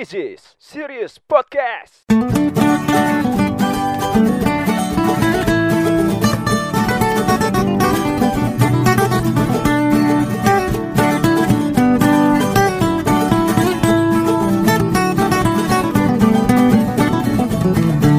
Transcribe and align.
This 0.00 0.16
is 0.16 0.56
Serious 0.56 1.20
Podcast. 1.20 2.08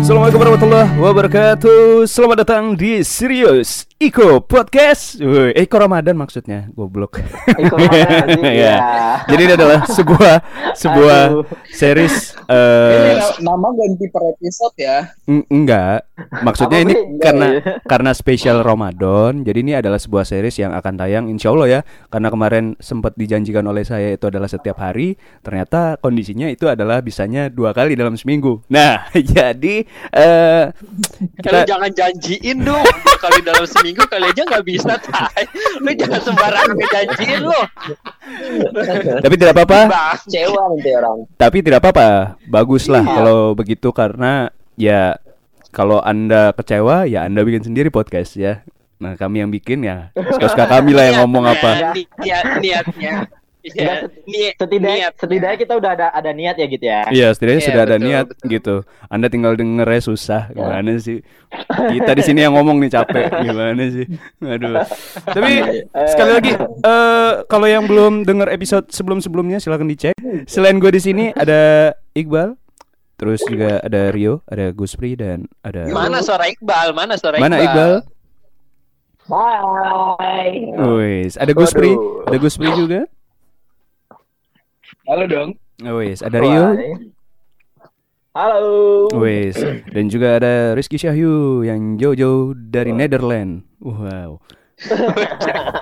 Assalamualaikum 0.06 0.38
warahmatullahi 0.38 1.02
wabarakatuh 1.02 2.06
Selamat 2.06 2.46
datang 2.46 2.78
di 2.78 3.02
Serius 3.02 3.90
Iko 4.02 4.42
Podcast 4.42 5.22
Woi, 5.22 5.54
Iko 5.54 5.78
Ramadan 5.78 6.18
maksudnya 6.18 6.66
Goblok 6.74 7.22
Iko 7.46 7.78
Ramadan, 7.78 8.42
Ya. 8.42 8.50
iya. 8.50 8.76
Jadi 9.30 9.42
ini 9.46 9.54
adalah 9.54 9.86
sebuah 9.86 10.36
Sebuah 10.74 11.20
Aduh. 11.30 11.46
series 11.70 12.34
Ini 12.42 12.50
eh, 12.50 13.14
na- 13.14 13.38
nama 13.54 13.68
ganti 13.72 14.10
per 14.10 14.24
episode 14.26 14.74
ya. 14.76 15.14
Eng- 15.24 15.46
Enggak, 15.48 16.10
maksudnya 16.42 16.82
Apa 16.82 16.86
ini 16.88 16.94
beda 16.98 17.22
karena 17.22 17.46
ya? 17.46 17.62
karena 17.86 18.12
spesial 18.12 18.58
Ramadan. 18.60 19.44
Jadi 19.44 19.60
ini 19.62 19.74
adalah 19.76 19.96
sebuah 19.96 20.26
series 20.26 20.58
yang 20.58 20.72
akan 20.72 20.94
tayang 20.96 21.26
insya 21.28 21.52
Allah 21.52 21.68
ya. 21.70 21.80
Karena 22.08 22.28
kemarin 22.28 22.74
sempat 22.80 23.14
dijanjikan 23.14 23.64
oleh 23.64 23.84
saya 23.84 24.12
itu 24.12 24.26
adalah 24.26 24.48
setiap 24.48 24.80
hari. 24.80 25.14
Ternyata 25.40 25.96
kondisinya 25.98 26.48
itu 26.48 26.66
adalah 26.66 27.00
bisanya 27.00 27.48
dua 27.48 27.72
kali 27.72 27.94
dalam 27.94 28.16
seminggu. 28.16 28.64
Nah, 28.68 29.06
jadi 29.36 29.86
eh 30.10 30.64
Kalau 31.40 31.62
kita 31.62 31.70
jangan 31.70 31.92
janjiin 31.92 32.58
dong 32.64 32.88
Kali 33.22 33.40
dalam 33.44 33.64
seminggu 33.64 33.91
kali 33.96 34.26
aja 34.30 34.42
nggak 34.48 34.66
bisa 34.66 34.94
tay 35.02 35.44
Lu 35.80 35.92
jangan 35.92 36.22
sembarangan 36.22 36.76
ngejanjiin 36.78 37.44
lo 37.44 37.62
tapi 39.22 39.36
tidak 39.36 39.54
apa-apa. 39.58 39.80
Kecewa 40.24 40.62
nanti 40.72 40.90
orang. 40.96 41.18
Tapi 41.36 41.58
tidak 41.62 41.80
apa-apa. 41.84 42.08
Baguslah 42.48 43.04
Iya. 43.04 43.14
kalau 43.14 43.40
begitu 43.54 43.90
karena 43.92 44.50
ya 44.78 45.18
kalau 45.72 46.00
Anda 46.00 46.52
kecewa 46.54 47.08
ya 47.08 47.26
Anda 47.28 47.42
bikin 47.44 47.66
sendiri 47.66 47.90
podcast 47.90 48.38
ya. 48.38 48.62
Nah, 49.02 49.18
kami 49.18 49.42
yang 49.42 49.50
bikin 49.50 49.82
ya. 49.82 50.14
Suka-suka 50.14 50.70
kami 50.70 50.94
lah 50.94 51.10
yang 51.10 51.18
ngomong 51.26 51.50
apa. 51.50 51.98
Niat, 51.98 52.22
niat, 52.22 52.46
niatnya 52.62 53.26
Iya, 53.62 54.10
niat, 54.26 54.58
Setidaknya, 54.58 54.98
niat. 54.98 55.14
setidaknya 55.22 55.58
kita 55.62 55.74
udah 55.78 55.92
ada 55.94 56.08
ada 56.10 56.32
niat 56.34 56.56
ya 56.58 56.66
gitu 56.66 56.82
ya. 56.82 57.02
Iya, 57.14 57.28
setidaknya 57.30 57.62
Iya, 57.62 57.68
sudah 57.70 57.82
ada 57.82 57.96
betul, 57.96 58.08
niat 58.10 58.26
betul. 58.26 58.48
gitu. 58.50 58.76
Anda 59.06 59.28
tinggal 59.30 59.54
dengernya 59.54 60.02
susah. 60.02 60.42
Gimana 60.50 60.98
sih? 60.98 61.22
Kita 61.94 62.12
di 62.18 62.24
sini 62.24 62.42
yang 62.42 62.58
ngomong 62.58 62.82
nih 62.82 62.90
capek. 62.90 63.26
Gimana 63.46 63.84
sih? 63.86 64.06
Aduh. 64.42 64.82
Tapi 65.28 65.52
sekali 66.10 66.32
lagi 66.32 66.52
eh 66.58 67.32
kalau 67.46 67.68
yang 67.68 67.86
belum 67.86 68.26
denger 68.26 68.50
episode 68.50 68.90
sebelum-sebelumnya 68.90 69.62
silakan 69.62 69.86
dicek. 69.86 70.18
Selain 70.50 70.82
gue 70.82 70.90
di 70.90 71.02
sini 71.04 71.30
ada 71.32 71.94
Iqbal, 72.12 72.58
terus 73.16 73.46
juga 73.46 73.78
ada 73.78 74.10
Rio, 74.10 74.42
ada 74.50 74.74
Guspri 74.74 75.14
dan 75.14 75.46
ada 75.62 75.86
Mana 75.86 76.26
suara 76.26 76.50
Iqbal? 76.50 76.98
Mana 76.98 77.14
suara 77.14 77.38
Iqbal? 77.38 77.46
Mana 77.46 77.58
Iqbal? 77.62 77.94
Bye. 79.30 80.76
Wis, 80.98 81.38
ada 81.38 81.54
Guspri, 81.54 81.94
ada 82.26 82.38
Guspri 82.38 82.68
juga. 82.74 83.06
Halo 85.08 85.24
dong. 85.28 85.50
Wis, 85.82 86.22
ada 86.22 86.38
Rio. 86.40 86.78
Halo. 88.32 89.12
Wis, 89.20 89.60
dan 89.92 90.08
juga 90.08 90.40
ada 90.40 90.72
Rizky 90.78 90.96
Syahyu 90.96 91.68
yang 91.68 92.00
jauh-jauh 92.00 92.56
dari 92.56 92.96
Netherlands. 92.96 93.68
Wow. 93.84 94.40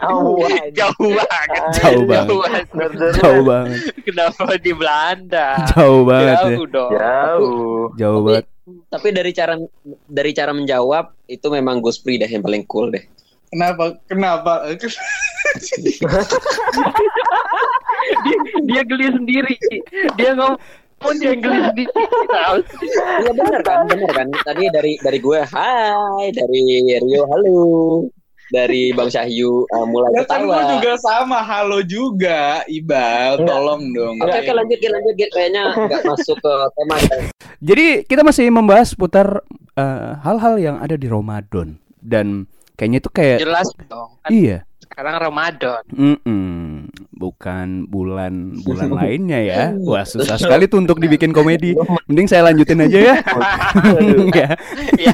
Oh? 0.09 0.35
Jauh 0.75 1.11
banget 1.15 1.55
Jauh 1.79 2.03
banget. 2.03 2.67
Jauh 3.15 3.43
banget. 3.47 3.79
Kenapa 4.03 4.43
di 4.59 4.71
Belanda? 4.75 5.47
Jauh 5.71 6.03
banget 6.03 6.35
ya. 6.35 6.43
Jauh 6.43 6.65
dong 6.67 6.91
Jauh. 6.91 7.79
Jauh 7.95 8.21
banget. 8.27 8.45
Tapi 8.91 9.07
dari 9.15 9.31
cara 9.31 9.55
dari 10.03 10.31
cara 10.35 10.51
menjawab 10.51 11.15
itu 11.31 11.47
memang 11.47 11.79
Guspri 11.79 12.19
deh 12.19 12.27
yang 12.27 12.43
paling 12.43 12.67
cool 12.67 12.91
deh. 12.91 13.05
Kenapa? 13.49 13.83
Kenapa? 14.05 14.53
dia, 18.23 18.37
dia 18.69 18.81
geli 18.85 19.07
sendiri 19.09 19.55
Dia 20.15 20.31
ngomong 20.37 21.15
dia 21.17 21.33
geli 21.33 21.59
sendiri. 21.65 21.89
Iya 23.23 23.31
benar 23.33 23.61
kan, 23.65 23.87
benar 23.89 24.11
kan. 24.13 24.27
Tadi 24.45 24.63
dari 24.69 24.93
dari 25.01 25.17
gue 25.17 25.39
hai, 25.41 26.25
dari 26.35 26.63
Rio 27.01 27.23
halo, 27.25 27.63
dari 28.51 28.91
Bang 28.93 29.09
Syahyu 29.09 29.63
uh, 29.65 29.85
mulai 29.87 30.11
Ya 30.13 30.25
kan 30.25 30.45
ketawa. 30.45 30.77
juga 30.77 30.93
sama. 30.99 31.39
Halo 31.41 31.79
juga, 31.85 32.61
Ibal. 32.67 33.41
Tolong 33.45 33.81
dong. 33.95 34.15
Oke 34.21 34.37
oke 34.43 34.51
lanjut 34.53 34.77
lanjut. 34.77 35.29
Kayaknya 35.33 35.63
nggak 35.73 36.01
masuk 36.05 36.37
ke 36.37 36.53
tema. 36.77 36.95
Jadi 37.59 37.87
kita 38.07 38.21
masih 38.23 38.45
membahas 38.51 38.95
putar 38.95 39.43
eh, 39.75 40.11
hal-hal 40.23 40.55
yang 40.59 40.75
ada 40.79 40.95
di 40.95 41.07
Ramadan 41.11 41.75
dan 41.99 42.47
kayaknya 42.79 42.97
itu 42.97 43.11
kayak 43.11 43.37
Jelas 43.39 43.67
dong 43.83 44.15
kan 44.17 44.31
iya. 44.31 44.63
Sekarang 44.79 45.21
Ramadan 45.21 45.83
Mm-mm. 45.91 46.89
bukan 47.13 47.85
bulan-bulan 47.85 48.89
lainnya 48.97 49.37
ya. 49.37 49.63
Wah 49.77 50.01
susah 50.01 50.33
sekali 50.41 50.65
tuh 50.65 50.79
untuk 50.79 50.97
dibikin 50.97 51.29
komedi. 51.29 51.77
Mending 52.07 52.25
saya 52.25 52.47
lanjutin 52.47 52.81
aja 52.81 52.97
ya. 52.97 53.15
Ya. 54.33 54.49
Iya. 54.97 55.13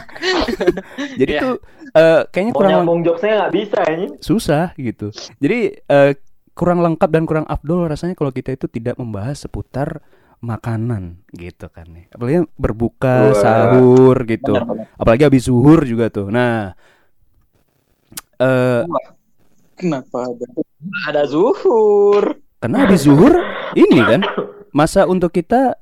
Jadi 1.18 1.32
Iya. 1.34 1.42
tuh 1.42 1.56
eh, 1.92 2.22
kayaknya 2.30 2.52
Mau 2.52 2.58
kurang 2.58 2.72
nyambung 2.74 3.00
jokesnya 3.04 3.34
nggak 3.38 3.54
bisa 3.54 3.80
ini. 3.90 4.06
susah 4.20 4.66
gitu. 4.76 5.08
Jadi 5.38 5.60
eh, 5.78 6.12
kurang 6.54 6.80
lengkap 6.80 7.10
dan 7.10 7.24
kurang 7.26 7.46
afdol 7.46 7.84
rasanya 7.86 8.16
kalau 8.16 8.32
kita 8.32 8.54
itu 8.54 8.68
tidak 8.68 8.96
membahas 8.96 9.36
seputar 9.38 10.00
makanan 10.40 11.20
gitu 11.32 11.68
kan 11.68 11.90
nih. 11.90 12.06
Apalagi 12.10 12.48
berbuka, 12.56 13.28
Wah. 13.28 13.36
sahur 13.36 14.24
gitu. 14.24 14.54
Benar, 14.54 14.68
benar. 14.68 14.86
Apalagi 14.96 15.24
habis 15.26 15.44
zuhur 15.44 15.84
juga 15.84 16.08
tuh. 16.08 16.30
Nah, 16.30 16.78
eh 18.38 18.82
Kenapa 19.76 20.18
ada? 20.26 20.46
Ada 21.04 21.22
zuhur. 21.26 22.40
karena 22.58 22.78
habis 22.82 23.04
zuhur 23.04 23.36
ini 23.74 24.00
kan 24.00 24.22
masa 24.72 25.04
untuk 25.04 25.30
kita 25.30 25.76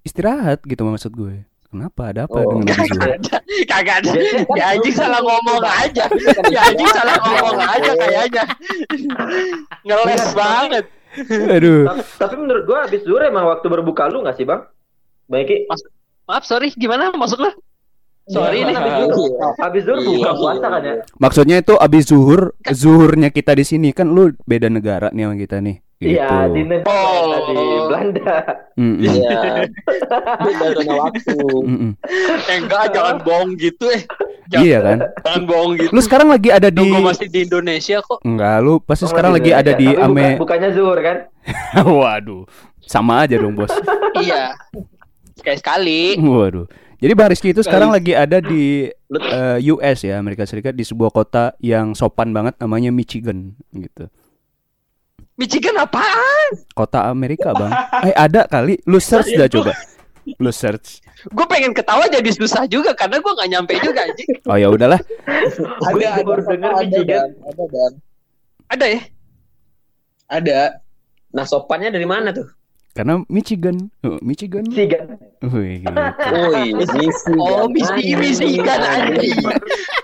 istirahat 0.00 0.60
gitu 0.62 0.82
maksud 0.82 1.10
gue. 1.10 1.46
Kenapa 1.64 2.10
ada 2.10 2.26
apa 2.26 2.42
Oh. 2.42 2.58
dengan 2.58 2.74
habis 2.74 2.90
zuhur? 2.90 3.14
Kagak 3.70 4.02
ada 4.02 4.10
Ya 4.52 4.74
anjing 4.74 4.90
salah 4.92 5.20
ngomong 5.20 5.62
aja 5.62 6.04
Ya 6.48 6.60
anjing 6.64 6.88
salah 6.88 7.14
ngomong 7.16 7.58
aja 7.60 7.90
kayaknya 7.94 8.42
Ngeles 9.84 10.26
banget 10.32 10.84
Aduh. 11.48 11.86
Ta- 11.86 12.06
Tapi 12.20 12.34
menurut 12.36 12.62
gua 12.64 12.86
habis 12.86 13.02
zuhur 13.02 13.18
emang 13.20 13.42
waktu 13.44 13.66
berbuka 13.66 14.06
lu 14.06 14.20
nggak 14.20 14.34
sih 14.34 14.42
bang? 14.44 14.62
Baik. 15.26 15.66
Maaf 16.24 16.42
sorry 16.42 16.70
gimana 16.72 17.10
maksud 17.12 17.38
lu? 17.38 17.50
Sorry 18.30 18.56
Iya, 18.56 18.64
nih 18.64 18.74
habis 18.76 18.94
zuhur. 19.04 19.30
Habis 19.56 19.82
zuhur 19.82 19.98
buka 20.00 20.14
Iya. 20.14 20.30
puasa 20.32 20.66
kan 20.68 20.80
ya? 20.80 20.94
Maksudnya 21.16 21.56
itu 21.58 21.74
habis 21.74 22.04
zuhur, 22.04 22.40
zuhurnya 22.64 23.28
kita 23.28 23.52
di 23.52 23.64
sini 23.64 23.88
kan 23.90 24.06
lu 24.06 24.30
beda 24.40 24.68
negara 24.68 25.10
nih 25.10 25.24
sama 25.24 25.36
kita 25.36 25.58
nih. 25.58 25.76
Gitu. 25.98 26.16
Iya 26.16 26.48
di 26.48 26.62
negara 26.62 26.88
Oh. 26.88 27.44
di 27.44 27.54
Belanda. 27.84 28.34
Iya. 28.72 29.40
Beda 30.40 30.66
zona 30.72 30.94
waktu. 30.98 31.36
Eh, 32.46 32.56
enggak 32.56 32.84
jangan 32.90 33.16
bohong 33.20 33.50
gitu 33.54 33.84
eh 33.86 34.02
Jangan, 34.48 34.64
Iya 34.64 34.78
kan? 34.80 34.98
jangan 35.20 35.42
bohong 35.44 35.72
gitu 35.76 35.90
Lu 35.90 36.00
sekarang 36.00 36.28
lagi 36.28 36.48
ada 36.48 36.68
di 36.68 36.80
Tunggu 36.80 36.98
masih 37.04 37.28
di 37.28 37.44
Indonesia 37.44 38.00
kok 38.00 38.18
Enggak, 38.20 38.56
lu 38.58 38.80
pasti 38.80 39.04
Oh, 39.04 39.08
sekarang 39.08 39.30
lagi 39.32 39.50
ada 39.52 39.72
di 39.72 39.86
Tapi 39.86 39.94
buka- 39.94 40.08
Ame. 40.08 40.26
bukannya 40.36 40.68
zuhur 40.72 40.98
kan? 40.98 41.16
Waduh. 42.00 42.42
Sama 42.80 43.22
aja 43.22 43.36
dong, 43.36 43.54
Bos. 43.54 43.70
Iya 44.16 44.56
Sekali-sekali 45.36 46.16
Waduh. 46.18 46.66
Jadi 47.00 47.12
Bang 47.16 47.32
Rizky 47.32 47.56
itu 47.56 47.64
sekarang 47.64 47.88
lagi 47.88 48.12
ada 48.12 48.44
di 48.44 48.92
eh, 48.92 49.58
US 49.72 50.04
ya, 50.04 50.20
Amerika 50.20 50.44
Serikat 50.44 50.76
di 50.76 50.84
sebuah 50.84 51.08
kota 51.08 51.56
yang 51.64 51.96
sopan 51.96 52.36
banget 52.36 52.60
namanya 52.60 52.92
Michigan 52.92 53.56
gitu. 53.72 54.12
Michigan 55.40 55.80
apaan? 55.80 56.60
Kota 56.76 57.08
Amerika, 57.08 57.56
Bang. 57.56 57.72
Eh, 58.04 58.12
ada 58.12 58.44
kali. 58.44 58.76
Lu 58.84 59.00
search 59.00 59.32
dah 59.32 59.48
coba. 59.48 59.72
Lu 60.36 60.52
search. 60.52 61.00
Gue 61.32 61.48
pengen 61.48 61.72
ketawa 61.72 62.04
jadi 62.08 62.28
susah 62.32 62.68
juga 62.68 62.96
Karena 62.96 63.20
gue 63.20 63.28
gak 63.28 63.50
nyampe 63.50 63.76
juga 63.80 64.08
anjing 64.08 64.40
Oh 64.48 64.56
ya 64.56 64.68
udahlah. 64.72 65.00
Ada, 65.84 66.20
baru 66.24 66.44
ada, 66.44 66.68
ada, 66.68 66.80
Michigan. 66.84 67.28
Ada, 67.44 67.64
Dan. 67.68 67.92
Ada 68.68 68.84
ya? 68.84 69.00
Ada. 70.28 70.60
Nah 71.32 71.44
sopannya 71.48 71.88
dari 71.88 72.04
mana 72.04 72.36
tuh? 72.36 72.48
Karena 72.90 73.22
Michigan. 73.30 73.86
Oh, 74.02 74.18
Michigan. 74.18 74.66
Sigan. 74.66 75.14
Wih. 75.46 75.86
Woi, 75.86 76.74
misi. 76.74 77.06
Oh 77.38 77.64
misi 77.70 78.12
Michigan 78.18 78.80
anjing 78.82 79.40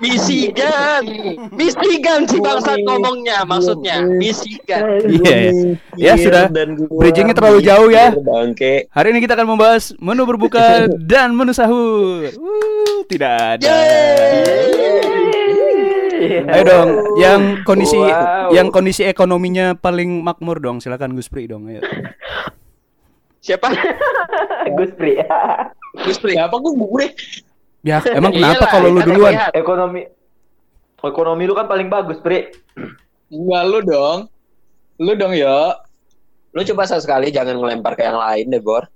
Michigan 0.00 1.02
Michigan 1.52 2.24
si 2.24 2.38
bangsat 2.40 2.78
ngomongnya 2.86 3.42
Maksudnya 3.44 4.00
Michigan 4.06 5.02
Iya, 5.02 5.36
ya. 5.36 5.52
Ya, 5.98 6.12
sudah. 6.14 6.46
Bridgingnya 6.88 7.34
terlalu 7.34 7.58
jauh 7.66 7.90
ya. 7.90 8.14
Bangke. 8.14 8.86
Hari 8.94 9.12
ini 9.12 9.18
kita 9.18 9.34
akan 9.34 9.58
membahas 9.58 9.90
menu 9.98 10.22
berbuka 10.22 10.86
dan 11.10 11.34
menu 11.34 11.50
sahur. 11.50 12.30
Uh, 12.38 13.02
tidak 13.10 13.60
ada. 13.60 13.66
Ayo 16.26 16.62
dong, 16.64 16.88
yang 17.20 17.40
kondisi 17.62 17.98
Wow. 17.98 18.50
yang 18.54 18.70
kondisi 18.70 19.02
ekonominya 19.04 19.74
paling 19.74 20.22
makmur 20.22 20.62
dong. 20.62 20.78
Silakan 20.78 21.12
Guspri 21.12 21.50
dong. 21.50 21.66
Ayo. 21.66 21.82
Siapa? 23.46 23.70
Gus 24.78 24.90
Pri. 24.98 25.22
Gus 26.04 26.19
Pri. 26.19 26.34
Siapa 26.34 26.58
gue 26.58 26.72
gue? 26.75 27.06
Ya, 27.87 28.02
emang 28.10 28.34
kenapa 28.34 28.66
Iyalah, 28.66 28.70
kalau 28.75 28.88
lu 28.90 29.00
duluan? 29.06 29.32
lihat. 29.38 29.54
ekonomi 29.54 30.02
ekonomi 30.98 31.46
lu 31.46 31.54
kan 31.54 31.70
paling 31.70 31.87
bagus, 31.87 32.19
Pri. 32.19 32.50
Enggak 33.31 33.62
lu 33.70 33.78
dong. 33.87 34.19
Lu 34.98 35.14
dong 35.14 35.38
yo. 35.38 35.78
Lu 36.50 36.66
coba 36.66 36.90
sekali 36.90 37.31
jangan 37.31 37.62
ngelempar 37.62 37.94
ke 37.94 38.02
yang 38.02 38.19
lain 38.19 38.50
deh, 38.50 38.58
Bor. 38.58 38.90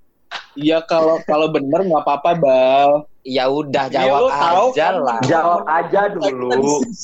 Iya 0.52 0.82
kalau 0.82 1.22
kalau 1.22 1.46
bener 1.48 1.80
nggak 1.82 2.02
apa-apa 2.02 2.30
bal. 2.34 2.90
Ya 3.20 3.44
udah 3.46 3.84
Ya, 3.86 4.08
jawab 4.08 4.32
tahu 4.32 4.66
aja 4.72 4.80
kan. 4.80 4.94
lah. 4.98 5.18
Jawab 5.22 5.62
aja 5.68 6.02
dulu. 6.08 6.48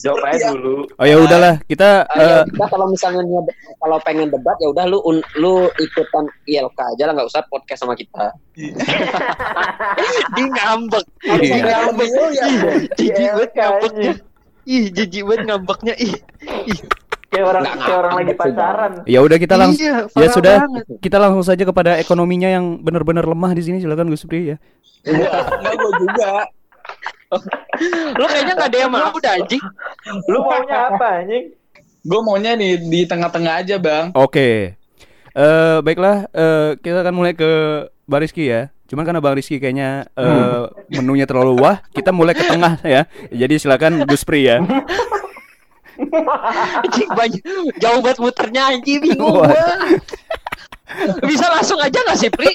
Jawab 0.01 0.25
aja 0.25 0.47
dulu. 0.51 0.75
Oh 0.97 1.05
ya 1.05 1.17
udahlah, 1.19 1.61
kita 1.67 2.09
Eh, 2.09 2.19
ya 2.19 2.37
eh, 2.41 2.43
udah 2.49 2.67
kalau 2.67 2.87
misalnya 2.89 3.21
kalau 3.77 4.01
pengen 4.01 4.33
debat 4.33 4.57
ya 4.57 4.73
udah 4.73 4.89
lu 4.89 4.99
un- 5.05 5.29
lu 5.37 5.55
ikutan 5.77 6.25
ILK 6.47 6.79
aja 6.97 7.05
lah 7.05 7.13
nggak 7.13 7.29
usah 7.29 7.45
podcast 7.47 7.85
sama 7.85 7.93
kita. 7.93 8.33
Dia 10.33 10.47
ngambek. 10.49 11.05
Iya. 11.37 11.85
ngambek. 11.85 12.09
ya. 12.33 12.47
Jijik 12.97 13.29
banget 13.29 13.51
Iya, 13.53 13.65
ngambeknya. 13.69 14.13
Ih, 14.67 14.85
jijik 14.91 15.23
banget 15.23 15.43
ngambeknya. 15.47 15.95
Ih. 16.01 16.15
Kayak 17.37 17.47
orang 17.47 17.63
Nggak 17.63 17.77
kayak 17.79 17.99
orang 17.99 18.15
lagi 18.15 18.33
pacaran. 18.35 18.91
ya 19.05 19.19
udah 19.21 19.37
kita 19.37 19.55
langsung 19.55 19.83
Iya, 19.83 19.97
ya 20.11 20.29
sudah 20.33 20.55
banget. 20.59 20.85
kita 20.99 21.17
langsung 21.17 21.45
saja 21.45 21.63
kepada 21.63 21.91
ekonominya 21.97 22.49
yang 22.49 22.81
benar-benar 22.81 23.25
lemah 23.25 23.53
di 23.53 23.61
sini 23.61 23.77
silakan 23.79 24.09
Gus 24.09 24.25
Pri 24.25 24.51
ya. 24.51 24.57
Enggak, 25.03 25.33
enggak 25.55 25.75
gue 25.77 25.93
juga. 26.01 26.33
Lu 28.17 28.25
kayaknya 28.25 28.55
gak 28.57 28.69
ada 28.69 28.79
yang 28.79 28.91
mau 28.91 29.13
dah 29.13 29.33
anjing. 29.35 29.63
Lu 30.27 30.39
maunya 30.41 30.77
apa, 30.89 31.07
anjing? 31.21 31.45
Gue 32.01 32.21
maunya 32.21 32.55
nih 32.55 32.81
di 32.81 33.01
tengah-tengah 33.05 33.55
aja 33.61 33.77
bang. 33.77 34.15
Oke. 34.15 34.79
Eh 35.31 35.77
baiklah, 35.79 36.25
eh, 36.27 36.71
kita 36.79 37.03
akan 37.03 37.13
mulai 37.13 37.35
ke 37.35 37.51
Bang 38.05 38.23
Rizky 38.23 38.47
ya. 38.47 38.71
Cuman 38.87 39.03
karena 39.03 39.19
Bang 39.19 39.35
Rizky 39.35 39.59
kayaknya 39.59 40.07
eh, 40.09 40.63
menunya 40.95 41.27
terlalu 41.27 41.59
wah, 41.59 41.83
kita 41.91 42.09
mulai 42.09 42.33
ke 42.33 42.47
tengah 42.47 42.79
ya. 42.81 43.05
Jadi 43.29 43.55
silakan 43.59 44.07
Gus 44.07 44.23
Pri 44.23 44.47
ya. 44.47 44.63
Anjing 46.85 47.11
banyak. 47.11 47.43
Jauh 47.81 48.01
banget 48.01 48.19
muternya 48.19 48.63
anjing 48.71 48.99
bingung 49.01 49.41
gua. 49.41 49.51
Bisa 51.25 51.47
langsung 51.51 51.81
aja 51.81 51.99
gak 51.99 52.19
sih, 52.19 52.31
Pri? 52.31 52.53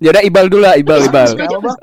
Ya 0.00 0.10
udah 0.10 0.24
Ibal 0.24 0.48
dulu 0.48 0.64
lah, 0.64 0.74
Ibal, 0.80 1.06
Ibal. 1.06 1.28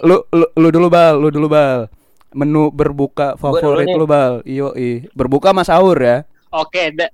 Lu, 0.01 0.25
lu 0.33 0.45
lu 0.57 0.67
dulu 0.73 0.87
Bal, 0.89 1.15
lu 1.21 1.29
dulu 1.29 1.47
Bal. 1.47 1.85
Menu 2.33 2.69
berbuka 2.69 3.37
favorit 3.37 3.87
lu 3.87 4.05
Bal. 4.05 4.41
Iyo, 4.43 4.73
Berbuka 5.13 5.53
Mas 5.53 5.69
Sahur 5.69 5.97
ya. 5.97 6.25
Oke, 6.49 6.91
da- 6.91 7.13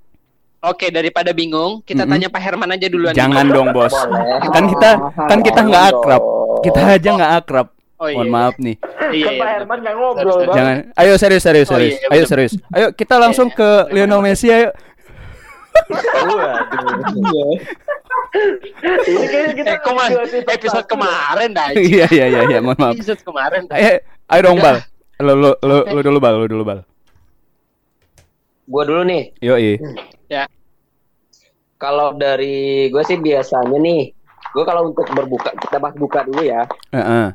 Oke, 0.64 0.88
daripada 0.88 1.36
bingung, 1.36 1.84
kita 1.84 2.08
Mm-mm. 2.08 2.24
tanya 2.24 2.28
Pak 2.32 2.40
Herman 2.40 2.72
aja 2.72 2.88
duluan. 2.88 3.12
Jangan 3.12 3.44
dong, 3.52 3.68
Bos. 3.76 3.92
Boleh. 3.92 4.48
Kan 4.48 4.64
kita 4.72 4.90
kan 5.28 5.38
kita 5.44 5.60
nggak 5.60 5.84
akrab. 5.92 6.22
Kita 6.64 6.80
aja 6.88 7.08
nggak 7.12 7.32
akrab. 7.44 7.66
Oh 7.94 8.06
iya. 8.06 8.16
Mohon 8.16 8.30
maaf 8.30 8.54
nih. 8.58 8.76
Iya, 8.76 8.90
Kan 8.98 9.12
iya, 9.14 9.24
Pak 9.24 9.34
benar. 9.38 9.54
Herman 9.54 9.78
nggak 9.80 9.94
ngobrol, 9.94 10.38
Bang. 10.42 10.56
Jangan. 10.56 10.76
Ayo 10.94 11.12
serius 11.14 11.42
serius 11.42 11.68
Oh, 11.68 11.74
serius. 11.74 11.94
iya, 11.94 12.06
Ayo 12.06 12.10
bener. 12.16 12.28
serius. 12.28 12.52
Ayo 12.68 12.86
kita 12.90 13.14
langsung 13.16 13.48
ke 13.48 13.68
Lionel 13.90 14.20
Messi 14.20 14.48
ayo. 14.48 14.70
Iya. 15.94 16.52
Ini 19.04 19.26
kayaknya 19.28 19.54
kita 19.54 19.70
Eh, 19.70 19.80
kema- 19.80 20.10
episode 20.50 20.86
kemarin 20.86 21.48
dah. 21.50 21.68
Iya 21.72 22.06
iya 22.10 22.26
iya 22.28 22.40
iya, 22.48 22.58
mohon 22.58 22.74
maaf. 22.76 22.94
Episode 22.94 23.22
kemarin 23.22 23.62
dah. 23.64 23.76
Ayo, 23.76 23.92
ayo 24.28 24.40
dong 24.42 24.58
Bal. 24.58 24.76
Lu 25.16 25.32
lu 25.32 25.50
lu, 25.56 25.76
lu 25.88 26.00
dulu 26.02 26.18
Bal, 26.18 26.34
lu 26.36 26.46
dulu 26.48 26.64
Bal. 26.64 26.80
Gua 28.64 28.82
dulu 28.82 29.02
nih. 29.04 29.30
Yo 29.38 29.54
i. 29.54 29.78
Kalau 31.74 32.16
dari 32.16 32.88
gue 32.88 33.02
sih 33.04 33.18
biasanya 33.18 33.76
nih, 33.76 34.08
gue 34.50 34.64
kalau 34.64 34.88
untuk 34.88 35.04
berbuka 35.06 35.52
kita 35.54 35.76
bahas 35.76 35.92
buka 35.94 36.24
dulu 36.24 36.40
ya. 36.40 36.64
Heeh. 36.90 37.28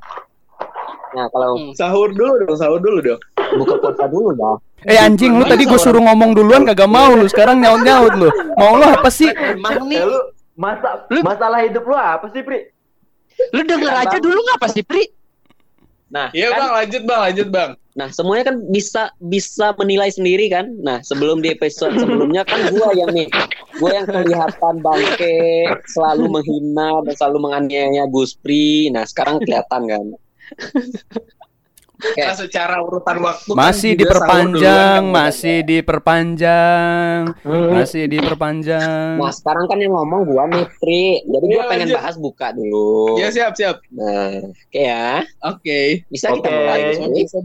Nah 1.10 1.26
kalau 1.28 1.52
Hmm. 1.56 1.74
Sahur 1.74 2.10
dulu 2.10 2.34
dong, 2.40 2.56
sahur 2.56 2.80
dulu 2.80 3.00
dong. 3.02 3.22
buka 3.52 3.76
puasa 3.78 4.06
dulu 4.06 4.30
dah. 4.34 4.56
Eh 4.84 4.96
anjing 4.96 5.34
lu 5.34 5.44
tadi 5.44 5.66
gue 5.66 5.76
suruh 5.76 6.00
ngomong 6.00 6.32
duluan 6.32 6.64
kagak 6.64 6.86
mau 6.88 7.12
lu. 7.12 7.26
Sekarang 7.26 7.58
nyaut-nyaut 7.58 8.14
lu. 8.16 8.30
Mau 8.56 8.76
lu 8.76 8.86
apa 8.86 9.10
sih? 9.10 9.26
Emang 9.28 9.84
nih, 9.86 9.98
Eh, 9.98 10.06
lu 10.06 10.20
masa 10.56 10.90
Lu- 11.08 11.26
masalah 11.26 11.60
hidup 11.62 11.84
lu 11.84 11.96
apa 11.96 12.30
sih, 12.30 12.42
Pri? 12.42 12.70
lu 13.50 13.62
denger 13.64 13.90
aja 13.98 14.18
dulu 14.18 14.38
ngapa 14.38 14.68
sih, 14.68 14.84
Pri? 14.84 15.08
Nah, 16.10 16.28
Iya 16.30 16.50
kan- 16.50 16.60
bang, 16.60 16.72
lanjut 16.76 17.02
bang, 17.04 17.20
lanjut 17.22 17.48
bang. 17.50 17.72
nah 17.92 18.08
semuanya 18.10 18.44
kan 18.46 18.58
bisa 18.66 19.04
bisa 19.20 19.76
menilai 19.76 20.10
sendiri 20.10 20.48
kan. 20.48 20.66
Nah 20.80 21.02
sebelum 21.02 21.40
di 21.40 21.50
episode 21.50 21.94
sebelumnya 21.96 22.42
kan 22.44 22.66
gue 22.66 22.90
yang 22.96 23.10
nih, 23.10 23.28
gue 23.74 23.90
yang 23.90 24.06
kelihatan 24.06 24.76
bangke, 24.80 25.38
selalu 25.88 26.26
menghina 26.32 27.02
dan 27.04 27.14
selalu 27.14 27.38
menganiaya 27.42 28.06
Gus 28.08 28.34
Pri. 28.36 28.88
Nah 28.90 29.04
sekarang 29.04 29.38
kelihatan 29.40 29.82
kan. 29.86 30.06
Oke. 32.00 32.16
Nah, 32.16 32.32
secara 32.32 32.80
urutan 32.80 33.20
waktu 33.20 33.52
kan 33.52 33.60
Masih 33.60 33.92
sahur 33.92 34.00
diperpanjang, 34.00 35.02
kan, 35.04 35.12
masih 35.12 35.56
diperpanjang, 35.68 37.20
masih 37.44 38.04
diperpanjang. 38.08 39.20
Nah 39.20 39.34
sekarang 39.36 39.68
kan 39.68 39.78
yang 39.78 39.92
ngomong 39.92 40.24
gua 40.24 40.48
nih 40.48 40.64
Pri. 40.80 41.20
Jadi 41.22 41.44
gue 41.46 41.60
Iya, 41.60 41.68
pengen 41.68 41.88
lanjut. 41.92 41.98
bahas 42.00 42.16
buka 42.16 42.56
dulu. 42.56 43.20
Iya 43.20 43.28
siap 43.36 43.52
siap. 43.52 43.84
Nah, 43.92 44.32
oke 44.48 44.80
ya. 44.80 45.28
Oke. 45.44 45.80
Bisa 46.08 46.32
kita 46.32 46.48
Oke. 46.48 46.56
mulai. 46.56 46.80
Bisa. 47.12 47.38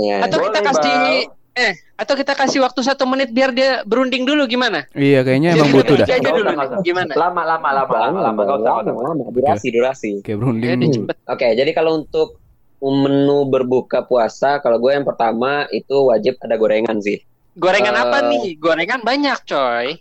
Ya. 0.00 0.18
Atau 0.24 0.38
kita 0.40 0.56
Boleh, 0.56 0.68
kasih 0.72 0.96
Bang. 1.28 1.36
eh 1.58 1.72
atau 1.98 2.14
kita 2.14 2.32
kasih 2.32 2.58
waktu 2.64 2.80
satu 2.80 3.04
menit 3.04 3.28
biar 3.28 3.52
dia 3.52 3.84
berunding 3.84 4.24
dulu 4.24 4.48
gimana? 4.48 4.88
Iya 4.94 5.20
kayaknya 5.20 5.52
emang 5.52 5.68
butuh 5.68 6.00
dah. 6.00 6.06
aja 6.08 6.16
dulu 6.16 6.48
gimana? 6.80 7.12
Lama, 7.12 7.42
lama, 7.44 7.68
lama, 7.76 7.92
lama, 8.08 8.20
lama. 8.24 8.40
Usah. 8.56 8.88
lama, 8.88 9.22
durasi, 9.28 9.68
durasi. 9.68 10.10
Kayak 10.24 10.32
Ya, 10.32 10.36
berunding. 10.40 10.80
Oke, 11.28 11.52
jadi 11.52 11.70
kalau 11.76 12.00
untuk 12.00 12.40
menu 12.80 13.42
berbuka 13.44 14.02
puasa, 14.02 14.58
kalau 14.58 14.78
gue 14.78 14.92
yang 14.92 15.02
pertama 15.02 15.66
itu 15.68 16.06
wajib 16.06 16.38
ada 16.38 16.54
gorengan 16.54 16.98
sih. 16.98 17.18
Gorengan 17.54 17.90
Eh. 17.92 18.00
apa 18.00 18.18
nih? 18.24 18.54
Gorengan 18.54 19.02
banyak, 19.02 19.38
coy. 19.44 19.98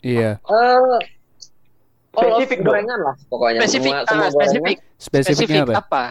Iya, 0.00 0.38
Eh, 0.40 0.98
Spesifik 2.10 2.66
gorengan 2.66 2.98
lah, 2.98 3.14
pokoknya 3.28 3.62
Spesifik, 3.62 3.92
semua, 3.92 3.98
ah, 3.98 4.06
semua 4.08 4.26
gorengan. 4.26 4.34
spesifik, 4.34 4.76
spesifiknya 4.98 5.62
apa? 5.62 5.74
apa? 5.78 6.04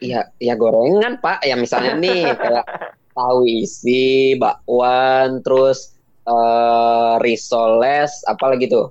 Iya, 0.00 0.20
ya 0.40 0.54
gorengan 0.56 1.20
pak. 1.20 1.44
Ya 1.44 1.52
misalnya 1.54 1.92
nih 1.94 2.32
kayak 2.40 2.64
tahu 3.12 3.44
isi, 3.44 4.32
bakwan, 4.34 5.44
terus 5.44 5.92
eh 6.22 7.14
risoles, 7.20 8.24
apa 8.24 8.44
lagi 8.48 8.68
tuh? 8.68 8.88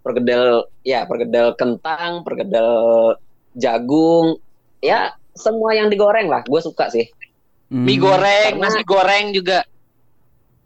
Pergedel, 0.00 0.64
ya 0.82 1.04
pergedel 1.04 1.56
kentang, 1.56 2.20
pergedel 2.20 3.16
jagung, 3.52 4.36
ya 4.78 5.12
semua 5.34 5.74
yang 5.74 5.88
digoreng 5.88 6.26
lah. 6.26 6.42
Gue 6.44 6.60
suka 6.60 6.88
sih. 6.88 7.06
Hmm. 7.70 7.86
Mie 7.86 7.98
goreng, 7.98 8.58
Karena- 8.58 8.66
nasi 8.66 8.82
goreng 8.82 9.30
juga. 9.30 9.62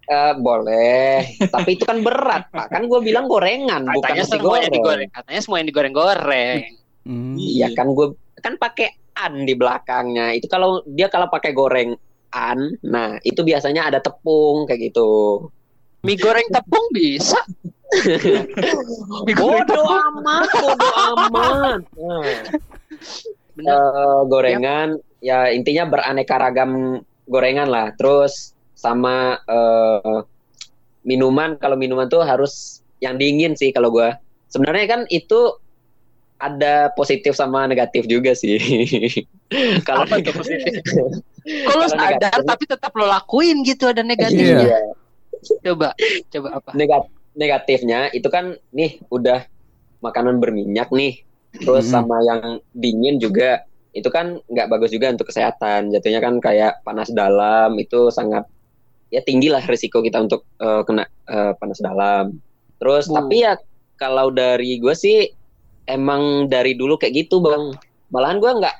Eh 0.04 0.32
boleh, 0.36 1.24
tapi 1.48 1.80
itu 1.80 1.88
kan 1.88 2.04
berat 2.04 2.52
pak. 2.52 2.68
Kan 2.68 2.92
gue 2.92 3.00
bilang 3.00 3.24
gorengan, 3.24 3.88
bukan 3.88 4.04
Katanya 4.04 4.20
nasi 4.20 4.32
semua 4.36 4.44
yang 4.44 4.52
goreng. 4.52 4.72
digoreng. 4.76 5.08
Katanya 5.08 5.40
semua 5.40 5.56
yang 5.60 5.68
digoreng-goreng. 5.72 6.58
Hmm. 7.08 7.34
Iya 7.40 7.68
kan 7.72 7.86
gue 7.92 8.06
kan 8.36 8.54
pakai 8.60 8.88
an 9.16 9.48
di 9.48 9.56
belakangnya. 9.56 10.36
Itu 10.36 10.52
kalau 10.52 10.84
dia 10.84 11.08
kalau 11.08 11.32
pakai 11.32 11.56
goreng 11.56 11.96
an, 12.36 12.76
nah 12.84 13.16
itu 13.24 13.40
biasanya 13.40 13.88
ada 13.88 14.04
tepung 14.04 14.68
kayak 14.68 14.92
gitu. 14.92 15.48
Mie 16.04 16.20
goreng 16.20 16.44
tepung 16.52 16.84
bisa. 16.92 17.40
Mie 19.24 19.32
goreng 19.32 19.64
Bodoh 19.64 19.88
amat, 19.88 20.48
bodoh 20.52 20.94
amat. 21.16 21.80
Nah, 21.96 22.32
Eh, 23.54 24.20
gorengan 24.26 24.98
ya 25.22 25.46
intinya 25.54 25.86
beraneka 25.86 26.34
ragam 26.36 27.00
gorengan 27.26 27.70
lah. 27.70 27.94
Terus 27.94 28.52
sama 28.74 29.38
eh, 29.46 30.18
minuman 31.06 31.54
kalau 31.60 31.78
minuman 31.78 32.10
tuh 32.10 32.24
harus 32.26 32.82
yang 32.98 33.14
dingin 33.14 33.54
sih 33.54 33.70
kalau 33.70 33.94
gua. 33.94 34.18
Sebenarnya 34.50 34.86
kan 34.86 35.00
itu 35.10 35.58
ada 36.38 36.90
positif 36.92 37.38
sama 37.38 37.64
negatif 37.70 38.10
juga 38.10 38.34
sih. 38.34 38.58
kalau 39.86 40.02
Apa 40.04 40.18
tuh 40.18 40.34
negatif- 40.34 40.38
positif? 40.42 40.72
Kalau 40.84 41.10
Kalau 41.68 41.86
sadar 41.92 42.10
negatif- 42.10 42.48
tapi 42.48 42.64
tetap 42.66 42.92
lo 42.96 43.06
lakuin 43.06 43.62
gitu 43.62 43.86
ada 43.86 44.02
negatifnya. 44.02 44.66
Iya. 44.66 44.80
Coba, 45.60 45.92
coba 46.32 46.48
apa? 46.56 46.70
Negat- 46.72 47.12
negatifnya 47.36 48.08
itu 48.16 48.26
kan 48.32 48.56
nih 48.72 49.02
udah 49.12 49.44
makanan 50.00 50.40
berminyak 50.40 50.88
nih 50.94 51.20
terus 51.62 51.86
Mhm. 51.86 51.92
sama 51.92 52.16
yang 52.26 52.40
dingin 52.74 53.22
juga 53.22 53.62
itu 53.94 54.10
kan 54.10 54.42
nggak 54.50 54.66
bagus 54.66 54.90
juga 54.90 55.14
untuk 55.14 55.30
kesehatan. 55.30 55.94
Jatuhnya 55.94 56.18
kan 56.18 56.42
kayak 56.42 56.82
panas 56.82 57.14
dalam 57.14 57.78
itu 57.78 58.10
sangat 58.10 58.42
ya 59.14 59.22
tinggi 59.22 59.46
lah 59.46 59.62
risiko 59.62 60.02
kita 60.02 60.18
untuk 60.18 60.42
eh, 60.58 60.82
kena 60.82 61.06
eh, 61.30 61.52
panas 61.54 61.78
dalam. 61.78 62.34
Terus 62.82 63.06
Bu. 63.06 63.14
tapi 63.22 63.46
ya 63.46 63.54
kalau 63.94 64.34
dari 64.34 64.82
gue 64.82 64.94
sih 64.98 65.30
emang 65.86 66.50
dari 66.50 66.74
dulu 66.74 66.98
kayak 66.98 67.14
gitu 67.26 67.38
bang. 67.38 67.70
Malahan 68.10 68.42
gue 68.42 68.50
nggak 68.50 68.76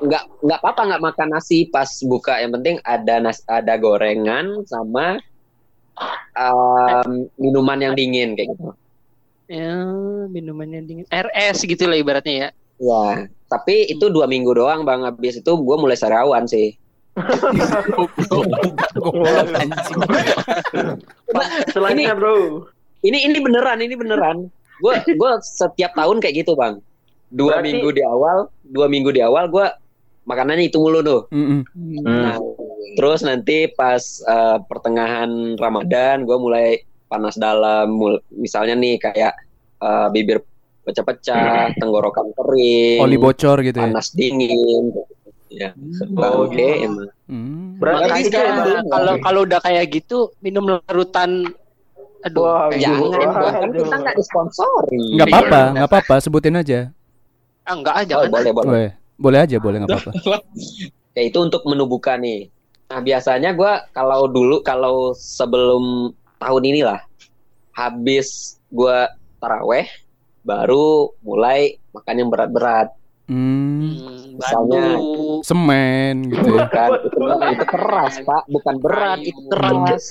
nggak 0.00 0.24
nggak 0.40 0.58
apa-apa 0.64 0.82
nggak 0.88 1.04
makan 1.04 1.28
nasi 1.36 1.68
pas 1.68 1.88
buka. 2.08 2.40
Yang 2.40 2.52
penting 2.56 2.76
ada 2.88 3.14
nas 3.20 3.44
ada 3.44 3.76
gorengan 3.76 4.64
sama 4.64 5.20
um, 6.32 7.28
minuman 7.36 7.76
yang 7.76 7.92
dingin 7.92 8.32
kayak 8.32 8.56
gitu 8.56 8.72
Ya, 9.50 9.74
minumannya 10.30 10.86
dingin. 10.86 11.06
RS 11.10 11.66
gitu 11.66 11.90
lah 11.90 11.98
ibaratnya 11.98 12.34
ya. 12.34 12.48
Ya, 12.78 13.06
tapi 13.50 13.90
itu 13.90 14.06
dua 14.06 14.30
minggu 14.30 14.54
doang 14.54 14.86
bang. 14.86 15.02
Habis 15.02 15.42
itu 15.42 15.52
gue 15.52 15.76
mulai 15.76 15.98
sarawan 15.98 16.46
sih. 16.46 16.78
Selainnya 21.74 22.14
bro. 22.14 22.66
Ini 23.02 23.18
ini 23.26 23.38
beneran, 23.40 23.82
ini 23.82 23.94
beneran. 23.96 24.46
Gue 24.80 24.94
gue 25.04 25.32
setiap 25.42 25.92
tahun 25.98 26.22
kayak 26.22 26.46
gitu 26.46 26.54
bang. 26.54 26.80
Dua 27.30 27.58
Berarti- 27.58 27.66
minggu 27.74 27.88
di 27.90 28.02
awal, 28.06 28.48
dua 28.70 28.86
minggu 28.86 29.10
di 29.10 29.20
awal 29.22 29.50
gue 29.50 29.66
makanannya 30.26 30.70
itu 30.70 30.78
mulu 30.78 31.00
tuh. 31.02 31.20
Mm-mm. 31.34 31.66
Nah, 32.06 32.38
terus 32.94 33.26
nanti 33.26 33.66
pas 33.74 34.00
eh, 34.22 34.58
pertengahan 34.66 35.58
Ramadan 35.58 36.22
gue 36.22 36.36
mulai 36.38 36.80
panas 37.10 37.34
dalam, 37.34 37.90
mul- 37.90 38.22
misalnya 38.30 38.72
nih 38.72 38.94
kayak 38.96 39.34
eh, 39.76 40.08
bibir 40.08 40.38
pecah-pecah, 40.82 41.74
tenggorokan 41.74 42.30
kering, 42.32 43.00
Oli 43.00 43.16
bocor 43.16 43.60
gitu 43.60 43.76
ya. 43.76 43.84
panas 43.84 44.12
dingin. 44.12 44.94
Ya, 45.48 45.74
Oh, 46.14 46.46
oke 46.46 46.54
gitu. 46.54 46.86
emang. 46.86 47.10
Hmm. 47.26 47.74
Berarti 47.76 48.30
kalau- 48.30 48.86
kalau 48.86 49.14
kalau 49.18 49.40
udah 49.42 49.58
kayak 49.58 49.90
gitu 49.90 50.30
minum 50.38 50.62
larutan 50.68 51.42
aduh 52.20 52.44
Wah, 52.44 52.68
kayak- 52.68 52.86
Jangan. 52.86 53.10
Bang. 53.10 53.54
kan 53.56 53.70
kita 53.74 53.96
nggak 53.98 54.14
disponsori. 54.14 55.02
Nggak 55.16 55.26
apa-apa, 55.28 55.60
nggak 55.74 55.88
apa-apa, 55.88 56.14
sebutin 56.18 56.54
aja. 56.54 56.80
ah, 57.62 57.74
enggak 57.74 57.96
aja 57.98 58.12
Oh, 58.14 58.20
kan. 58.20 58.30
boleh, 58.30 58.50
boleh. 58.52 58.66
Boleh, 58.68 58.88
boleh 59.16 59.38
aja, 59.40 59.56
boleh 59.58 59.76
nggak 59.80 59.90
apa-apa. 59.90 60.12
Ya 61.10 61.22
itu 61.24 61.38
untuk 61.38 61.62
menu 61.64 61.84
buka 61.84 62.14
nih. 62.14 62.46
Nah 62.86 63.00
biasanya 63.00 63.50
gua 63.50 63.82
kalau 63.90 64.26
dulu 64.26 64.62
kalau 64.62 65.10
sebelum 65.12 66.14
tahun 66.40 66.62
inilah 66.64 67.00
habis 67.70 68.58
gua 68.66 69.06
taraweh 69.36 69.86
baru 70.40 71.12
mulai 71.20 71.76
makan 71.92 72.14
yang 72.16 72.28
berat-berat. 72.28 72.88
Hmm, 73.30 73.94
Hmm, 73.94 74.42
Misalnya- 74.42 74.98
semen 75.40 76.14
gitu 76.26 76.50
ya. 76.50 76.66
Kan 76.66 76.90
itu, 76.98 77.18
itu 77.54 77.64
keras 77.64 78.14
pak, 78.20 78.42
bukan 78.48 78.74
berat, 78.80 79.18
itu 79.20 79.40
keras. 79.46 80.04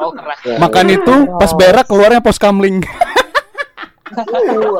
Oh, 0.00 0.08
keras. 0.08 0.38
Ya, 0.40 0.56
Makan 0.56 0.86
itu 0.88 1.14
pas 1.36 1.52
berak 1.52 1.84
keluarnya 1.84 2.24
pos 2.24 2.38
kamling. 2.38 2.80
Waduh. 4.12 4.76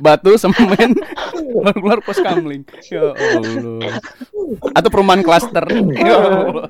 Batu, 0.00 0.36
semen, 0.36 0.90
keluar, 1.32 1.74
keluar 1.74 1.98
pos 2.04 2.18
kamling. 2.20 2.62
Ya 2.88 3.12
Allah. 3.12 4.00
Atau 4.76 4.88
perumahan 4.92 5.22
klaster. 5.24 5.64
Ya 5.92 6.14
Allah. 6.18 6.68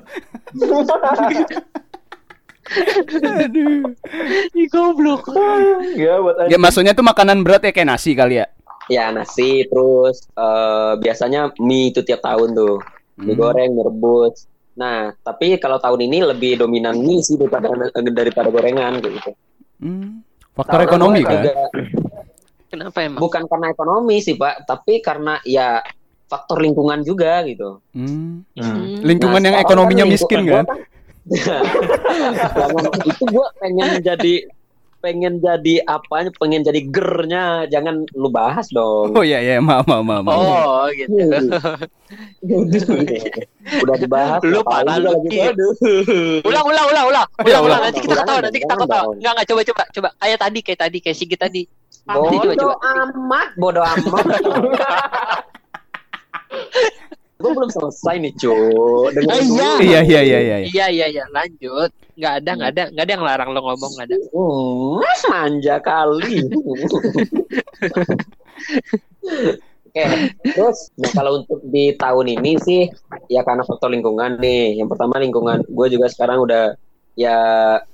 Aduh. 3.45 3.93
Ih, 4.57 4.67
goblok. 4.73 5.29
Ya 5.93 6.17
buat 6.17 6.49
Ya 6.49 6.57
maksudnya 6.57 6.97
tuh 6.97 7.05
makanan 7.05 7.45
berat 7.45 7.61
ya 7.61 7.71
kayak 7.71 7.89
nasi 7.93 8.17
kali 8.17 8.41
ya. 8.41 8.47
Ya 8.85 9.09
nasi 9.09 9.65
terus 9.69 10.29
eh, 10.33 10.93
biasanya 11.01 11.53
mie 11.61 11.93
itu 11.93 12.01
tiap 12.01 12.21
tahun 12.25 12.53
tuh. 12.53 12.77
Mie 13.21 13.33
Hmm. 13.33 13.39
goreng, 13.39 13.69
mie 13.73 13.85
rebus. 13.85 14.49
Nah, 14.75 15.15
tapi 15.23 15.55
kalau 15.55 15.79
tahun 15.79 16.03
ini 16.11 16.35
lebih 16.35 16.59
dominan 16.59 16.99
mie 16.99 17.23
sih 17.23 17.39
daripada 17.39 17.71
daripada 18.11 18.47
gorengan 18.51 18.99
gitu. 18.99 19.31
Hmm. 19.79 20.19
Faktor 20.51 20.83
Tahun 20.83 20.87
ekonomi 20.87 21.19
kan. 21.23 21.43
Juga 21.43 21.53
Kenapa 22.65 22.97
emang? 23.07 23.19
bukan 23.23 23.43
karena 23.47 23.67
ekonomi 23.71 24.15
sih, 24.19 24.35
Pak, 24.35 24.67
tapi 24.67 24.99
karena 24.99 25.39
ya 25.47 25.79
faktor 26.27 26.59
lingkungan 26.59 27.03
juga 27.07 27.39
gitu. 27.47 27.79
Hmm. 27.95 28.43
Hmm. 28.59 28.99
Lingkungan 28.99 29.39
Nah, 29.39 29.47
yang 29.51 29.57
ekonominya 29.63 30.03
kan 30.03 30.11
miskin 30.11 30.39
kan. 30.43 30.47
gua 30.47 30.61
Jangan 32.59 32.83
itu 33.01 33.23
gua 33.31 33.47
pengen 33.57 33.97
jadi 34.03 34.33
pengen 35.05 35.37
jadi 35.37 35.85
apanya, 35.85 36.33
pengen 36.33 36.65
jadi 36.65 36.81
gernya, 36.89 37.69
jangan 37.69 38.09
lu 38.17 38.33
bahas 38.33 38.65
dong. 38.73 39.13
Oh 39.13 39.21
iya 39.21 39.37
iya, 39.37 39.61
maaf 39.61 39.85
maaf 39.85 40.01
maaf. 40.01 40.25
Oh, 40.33 40.89
gitu. 40.89 41.13
Udah 43.85 44.01
dibahas. 44.01 44.41
Lu 44.41 44.65
juga 44.65 45.53
lu. 45.53 45.69
Ulang, 46.41 46.65
ulang, 46.65 46.89
ulang, 46.89 47.05
ulang. 47.13 47.29
Ya, 47.45 47.61
Ulang, 47.61 47.65
ulang. 47.69 47.69
ulang. 47.69 47.81
Nanti 47.85 48.01
kita 48.01 48.17
Ulang, 48.17 48.25
ketawa, 48.25 48.41
nanti 48.41 48.57
kita 48.57 48.73
ulang. 48.73 48.89
Enggak, 49.21 49.37
enggak, 49.37 49.45
coba, 49.45 49.61
coba, 49.61 49.85
coba. 49.93 50.09
Kayak 50.17 50.41
tadi, 50.41 50.65
kayak 50.65 50.81
tadi, 50.81 50.97
kayak 50.97 51.17
Sigit 51.21 51.37
tadi. 51.37 51.69
Bodoh 52.09 52.73
amat, 52.81 53.53
bodoh 53.61 53.85
amat. 53.85 54.25
Gue 57.45 57.53
belum 57.53 57.69
selesai 57.69 58.15
nih, 58.17 58.33
cu. 58.33 58.53
Dengerin 59.13 59.29
Ah, 59.29 59.37
iya. 59.37 59.45
dulu. 59.45 59.85
Iya 59.85 59.99
iya 60.01 60.01
iya 60.01 60.39
iya. 60.41 60.57
iya. 60.65 60.85
Iya, 60.89 61.05
iya. 61.13 61.23
Lanjut. 61.29 61.93
Enggak 62.17 62.33
ada, 62.41 62.51
enggak 62.57 62.71
ada, 62.73 62.83
enggak 62.89 63.03
ada 63.05 63.13
yang 63.13 63.25
larang 63.27 63.49
lo 63.53 63.59
ngomong, 63.61 63.91
enggak 63.93 64.07
ada. 64.09 64.17
Hmm, 64.33 64.97
manja 65.29 65.75
kali. 65.77 66.37
Oke, 69.85 70.03
terus 70.43 70.91
nah 70.99 71.11
kalau 71.15 71.31
untuk 71.43 71.59
di 71.71 71.95
tahun 71.95 72.27
ini 72.39 72.59
sih 72.59 72.81
ya 73.31 73.47
karena 73.47 73.63
faktor 73.63 73.91
lingkungan 73.91 74.41
nih. 74.43 74.75
Yang 74.75 74.95
pertama 74.95 75.15
lingkungan, 75.19 75.63
gue 75.63 75.87
juga 75.87 76.11
sekarang 76.11 76.43
udah 76.43 76.75
ya 77.15 77.37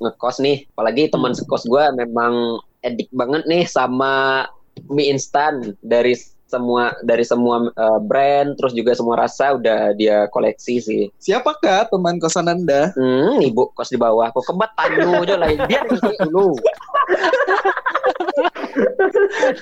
ngekos 0.02 0.42
nih. 0.42 0.66
Apalagi 0.74 1.14
teman 1.14 1.38
sekos 1.38 1.66
gue 1.70 1.84
memang 1.94 2.58
edik 2.82 3.10
banget 3.14 3.46
nih 3.46 3.70
sama 3.70 4.46
mie 4.90 5.14
instan 5.14 5.78
dari 5.86 6.18
semua 6.52 6.92
dari 7.02 7.24
semua 7.24 7.72
eh, 7.72 8.00
brand, 8.04 8.52
terus 8.60 8.76
juga 8.76 8.92
semua 8.92 9.16
rasa 9.16 9.56
udah 9.56 9.96
dia 9.96 10.28
koleksi 10.28 10.84
sih. 10.84 11.04
Siapakah 11.18 11.88
teman 11.88 12.20
kosan 12.20 12.52
Anda? 12.52 12.92
Hmm, 12.94 13.40
ibu 13.40 13.72
kos 13.72 13.88
di 13.88 13.96
bawah, 13.96 14.28
kok 14.36 14.44
kebat 14.44 14.76
tanu 14.76 15.24
aja 15.24 15.40
lah. 15.40 15.48
Dia 15.66 15.82
dulu. 16.28 16.60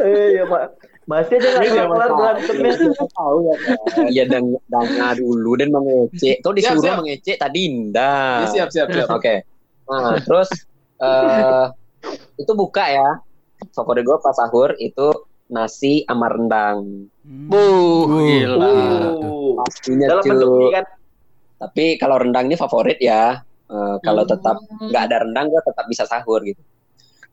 Eh, 0.01 0.41
ya 0.41 0.43
Pak. 0.45 0.63
Masih 1.09 1.41
aja 1.41 1.47
nggak 1.57 1.65
Iya, 1.65 1.83
kelar 1.89 2.09
berantemnya. 2.13 2.71
tahu 3.17 3.37
ya 3.41 3.55
Iya 4.13 4.23
dan 4.29 4.43
danga 4.69 5.17
dulu 5.17 5.57
dan 5.57 5.73
mengecek. 5.73 6.45
Kau 6.45 6.53
disuruh 6.53 6.85
siap. 6.85 7.01
mengecek 7.01 7.37
tadi 7.41 7.59
indah. 7.65 8.45
Ya, 8.45 8.47
siap, 8.53 8.69
siap, 8.69 8.87
siap. 8.93 9.09
Oke. 9.09 9.41
Nah, 9.89 10.21
terus 10.21 10.49
eh 11.01 11.65
itu 12.37 12.51
buka 12.53 12.85
ya. 12.85 13.09
Favorit 13.73 14.05
gue 14.05 14.17
pas 14.21 14.31
sahur 14.37 14.71
itu 14.77 15.07
nasi 15.49 16.05
sama 16.05 16.29
rendang. 16.29 17.09
Hmm. 17.21 17.49
Bu, 17.49 17.57
Uh. 18.05 18.23
gila. 18.23 18.69
Uh, 19.17 19.59
Pastinya 19.59 20.05
dalam 20.07 20.23
bentuk 20.23 20.49
mie 20.55 20.71
kan. 20.71 20.85
Tapi 21.59 21.85
kalau 21.97 22.15
rendang 22.17 22.47
ini 22.47 22.55
favorit 22.55 22.97
ya. 22.97 23.41
Eh, 23.69 23.95
kalau 24.01 24.25
Hmm. 24.25 24.31
tetap 24.33 24.57
nggak 24.81 25.03
ada 25.05 25.17
rendang 25.21 25.45
gue 25.45 25.61
tetap 25.61 25.85
bisa 25.85 26.01
sahur 26.05 26.41
gitu. 26.41 26.57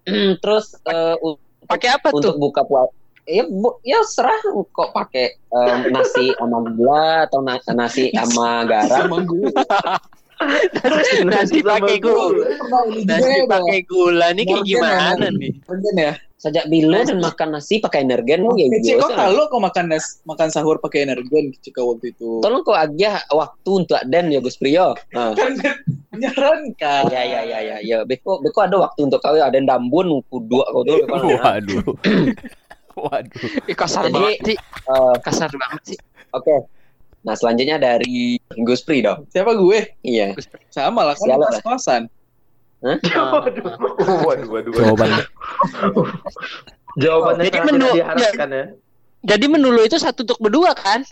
terus 0.44 0.76
eh, 0.84 1.16
u- 1.18 1.40
Pakai 1.64 1.96
apa 1.96 2.12
untuk 2.12 2.36
tuh? 2.36 2.40
buka 2.40 2.60
puasa 2.62 2.92
ya 3.26 3.42
bu, 3.42 3.74
ya 3.82 3.98
serah 4.06 4.38
kok 4.70 4.94
pakai 4.94 5.34
em, 5.34 5.90
nasi 5.90 6.30
sama 6.38 6.62
gula 6.62 7.26
atau 7.26 7.40
na- 7.40 7.58
nasi 7.72 8.12
sama 8.12 8.62
garam. 8.68 9.10
Nasi 11.26 11.58
pakai 11.64 11.96
gula. 11.98 12.46
Nasi 13.02 13.40
pakai 13.48 13.80
gula 13.88 14.26
nih 14.30 14.44
kayak 14.44 14.60
Morgan 14.60 14.68
gimana 14.68 15.10
ya, 15.16 15.28
nih? 15.32 15.50
Mungkin 15.64 15.94
ya. 15.96 16.12
Sajak 16.46 16.70
bilo 16.70 17.02
dan 17.02 17.18
makan 17.18 17.58
nasi 17.58 17.82
pakai 17.82 18.06
energen 18.06 18.46
oh, 18.46 18.54
ya 18.54 18.70
Kecil 18.70 19.02
kok 19.02 19.18
kalau 19.18 19.50
kau 19.50 19.58
makan 19.58 19.90
nas, 19.90 20.22
makan 20.22 20.46
sahur 20.46 20.78
pakai 20.78 21.02
energen 21.02 21.50
kecil 21.50 21.74
waktu 21.82 22.14
itu. 22.14 22.38
tolong 22.38 22.62
kok 22.62 22.78
aja 22.78 23.18
waktu 23.28 23.70
untuk 23.74 23.98
den 24.06 24.30
ya 24.30 24.38
Gus 24.38 24.54
Priyo 24.54 24.94
nah. 25.10 25.34
Kan 25.38 25.58
menyarankan. 26.14 27.02
ya 27.10 27.22
ya 27.26 27.40
ya 27.42 27.58
ya 27.60 27.76
ya 27.82 27.96
beko 28.06 28.38
beko 28.40 28.62
ada 28.62 28.78
waktu 28.78 29.10
untuk 29.10 29.18
kau 29.18 29.34
ya 29.34 29.50
ada 29.50 29.58
dambun 29.58 30.22
kudu 30.30 30.62
kau 30.62 30.80
tuh 30.80 31.02
beko. 31.02 31.34
Waduh. 31.42 31.82
Waduh. 33.10 33.48
Ih, 33.68 33.76
kasar 33.76 34.08
Jadi- 34.08 34.14
banget 34.14 34.38
sih. 34.46 34.56
Eh, 34.86 35.14
Kasar 35.20 35.50
banget 35.52 35.82
sih. 35.84 35.98
oke 36.30 36.56
nah 37.20 37.34
selanjutnya 37.34 37.82
dari 37.82 38.38
Gus 38.62 38.86
Pri 38.86 39.02
dong 39.02 39.26
Siapa 39.34 39.58
gue? 39.58 39.98
iya 40.06 40.30
Sama 40.70 41.02
lah 41.02 41.18
kan 41.18 41.26
Siapa 41.26 41.74
kosan. 42.94 43.02
Waduh, 43.36 43.64
waduh, 44.22 44.46
waduh. 44.46 44.72
Jawabannya. 44.72 45.24
Jawabannya 46.96 47.42
Jadi 47.44 47.58
menu- 47.62 47.92
diharapkan 47.92 48.48
ya. 48.50 48.64
Jadi 49.26 49.44
menu 49.46 49.68
lo 49.68 49.82
itu 49.82 49.98
satu 49.98 50.22
untuk 50.22 50.38
berdua 50.38 50.72
kan? 50.72 51.02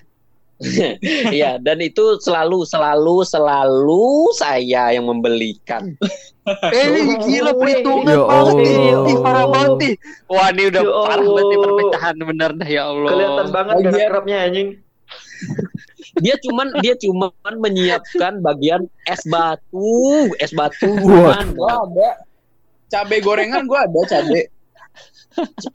Iya, 1.34 1.58
dan 1.58 1.82
itu 1.82 2.22
selalu, 2.22 2.62
selalu, 2.62 3.26
selalu 3.26 4.06
saya 4.32 4.94
yang 4.94 5.02
membelikan. 5.02 5.98
Eh 6.46 6.86
gila 7.26 7.58
perhitungan 7.58 8.06
Ya 8.06 8.22
banget. 8.22 8.54
Ih, 9.04 9.18
parah 9.18 9.46
banget 9.50 9.72
nih. 9.76 9.94
Wah 10.30 10.48
ini 10.48 10.62
udah 10.70 10.80
Ya 10.80 10.92
parah 10.94 11.26
banget 11.26 11.58
perpecahan 11.58 12.14
bener 12.16 12.50
dah 12.54 12.68
ya 12.70 12.82
Allah. 12.86 13.10
Kelihatan 13.10 13.46
banget 13.50 13.74
Bagian- 13.74 13.92
gak 13.92 14.08
kerapnya 14.08 14.36
anjing. 14.40 14.68
Dia 16.20 16.36
cuman, 16.40 16.76
dia 16.84 16.94
cuman 16.98 17.54
menyiapkan 17.60 18.44
bagian 18.44 18.84
es 19.08 19.22
batu, 19.26 20.30
es 20.38 20.52
batu. 20.52 20.90
Cuman. 21.00 21.56
Gua 21.56 21.84
ada. 21.88 22.10
Cabe 22.92 23.18
gorengan 23.24 23.66
gue 23.66 23.80
ada 23.80 24.00
cabe. 24.06 24.42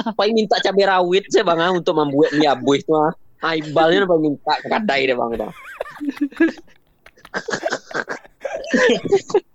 Apa 0.07 0.21
yang 0.23 0.39
minta 0.39 0.55
cabai 0.63 0.87
rawit 0.87 1.27
sih 1.27 1.43
bang 1.43 1.59
ah, 1.59 1.75
untuk 1.75 1.91
membuat 1.99 2.31
mie 2.31 2.47
abu 2.47 2.79
itu 2.79 2.95
ah. 2.95 3.11
Aibalnya 3.43 4.03
apa 4.07 4.15
minta 4.19 4.53
ke 4.59 4.67
kadai 4.71 5.07
deh 5.07 5.15
bang 5.15 5.31
dah. 5.35 5.51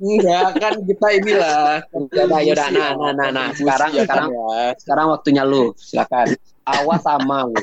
Enggak 0.01 0.49
kan 0.61 0.75
kita 0.85 1.09
inilah. 1.21 1.85
Yaudah, 1.93 2.41
yaudah. 2.45 2.69
Nah, 2.73 2.93
nah, 2.97 3.13
nah, 3.13 3.29
nah. 3.33 3.49
Sekarang, 3.53 3.91
Ya 3.93 4.05
sekarang, 4.05 4.29
kan 4.29 4.37
ya. 4.37 4.77
sekarang 4.81 5.07
waktunya 5.13 5.43
lu. 5.45 5.73
Silakan. 5.77 6.37
Awas 6.65 7.01
sama 7.05 7.49
lu. 7.49 7.61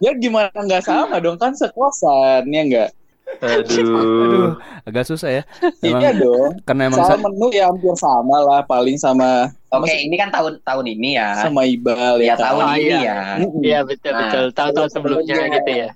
Ya 0.00 0.12
gimana 0.12 0.48
nggak 0.50 0.80
sama 0.82 1.16
dong 1.18 1.36
kan 1.36 1.52
sekosan 1.52 2.48
ya 2.48 2.62
enggak? 2.62 2.90
Aduh. 3.38 3.94
Aduh, 3.94 4.50
agak 4.82 5.06
susah 5.06 5.30
ya. 5.30 5.42
Emang 5.80 6.02
Iya 6.02 6.10
dong. 6.16 6.50
karena 6.62 6.82
emang 6.88 6.98
Soal 6.98 7.14
sa- 7.14 7.22
menu 7.22 7.46
ya 7.50 7.64
hampir 7.66 7.94
sama 7.94 8.36
lah 8.40 8.60
paling 8.64 8.96
sama 8.96 9.46
Oke, 9.70 9.92
ini 9.94 10.18
kan 10.18 10.28
tahun 10.28 10.58
tahun 10.60 10.86
ini 10.90 11.14
ya. 11.14 11.38
sama 11.38 11.62
Ibal 11.62 12.18
Ya 12.18 12.26
ya, 12.26 12.34
tahun 12.34 12.58
Oh, 12.60 12.74
ini 12.74 12.90
iya. 12.90 12.98
ya. 12.98 13.20
Iya 13.60 13.78
betul 13.84 14.10
Nah, 14.10 14.20
betul. 14.24 14.44
Tahun-tahun 14.50 14.88
sebelumnya 14.90 15.34
gitu 15.52 15.70
ya. 15.70 15.88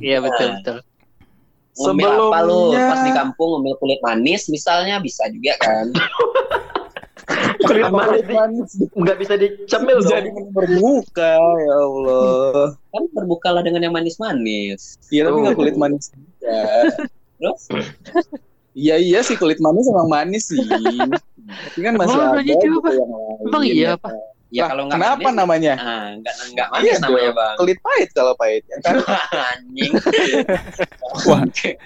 Iya 0.00 0.18
betul 0.20 0.48
betul. 0.56 0.76
Ngemil 1.78 2.10
apa 2.10 2.38
lu? 2.42 2.58
Sebelumnya- 2.74 2.88
Pas 2.90 3.00
di 3.00 3.12
kampung 3.14 3.48
ngemil 3.54 3.74
kulit 3.78 4.00
manis 4.02 4.42
misalnya 4.48 4.98
bisa 4.98 5.30
juga 5.30 5.54
kan. 5.58 5.86
Kulit 7.68 7.86
manis 7.88 8.26
manis 8.26 8.70
nggak 8.90 9.16
bisa 9.20 9.34
dicemil 9.38 9.98
jadi 10.02 10.28
berbuka 10.50 11.32
ya 11.38 11.74
Allah. 11.76 12.74
Kan 12.90 13.04
berbukalah 13.14 13.62
dengan 13.62 13.86
yang 13.86 13.94
manis-manis. 13.94 14.98
Iya 15.08 15.28
tapi 15.30 15.36
Oh. 15.38 15.42
nggak 15.46 15.56
kulit 15.58 15.76
manis 15.78 16.10
juga. 16.10 16.58
Terus? 17.40 17.62
Iya 18.74 18.96
iya 18.98 19.20
sih 19.22 19.34
kulit 19.34 19.58
manis 19.58 19.86
emang 19.86 20.08
manis 20.10 20.50
sih. 20.50 20.58
Tapi 20.60 21.80
kan 21.82 21.94
masih 21.98 22.18
Oh, 22.18 22.34
ada 22.34 22.42
gitu 22.42 22.64
yang 22.66 22.82
lain. 22.82 23.46
Emang 23.46 23.64
iya, 23.66 23.90
Pak? 23.98 24.14
Ya 24.50 24.66
Lah, 24.66 24.74
kalau 24.74 24.82
nggak 24.90 24.98
kenapa 24.98 25.22
manis, 25.22 25.38
namanya? 25.38 25.74
Nah, 25.78 26.06
enggak 26.18 26.34
enggak 26.50 26.68
manis 26.74 26.82
Iya 26.82 26.94
namanya. 26.98 27.30
Bang. 27.38 27.54
Kulit 27.62 27.78
pahit 27.78 28.08
kalau 28.10 28.32
pahit 28.34 28.62
ya 28.66 28.76
kan. 28.82 28.94
Anjing. 29.54 29.92
Wah, 31.30 31.42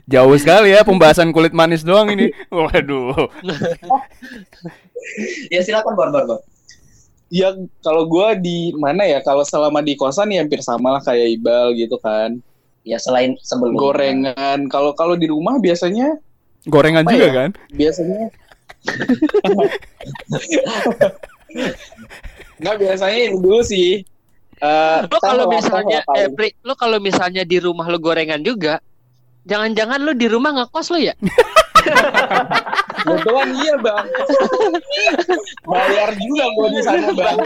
jauh 0.08 0.36
sekali 0.40 0.68
ya 0.72 0.80
pembahasan 0.80 1.28
kulit 1.36 1.52
manis 1.52 1.84
doang 1.84 2.08
ini. 2.08 2.32
Waduh. 2.48 3.28
ya 5.54 5.60
silakan 5.60 5.92
Bor 5.92 6.08
Bor 6.08 6.24
Bor. 6.24 6.40
Ya 7.28 7.52
kalau 7.84 8.08
gua 8.08 8.32
di 8.32 8.72
mana 8.80 9.04
ya 9.04 9.20
kalau 9.20 9.44
selama 9.44 9.84
di 9.84 9.92
kosan 9.92 10.32
ya 10.32 10.40
hampir 10.40 10.64
sama 10.64 10.96
lah 10.96 11.02
kayak 11.04 11.36
Ibal 11.36 11.76
gitu 11.76 12.00
kan. 12.00 12.40
Ya 12.80 12.96
selain 12.96 13.36
sebelum 13.44 13.76
Gorengan. 13.76 14.72
Kalau 14.72 14.96
kalau 14.96 15.20
di 15.20 15.28
rumah 15.28 15.60
biasanya 15.60 16.16
Gorengan 16.64 17.04
juga 17.04 17.28
ya? 17.28 17.32
kan? 17.44 17.50
biasanya 17.76 18.32
Nggak 22.60 22.76
biasanya 22.80 23.16
ini 23.18 23.36
dulu 23.38 23.60
sih. 23.62 24.02
Eh, 24.62 24.98
Lo 25.10 25.18
kalau 25.18 25.50
misalnya 25.50 26.06
eh. 26.14 26.30
Pri, 26.30 26.54
lo 26.62 26.78
kalau 26.78 27.02
misalnya 27.02 27.42
di 27.42 27.58
rumah 27.58 27.90
lo 27.90 27.98
gorengan 27.98 28.40
juga, 28.40 28.78
jangan-jangan 29.44 29.98
lo 30.00 30.14
di 30.14 30.26
rumah 30.30 30.54
ngekos 30.54 30.94
lo 30.94 30.98
ya? 31.02 31.14
Kebetulan 33.04 33.48
iya 33.60 33.74
bang. 33.76 34.06
Bayar 35.68 36.10
juga 36.16 36.44
gua 36.56 36.68
di 36.72 36.80
sana 36.80 37.10
bang. 37.12 37.36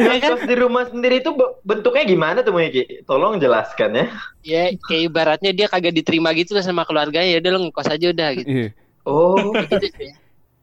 Iya 0.00 0.16
kan? 0.22 0.32
Di 0.48 0.54
rumah 0.56 0.88
sendiri 0.88 1.20
itu 1.20 1.30
be- 1.36 1.54
bentuknya 1.60 2.04
gimana 2.08 2.38
tuh 2.40 2.56
Miki? 2.56 3.04
Tolong 3.04 3.36
jelaskan 3.36 3.90
ya. 3.92 4.04
Ya 4.40 4.62
kayak 4.88 5.02
ibaratnya 5.12 5.50
dia 5.52 5.66
kagak 5.68 5.92
diterima 5.92 6.32
gitu 6.32 6.56
sama 6.64 6.88
keluarganya, 6.88 7.36
ya 7.36 7.38
udah 7.44 7.50
lo 7.52 7.58
ngekos 7.68 7.88
aja 7.92 8.06
udah 8.08 8.28
gitu. 8.32 8.48
Iya. 8.48 8.68
Oh, 9.04 9.52
gitu 9.68 10.00
ya. 10.00 10.14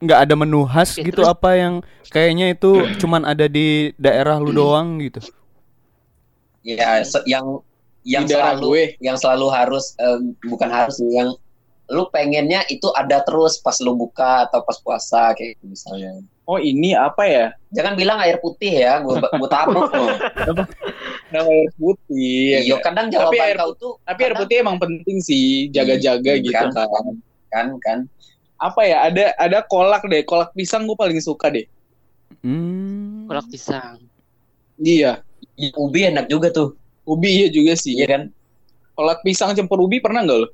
Nggak 0.03 0.19
ada 0.27 0.33
menu 0.35 0.61
khas 0.67 0.91
Oke, 0.99 1.07
gitu 1.07 1.21
terus? 1.23 1.31
apa 1.33 1.49
yang 1.55 1.73
kayaknya 2.13 2.45
itu 2.55 2.71
cuman 3.01 3.21
ada 3.31 3.45
di 3.47 3.67
daerah 3.95 4.35
lu 4.43 4.51
doang 4.51 4.99
gitu. 4.99 5.19
Ya 6.63 7.03
se- 7.03 7.25
yang 7.27 7.59
yang 8.03 8.23
Di 8.27 8.31
daerah 8.35 8.55
selalu 8.55 8.67
gue. 8.71 8.83
yang 8.99 9.17
selalu 9.19 9.47
harus 9.51 9.85
eh, 9.99 10.19
bukan 10.51 10.69
harus 10.71 10.97
yang 11.11 11.29
lu 11.91 12.03
pengennya 12.15 12.63
itu 12.71 12.87
ada 12.95 13.19
terus 13.27 13.59
pas 13.59 13.75
lu 13.83 13.93
buka 13.95 14.47
atau 14.47 14.63
pas 14.63 14.77
puasa 14.79 15.35
kayak 15.35 15.59
gitu 15.59 15.65
misalnya. 15.71 16.11
Oh 16.43 16.59
ini 16.59 16.91
apa 16.95 17.23
ya? 17.27 17.45
Jangan 17.71 17.93
bilang 17.95 18.19
air 18.23 18.39
putih 18.43 18.71
ya, 18.83 18.99
gua 19.03 19.19
gua 19.39 19.49
tabuk 19.51 19.87
loh. 19.91 20.11
Nama 21.31 21.47
air 21.49 21.69
putih. 21.79 22.39
ya 22.55 22.59
Iya, 22.63 22.75
kan? 22.79 22.83
kadang 22.91 23.07
Tapi 23.11 23.15
jawaban 23.15 23.45
air 23.47 23.57
kau 23.59 23.71
tuh 23.75 23.93
Tapi 24.03 24.19
air 24.23 24.33
putih 24.35 24.55
emang 24.63 24.77
penting 24.79 25.17
sih, 25.23 25.67
jaga-jaga 25.75 26.31
Hmm, 26.35 26.43
gitu 26.43 26.53
kan. 26.55 26.67
kan. 26.71 27.05
kan 27.53 27.67
kan. 27.83 27.99
Apa 28.63 28.81
ya? 28.81 28.97
Ada 29.03 29.23
ada 29.35 29.59
kolak 29.61 30.03
deh, 30.05 30.23
kolak 30.23 30.51
pisang 30.53 30.87
gue 30.87 30.95
paling 30.95 31.19
suka 31.19 31.51
deh. 31.51 31.67
Hmm. 32.39 33.27
Kolak 33.27 33.47
pisang. 33.49 33.99
Iya, 34.75 35.19
Ya, 35.53 35.69
ubi 35.75 36.01
enak 36.03 36.25
juga 36.27 36.49
tuh. 36.49 36.73
ubi 37.03 37.29
iya 37.35 37.47
juga 37.47 37.75
sih. 37.75 37.93
Iya 37.93 38.07
kan? 38.09 38.21
Kolak 38.93 39.19
pisang 39.21 39.51
campur 39.51 39.77
ubi 39.79 39.99
pernah 39.99 40.23
nggak 40.23 40.39
lo? 40.39 40.47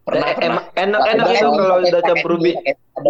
Pernah 0.00 0.26
Eh, 0.26 0.34
pernah. 0.34 0.62
enak-enak 0.70 1.00
Pakai- 1.18 1.40
itu 1.40 1.48
kalau 1.50 1.76
udah 1.80 2.02
campur 2.04 2.30
ubi. 2.36 2.50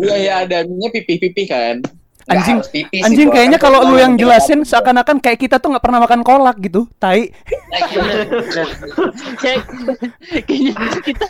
Iya 0.00 0.14
iya 0.16 0.34
ada 0.44 0.58
minyak 0.62 0.94
pipih-pipih 0.94 1.46
kan. 1.46 1.76
Nggak 2.20 2.36
Anjing, 2.36 2.56
harus 2.56 2.70
pipis 2.70 3.02
Anjing 3.02 3.26
itu, 3.26 3.34
kayaknya 3.34 3.58
kan 3.58 3.64
kalau 3.66 3.78
lu 3.84 3.96
yang 3.96 4.14
jelasin 4.14 4.62
seakan-akan 4.62 5.18
kayak 5.18 5.40
kita 5.40 5.58
tuh 5.58 5.74
nggak 5.74 5.82
pernah 5.82 5.98
makan 5.98 6.20
kolak 6.22 6.56
gitu. 6.62 6.86
Tai. 6.96 7.26
Nah, 7.26 7.80
iya. 7.90 8.64
Kayak 9.36 9.60
kayaknya 10.46 10.72
kita 11.02 11.24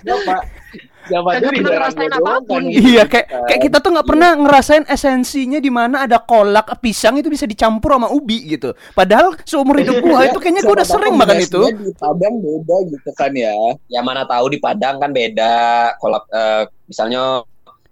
Tuh 1.10 1.50
di 1.50 1.58
pernah 1.58 1.90
ngerasain 1.90 2.10
gua 2.14 2.18
apa 2.22 2.32
pun 2.46 2.62
kan. 2.62 2.70
gitu. 2.70 2.86
Iya 2.86 3.02
kayak 3.10 3.26
kayak 3.50 3.60
kita 3.66 3.76
tuh 3.82 3.90
nggak 3.90 4.06
pernah 4.06 4.30
ngerasain 4.38 4.84
esensinya 4.86 5.58
di 5.58 5.70
mana 5.72 6.06
ada 6.06 6.22
kolak 6.22 6.70
pisang 6.78 7.18
itu 7.18 7.26
bisa 7.26 7.50
dicampur 7.50 7.98
sama 7.98 8.08
ubi 8.14 8.54
gitu. 8.54 8.70
Padahal 8.94 9.34
seumur 9.42 9.82
hidup 9.82 9.98
gua 10.04 10.30
itu 10.30 10.38
kayaknya 10.38 10.62
gua 10.62 10.74
udah 10.78 10.86
sering 10.86 11.14
makan 11.18 11.38
itu. 11.42 11.62
Di 11.74 11.92
Padang 11.98 12.34
beda 12.38 12.76
gitu 12.86 13.10
kan 13.18 13.32
ya. 13.34 13.54
ya 13.90 14.00
mana 14.06 14.22
tahu 14.22 14.54
di 14.54 14.58
Padang 14.62 15.02
kan 15.02 15.10
beda 15.10 15.54
kolak 15.98 16.30
eh, 16.30 16.62
misalnya 16.86 17.42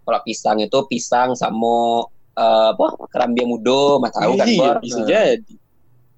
kolak 0.07 0.23
pisang 0.23 0.62
itu 0.62 0.79
pisang 0.87 1.35
sama 1.35 2.07
eh, 2.38 2.69
apa 2.71 2.87
kerambi 3.11 3.43
mudo 3.43 3.99
mah 3.99 4.14
tahu 4.14 4.38
kan 4.38 4.47
Iya, 4.47 4.59
Bor? 4.62 4.77
bisa 4.79 5.01
jadi. 5.03 5.55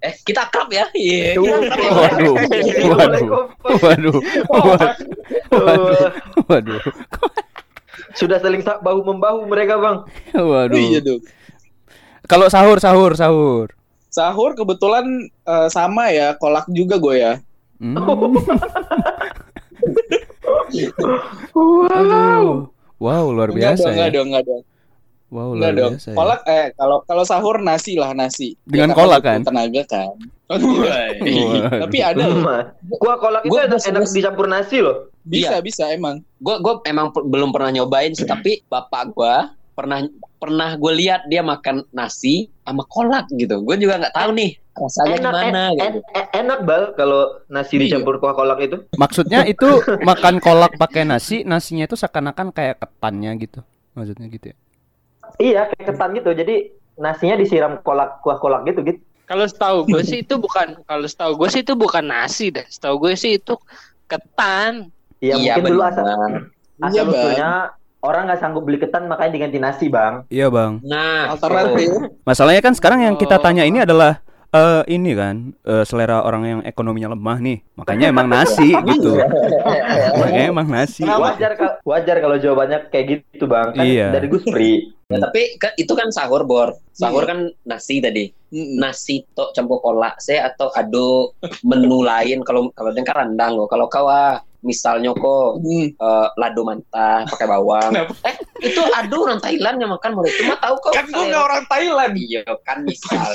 Eh 0.01 0.13
kita 0.19 0.49
akrab 0.49 0.67
ya 0.67 0.85
iya 0.91 1.37
ya. 1.37 1.41
Waduh, 1.41 2.33
waduh, 2.33 2.35
waduh, 2.89 3.25
waduh, 3.69 4.17
waduh, 5.51 6.09
waduh, 6.47 6.81
Sudah 8.11 8.41
saling 8.41 8.59
sa- 8.59 8.77
bahu 8.77 9.05
membahu 9.05 9.45
mereka 9.45 9.77
bang. 9.77 9.97
Iya 10.33 10.41
waduh. 10.41 10.99
dong. 10.99 11.21
Kalau 12.25 12.47
sahur, 12.47 12.77
sahur, 12.77 13.13
sahur. 13.13 13.67
Sahur 14.09 14.51
kebetulan 14.51 15.05
eh, 15.45 15.67
sama 15.69 16.09
ya, 16.09 16.33
kolak 16.35 16.65
juga 16.67 16.97
gue 16.97 17.15
ya. 17.17 17.33
Hmm. 17.77 17.97
Aduh. 21.91 22.69
Wow, 23.01 23.33
luar 23.33 23.49
Enggak 23.49 23.77
biasa 23.77 23.81
dong, 23.83 23.93
enggak 23.95 24.09
ya. 24.09 24.13
dong, 24.13 24.27
enggak 24.29 24.43
dong. 24.45 24.63
Wow, 25.31 25.55
Enggak 25.55 25.63
luar 25.63 25.79
dong. 25.79 25.93
biasa. 25.95 26.07
ya. 26.07 26.15
Kolak 26.15 26.39
eh 26.45 26.65
kalau 26.75 26.97
kalau 27.01 27.23
sahur 27.23 27.57
nasi 27.57 27.93
lah 27.95 28.11
nasi. 28.11 28.59
Dengan 28.61 28.91
karena 28.91 28.99
kolak, 28.99 29.21
kan? 29.23 29.39
Tenaga 29.41 29.83
kan. 29.85 30.13
Waduh. 30.45 30.83
Tapi 31.81 31.97
ada 31.97 32.23
loh. 32.25 32.43
Kuah 32.93 33.15
kolak 33.15 33.41
itu 33.41 33.49
Gua- 33.49 33.63
enak, 33.63 33.79
gua 33.79 33.89
enak 33.89 34.03
dicampur 34.11 34.45
nasi 34.45 34.77
loh. 34.79 35.07
Bisa 35.23 35.55
Iya. 35.55 35.59
bisa 35.61 35.83
emang. 35.87 36.19
gue 36.37 36.55
gue 36.57 36.73
emang 36.83 37.13
belum 37.13 37.49
pernah 37.49 37.69
nyobain 37.71 38.11
sih 38.11 38.25
tapi 38.25 38.65
bapak 38.65 39.13
gue 39.13 39.33
pernah 39.71 40.01
pernah 40.35 40.73
gue 40.73 40.93
lihat 40.95 41.23
dia 41.25 41.39
makan 41.39 41.85
nasi 41.91 42.49
sama 42.61 42.81
kolak 42.83 43.29
gitu 43.31 43.61
gue 43.61 43.75
juga 43.77 44.01
nggak 44.01 44.11
tahu 44.11 44.33
nih 44.33 44.51
rasanya 44.73 45.15
Enak, 45.15 45.31
gimana 45.31 45.61
en- 45.61 45.69
gitu 45.69 45.81
en- 45.85 46.05
en- 46.17 46.31
enak 46.35 46.59
bal 46.63 46.83
kalau 46.91 47.21
nasi 47.47 47.77
Iya. 47.77 47.81
dicampur 47.85 48.17
kuah 48.17 48.33
kolak 48.33 48.59
itu. 48.59 48.77
Maksudnya 48.95 49.45
itu 49.45 49.69
makan 50.01 50.39
kolak 50.39 50.73
pakai 50.75 51.03
nasi, 51.03 51.43
nasinya 51.43 51.85
itu 51.85 51.93
seakan-akan 51.93 52.49
kayak 52.49 52.79
ketannya 52.79 53.31
gitu. 53.37 53.61
Maksudnya 53.93 54.25
gitu 54.27 54.45
ya. 54.49 54.55
Iya 55.37 55.69
kayak 55.69 55.85
ketan 55.87 56.09
gitu. 56.13 56.29
Jadi 56.31 56.55
nasinya 56.95 57.35
disiram 57.35 57.79
kolak 57.79 58.19
kuah 58.19 58.37
kolak 58.37 58.65
gitu 58.65 58.81
gitu. 58.81 58.99
Kalau 59.23 59.45
setahu 59.45 59.85
gue 59.89 60.01
sih 60.01 60.19
itu 60.21 60.35
bukan 60.35 60.81
kalau 60.83 61.05
setahu 61.05 61.39
gue 61.39 61.49
sih 61.49 61.61
itu 61.61 61.73
bukan 61.73 62.03
nasi 62.03 62.49
deh. 62.49 62.65
Setahu 62.65 62.99
gue 63.01 63.13
sih 63.13 63.37
itu 63.37 63.55
ketan. 64.05 64.89
Iya 65.17 65.37
Iya, 65.37 65.53
mungkin 65.55 65.63
dulu 65.71 65.81
asal 65.83 66.03
Iya, 66.03 66.25
asal 66.81 67.05
usulnya 67.07 67.49
orang 68.01 68.25
nggak 68.25 68.39
sanggup 68.41 68.63
beli 68.65 68.81
ketan 68.81 69.05
makanya 69.05 69.31
diganti 69.31 69.57
nasi 69.57 69.85
bang. 69.85 70.25
Iya, 70.27 70.49
Bang. 70.49 70.81
nah 70.81 71.29
Alternatif. 71.29 71.93
Masalahnya 72.25 72.59
kan 72.59 72.73
sekarang 72.73 73.05
yang 73.05 73.15
kita 73.15 73.37
Oh. 73.37 73.41
tanya 73.41 73.61
ini 73.61 73.77
adalah 73.79 74.17
eh 74.51 74.83
ini 74.89 75.13
kan 75.13 75.53
eh, 75.61 75.85
selera 75.85 76.25
orang 76.25 76.43
yang 76.43 76.59
ekonominya 76.65 77.13
lemah 77.13 77.37
nih. 77.37 77.57
Makanya 77.77 78.09
emang 78.09 78.27
nasi 78.27 78.73
gitu. 78.89 79.13
Makanya 80.17 80.43
emang 80.49 80.67
nasi. 80.67 81.05
Wajar 81.05 81.53
wajar 81.83 82.17
kalau 82.21 82.37
jawabannya 82.37 82.89
kayak 82.93 83.05
gitu 83.33 83.45
bang. 83.49 83.73
Kan 83.73 83.85
Iya. 83.85 84.07
dari 84.13 84.27
Guspri. 84.29 84.71
Ya, 85.11 85.19
tapi 85.19 85.59
kan, 85.59 85.75
itu 85.75 85.91
kan 85.91 86.07
sahur 86.07 86.47
bor 86.47 86.71
sahur 86.95 87.27
Iya. 87.27 87.29
kan 87.35 87.39
nasi 87.67 87.99
tadi 87.99 88.31
nasi 88.55 89.27
tok 89.35 89.51
campur 89.51 89.83
kolak 89.83 90.15
saya 90.23 90.47
atau 90.47 90.71
ado 90.71 91.35
menu 91.67 91.99
lain 91.99 92.47
kalau 92.47 92.71
kalau 92.71 92.95
dengan 92.95 93.27
rendang 93.27 93.59
loh 93.59 93.67
kalau 93.67 93.91
kau 93.91 94.07
ah, 94.07 94.39
misalnya 94.61 95.11
kok 95.13 95.61
Mm. 95.61 95.97
eh, 95.97 96.27
lado 96.37 96.61
mantah 96.61 97.25
pakai 97.27 97.47
bawang 97.49 97.91
eh 98.25 98.35
itu 98.61 98.81
ada 98.93 99.09
orang 99.17 99.41
Thailand 99.41 99.77
yang 99.81 99.91
makan 99.93 100.13
mulai 100.13 100.29
itu 100.29 100.45
mah 100.45 100.59
tahu 100.61 100.75
kok. 100.85 100.93
Kan 100.93 101.09
gue 101.09 101.23
nggak 101.33 101.45
orang 101.49 101.63
Thailand. 101.65 102.13
Iya 102.13 102.41
kan 102.61 102.85
misal 102.85 103.33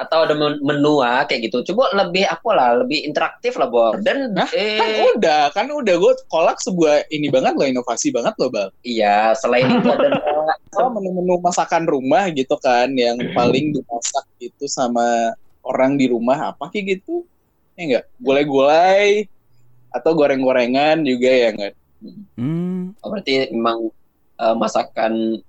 atau 0.00 0.18
ada 0.24 0.32
men- 0.32 0.60
menu 0.64 1.04
ah, 1.04 1.28
kayak 1.28 1.52
gitu. 1.52 1.60
Coba 1.72 1.92
lebih 1.92 2.24
apa 2.24 2.50
lah, 2.56 2.80
lebih 2.80 3.04
interaktif 3.04 3.60
lah 3.60 3.68
Bor. 3.68 4.00
Dan 4.00 4.32
Hah? 4.32 4.48
Kan 4.48 4.88
eh 4.88 5.12
udah, 5.20 5.42
kan 5.52 5.68
udah 5.68 5.94
gue 6.00 6.12
kolak 6.32 6.56
sebuah 6.64 7.12
ini 7.12 7.28
banget 7.28 7.52
loh, 7.60 7.68
inovasi 7.68 8.08
banget 8.08 8.32
loh 8.40 8.48
bang. 8.48 8.70
iya 8.82 9.36
selain 9.36 9.68
itu 9.68 9.88
ada 9.92 10.08
Oh, 10.74 10.90
menu-menu 10.90 11.38
masakan 11.38 11.86
rumah 11.86 12.26
gitu 12.34 12.58
kan, 12.58 12.90
yang 12.98 13.14
paling 13.32 13.70
dimasak 13.70 14.26
itu 14.42 14.66
sama 14.66 15.30
orang 15.62 15.94
di 15.94 16.10
rumah 16.10 16.50
apa 16.50 16.66
kayak 16.68 16.98
gitu? 16.98 17.22
Ya 17.78 17.82
enggak, 17.86 18.04
gulai-gulai 18.18 19.30
atau 19.94 20.10
goreng-gorengan 20.18 21.06
juga 21.06 21.30
ya 21.30 21.48
enggak? 21.54 21.74
Hmm. 22.36 22.92
oh, 23.00 23.08
berarti 23.08 23.48
memang 23.54 23.88
eh, 24.42 24.54
masakan 24.58 25.40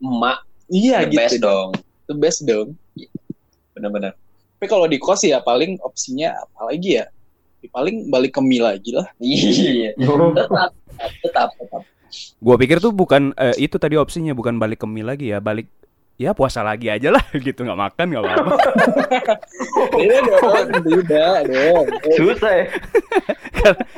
emak 0.00 0.38
Iya 0.70 1.02
the 1.02 1.18
best 1.18 1.34
gitu, 1.36 1.50
dong. 1.50 1.70
the 2.06 2.14
best 2.16 2.40
dong. 2.46 2.68
Benar-benar. 3.74 4.14
Tapi 4.56 4.66
kalau 4.70 4.86
di 4.86 5.02
kos 5.02 5.26
ya 5.26 5.42
paling 5.42 5.82
opsinya 5.82 6.30
apa 6.38 6.70
lagi 6.70 7.02
ya? 7.02 7.10
Ya 7.60 7.68
paling 7.74 8.06
balik 8.08 8.38
ke 8.38 8.40
mie 8.40 8.62
lagi 8.62 8.94
lah. 8.94 9.10
Iya. 9.18 9.98
Tetap 10.38 10.70
tetap 11.26 11.48
tetap. 11.58 11.82
Gua 12.38 12.54
pikir 12.54 12.78
tuh 12.78 12.94
bukan 12.94 13.34
eh, 13.34 13.54
itu 13.58 13.76
tadi 13.82 13.98
opsinya 13.98 14.30
bukan 14.30 14.62
balik 14.62 14.82
ke 14.82 14.86
mie 14.86 15.02
lagi 15.02 15.34
ya, 15.34 15.42
balik 15.42 15.66
ya 16.20 16.36
puasa 16.36 16.60
lagi 16.60 16.92
aja 16.92 17.08
lah 17.08 17.24
gitu 17.46 17.64
nggak 17.64 17.80
makan 17.80 18.06
nggak 18.12 18.22
apa-apa. 18.22 18.54
Beda 19.90 20.16
dong, 20.28 20.66
beda 20.84 21.24
dong. 21.48 21.84
Susah 22.12 22.52
ya. 22.52 22.66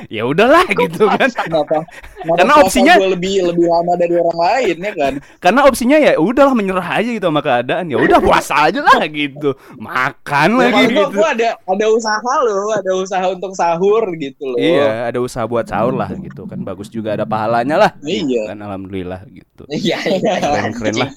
ya 0.19 0.23
udahlah 0.23 0.63
gitu 0.69 1.03
kan. 1.07 1.27
Kenapa? 1.27 1.83
kenapa 2.15 2.35
Karena 2.39 2.53
opsinya- 2.59 2.99
lebih 2.99 3.43
lebih 3.43 3.67
lama 3.67 3.93
dari 3.95 4.15
orang 4.15 4.39
lain 4.39 4.75
ya 4.79 4.91
kan? 4.95 5.13
Karena 5.39 5.61
opsinya 5.67 5.97
ya 5.99 6.15
udahlah 6.15 6.55
menyerah 6.55 6.87
aja 6.95 7.09
gitu 7.11 7.27
sama 7.27 7.43
keadaan. 7.43 7.91
Ya 7.91 7.99
udah 7.99 8.19
puasa 8.19 8.71
aja 8.71 8.79
lah 8.79 9.03
gitu. 9.05 9.51
Makan 9.75 10.49
Ya, 10.53 10.59
lagi 10.63 10.83
gitu. 10.89 11.11
gua 11.11 11.29
ada 11.31 11.49
ada 11.59 11.85
usaha 11.91 12.33
loh, 12.39 12.71
ada 12.71 12.91
usaha 12.95 13.25
untuk 13.27 13.51
sahur 13.51 14.03
gitu 14.15 14.43
loh. 14.47 14.57
Iya, 14.59 15.11
ada 15.11 15.19
usaha 15.19 15.43
buat 15.43 15.67
sahur 15.67 15.91
lah 15.91 16.07
gitu 16.13 16.47
kan 16.47 16.63
bagus 16.63 16.87
juga 16.87 17.15
ada 17.15 17.27
pahalanya 17.27 17.75
lah. 17.77 17.91
Iya. 17.99 18.47
Kan 18.47 18.59
alhamdulillah 18.59 19.27
gitu. 19.27 19.67
Iya 19.67 19.99
iya. 20.07 20.33
Keren-keren 20.39 20.95
lah. 21.03 21.09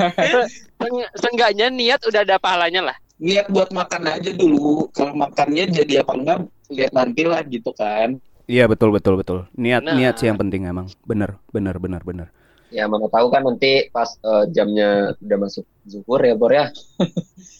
Seenggaknya 1.16 1.66
niat 1.68 2.00
udah 2.04 2.20
ada 2.22 2.36
pahalanya 2.38 2.92
lah. 2.92 2.96
Niat 3.16 3.48
buat 3.48 3.72
makan 3.72 4.02
aja 4.08 4.30
dulu. 4.32 4.88
Kalau 4.92 5.16
makannya 5.16 5.68
jadi 5.72 6.04
apa 6.04 6.12
enggak 6.14 6.38
lihat 6.68 6.92
nanti 6.92 7.22
lah 7.24 7.40
gitu 7.46 7.72
kan. 7.72 8.20
Iya 8.46 8.70
betul 8.70 8.94
betul 8.94 9.18
betul. 9.18 9.38
Niat 9.58 9.82
Nah. 9.82 9.96
niat 9.98 10.20
sih 10.20 10.30
yang 10.30 10.38
penting 10.38 10.68
emang. 10.68 10.86
Bener 11.02 11.40
bener 11.50 11.76
bener 11.82 12.02
bener. 12.06 12.28
Ya 12.70 12.90
mana 12.90 13.06
tahu 13.06 13.30
kan 13.30 13.46
nanti 13.46 13.86
pas 13.94 14.10
eh, 14.20 14.44
jamnya 14.50 15.14
udah 15.22 15.38
masuk 15.38 15.64
zuhur 15.86 16.18
ya 16.18 16.34
Bor 16.34 16.50
ya. 16.50 16.70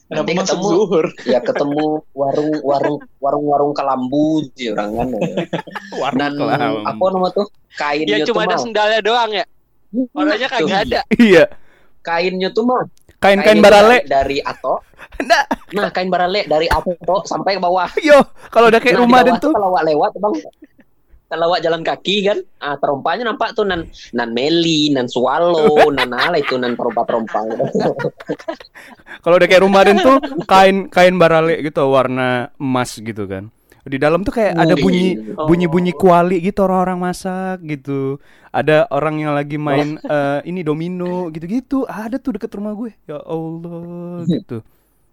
Nanti 0.07 0.39
masuk 0.39 0.59
ketemu 0.59 0.67
zuhur? 0.71 1.07
ya 1.33 1.39
ketemu 1.43 2.03
warung 2.15 2.51
warung 2.63 2.97
warung 3.19 3.45
warung 3.47 3.73
kelambu 3.75 4.47
di 4.55 4.71
orang 4.71 4.91
kan. 4.95 5.09
Dan 6.19 6.33
apa 6.87 7.05
nama 7.11 7.29
tuh 7.35 7.47
kainnya 7.75 8.23
Ya 8.23 8.27
tuh 8.27 8.35
cuma 8.35 8.47
ada 8.47 8.59
sendalnya 8.59 9.01
doang 9.03 9.31
ya. 9.35 9.45
Orangnya 10.15 10.49
kagak 10.51 10.81
ada. 10.91 11.01
Iya. 11.17 11.45
kainnya 12.07 12.55
tuh 12.55 12.63
mah 12.63 12.87
Kain-kain 13.17 13.61
barale. 13.65 14.05
dari, 14.05 14.39
ato. 14.45 14.85
Nggak. 15.25 15.45
Nah 15.73 15.89
kain 15.93 16.09
barale 16.13 16.45
dari 16.45 16.69
ato 16.69 17.25
sampai 17.25 17.57
ke 17.57 17.61
bawah. 17.61 17.89
Yo, 18.05 18.21
kalau 18.53 18.69
udah 18.69 18.81
kayak 18.81 19.01
Nah, 19.01 19.03
rumah 19.09 19.21
dan 19.25 19.41
tuh. 19.41 19.53
Kalau 19.57 19.73
lewat 19.73 19.85
lewat 19.89 20.13
bang. 20.21 20.35
Kalau 21.27 21.43
lewat 21.51 21.59
jalan 21.59 21.83
kaki 21.83 22.17
kan, 22.23 22.39
ah 22.63 22.79
terompanya 22.79 23.27
nampak 23.27 23.51
tuh 23.51 23.67
nan 23.67 23.91
nan 24.15 24.31
meli, 24.31 24.95
nan 24.95 25.11
swallow, 25.11 25.91
nan 25.97 26.15
ala 26.15 26.39
itu 26.39 26.55
nan 26.55 26.79
terompa-terompa. 26.79 27.41
Kalau 29.27 29.35
udah 29.35 29.49
kayak 29.51 29.65
rumah 29.67 29.83
dan 29.83 29.99
tuh 29.99 30.23
kain 30.47 30.87
kain 30.87 31.19
barale 31.19 31.59
gitu 31.67 31.83
warna 31.91 32.55
emas 32.63 32.95
gitu 33.03 33.27
kan. 33.27 33.51
Di 33.87 34.03
dalam 34.03 34.27
tuh 34.27 34.35
kayak 34.35 34.59
ada 34.59 34.75
bunyi 34.75 35.15
Oh. 35.39 35.47
bunyi-bunyi 35.47 35.95
kuali 35.95 36.43
gitu 36.43 36.67
orang-orang 36.67 36.99
masak 37.07 37.63
gitu. 37.63 38.19
Ada 38.51 38.91
orang 38.91 39.23
yang 39.23 39.33
lagi 39.33 39.55
main 39.57 39.95
eh, 40.01 40.41
ini 40.43 40.67
domino 40.67 41.31
gitu-gitu. 41.31 41.87
Ada 41.87 42.19
tuh 42.19 42.35
deket 42.35 42.51
rumah 42.59 42.75
gue. 42.75 42.91
Ya 43.07 43.23
Allah 43.23 44.27
gitu. 44.35 44.67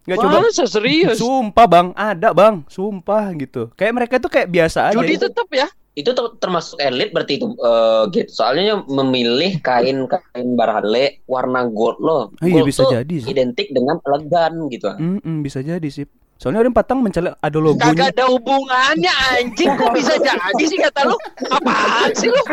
Nggak 0.03 0.17
coba 0.19 0.37
serius? 0.51 1.15
Sumpah 1.15 1.63
bang, 1.63 1.87
ada 1.93 2.33
bang, 2.33 2.65
sumpah 2.67 3.29
gitu. 3.37 3.69
Kayak 3.77 3.93
mereka 3.93 4.15
tuh 4.19 4.27
kayak 4.27 4.49
biasa 4.49 4.89
aja. 4.89 4.97
Judi 4.97 5.15
tetap 5.15 5.47
ya. 5.53 5.69
itu 5.93 6.09
ter- 6.09 6.35
termasuk 6.41 6.81
elit 6.81 7.13
berarti 7.13 7.37
itu 7.37 7.53
eh, 7.53 8.03
gitu. 8.09 8.29
Soalnya 8.33 8.81
memilih 8.89 9.61
kain 9.61 10.09
kain 10.09 10.57
barale 10.57 11.21
warna 11.29 11.69
gold 11.69 12.01
loh. 12.01 12.33
Oh, 12.33 12.47
iya 12.49 12.65
Gold 12.65 12.67
bisa 12.67 12.81
tuh 12.81 12.97
jadi 12.97 13.15
sih. 13.21 13.29
Identik 13.29 13.69
dengan 13.69 14.01
elegan 14.01 14.53
gitu. 14.73 14.89
Mm-mm, 14.89 15.45
bisa 15.45 15.61
jadi 15.61 15.85
sih. 15.85 16.09
Soalnya 16.43 16.67
ada 16.67 16.75
patang 16.75 16.99
mencela 16.99 17.39
ada 17.39 17.55
logonya. 17.55 17.95
Kagak 17.95 18.19
ada 18.19 18.27
hubungannya 18.27 19.13
anjing. 19.31 19.79
Kok 19.79 19.95
bisa 19.95 20.19
jadi 20.19 20.63
sih 20.67 20.75
kata 20.75 21.07
lu? 21.07 21.15
Apaan 21.47 22.11
sih 22.19 22.27
lu? 22.27 22.43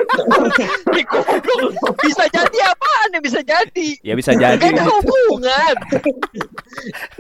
Bisa 1.99 2.23
jadi 2.31 2.59
apaan 2.71 3.09
ya 3.11 3.19
bisa 3.19 3.43
jadi. 3.43 3.89
Ya 4.07 4.15
bisa 4.15 4.31
jadi. 4.39 4.63
Gak 4.63 4.79
ada 4.79 4.87
hubungan. 4.87 5.75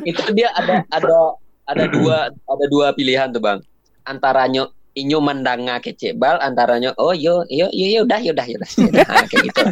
Itu 0.06 0.22
dia 0.30 0.54
ada 0.54 0.86
ada 0.94 1.34
ada 1.66 1.84
dua 1.90 2.30
ada 2.30 2.64
dua 2.70 2.94
pilihan 2.94 3.34
tuh 3.34 3.42
bang. 3.42 3.58
Antara 4.06 4.46
inyo 4.94 5.18
mandanga 5.22 5.78
kecebal 5.78 6.42
antaranya 6.42 6.90
oh 6.98 7.14
yo 7.14 7.46
yo 7.46 7.70
yo 7.70 7.86
yo 7.86 8.00
udah 8.02 8.18
yo 8.18 8.34
udah 8.34 8.46
yo 8.46 8.56
udah 8.58 8.70
Nah, 8.90 9.24
kayak 9.26 9.42
gitu 9.46 9.62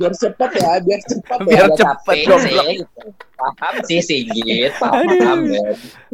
Biar 0.00 0.12
cepat 0.16 0.50
ya, 0.56 0.70
biar 0.80 1.00
cepat 1.04 1.38
ya. 1.38 1.46
Biar 1.46 1.64
Agak 1.68 1.78
cepet, 1.78 2.16
sih, 2.16 2.56
gitu. 2.56 3.06
paham 3.36 3.74
sih 3.84 4.00
Sigit 4.00 4.72
paham 4.80 5.40
ya. 5.46 5.62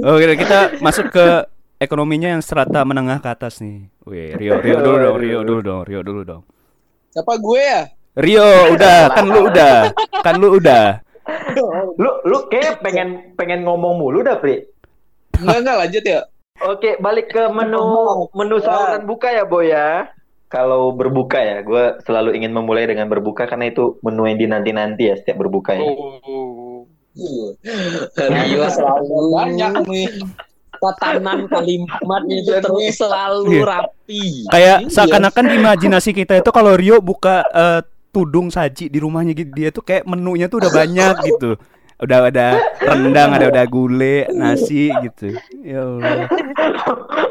Oke, 0.03 0.35
kita 0.37 0.59
masuk 0.83 1.15
ke 1.15 1.27
ekonominya 1.79 2.35
yang 2.35 2.43
strata 2.43 2.83
menengah 2.83 3.23
ke 3.23 3.29
atas 3.31 3.63
nih. 3.63 3.87
Wih, 4.05 4.35
Rio, 4.35 4.59
Rio 4.59 4.79
dulu 4.83 4.97
dong, 4.99 5.17
Rio 5.23 5.41
dulu 5.47 5.61
dong, 5.63 5.81
Rio 5.87 6.01
dulu 6.03 6.21
dong. 6.27 6.43
Siapa 7.15 7.39
gue 7.39 7.63
ya? 7.63 7.83
Rio, 8.19 8.75
udah, 8.75 9.01
kan 9.15 9.25
lu 9.31 9.41
udah, 9.47 9.77
kan 10.27 10.35
lu 10.37 10.49
udah. 10.59 10.87
Lu 12.01 12.11
lu 12.27 12.39
kayak 12.51 12.83
pengen 12.83 13.37
pengen 13.39 13.63
ngomong 13.63 13.95
mulu 14.01 14.27
dah, 14.27 14.41
Pri. 14.43 14.67
Enggak, 15.39 15.59
enggak 15.63 15.77
lanjut 15.87 16.03
ya. 16.05 16.21
Oke, 16.59 16.99
balik 16.99 17.31
ke 17.31 17.47
menu 17.49 17.83
menu 18.35 18.57
sahur 18.59 18.99
dan 18.99 19.07
buka 19.07 19.31
ya, 19.31 19.45
Boy 19.47 19.71
ya. 19.71 20.11
Kalau 20.49 20.91
berbuka 20.91 21.39
ya, 21.39 21.61
gue 21.61 22.01
selalu 22.03 22.33
ingin 22.35 22.57
memulai 22.57 22.89
dengan 22.89 23.05
berbuka 23.07 23.45
karena 23.45 23.69
itu 23.69 24.01
menu 24.01 24.25
yang 24.25 24.41
dinanti-nanti 24.41 25.13
ya 25.13 25.15
setiap 25.15 25.45
berbukanya. 25.45 25.93
Oh. 25.93 26.89
Rio 28.17 28.65
selalu 28.71 29.35
Banyak 29.35 29.73
nih. 29.87 30.09
tatanan 30.79 31.51
kalimatnya 31.51 32.39
itu 32.39 32.55
Iya, 32.55 32.63
terus 32.63 32.95
selalu 32.95 33.51
Iya. 33.51 33.65
rapi 33.67 34.23
Kayak 34.47 34.79
Iya. 34.79 34.91
seakan-akan 34.95 35.47
imajinasi 35.59 36.11
kita 36.15 36.39
itu 36.39 36.51
kalau 36.55 36.79
Rio 36.79 37.03
buka 37.03 37.43
eh, 37.51 37.81
tudung 38.09 38.47
saji 38.49 38.87
di 38.87 38.99
rumahnya 39.03 39.35
gitu, 39.35 39.51
dia 39.51 39.69
tuh 39.75 39.83
kayak 39.83 40.07
menunya 40.07 40.47
tuh 40.47 40.63
udah 40.63 40.71
banyak 40.71 41.15
gitu. 41.35 41.59
Udah 41.99 42.31
ada 42.31 42.63
rendang, 42.79 43.35
ada 43.35 43.51
udah 43.51 43.65
gulai, 43.67 44.31
nasi 44.31 44.87
gitu. 45.03 45.35
Ya 45.67 45.83
Allah. 45.83 46.31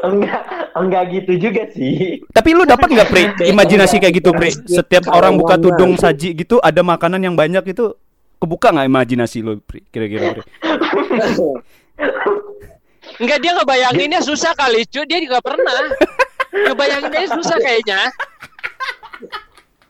enggak, 0.04 0.42
enggak 0.76 1.02
gitu 1.16 1.32
juga 1.40 1.64
sih. 1.72 2.20
Tapi 2.28 2.52
lu 2.52 2.68
dapat 2.68 2.92
nggak 2.92 3.08
Pri 3.08 3.24
imajinasi 3.52 3.96
kayak 3.96 4.14
gitu 4.20 4.30
Pri? 4.36 4.52
Setiap 4.52 5.08
orang 5.08 5.40
buka 5.40 5.56
tudung 5.56 5.96
saji 5.96 6.36
gitu 6.36 6.60
ada 6.60 6.84
makanan 6.84 7.24
yang 7.24 7.32
banyak 7.32 7.64
itu 7.72 7.96
kebuka 8.36 8.76
nggak 8.76 8.92
imajinasi 8.92 9.40
lu 9.40 9.56
Pri? 9.64 9.88
Kira-kira 9.88 10.36
Pri? 10.36 10.44
Enggak 13.24 13.38
dia 13.40 13.56
ngebayanginnya 13.56 14.20
susah 14.20 14.52
kali 14.52 14.84
cuy 14.84 15.08
dia 15.08 15.18
juga 15.24 15.40
pernah 15.40 15.64
ngebayanginnya 16.52 17.28
susah 17.40 17.56
kayaknya 17.56 18.04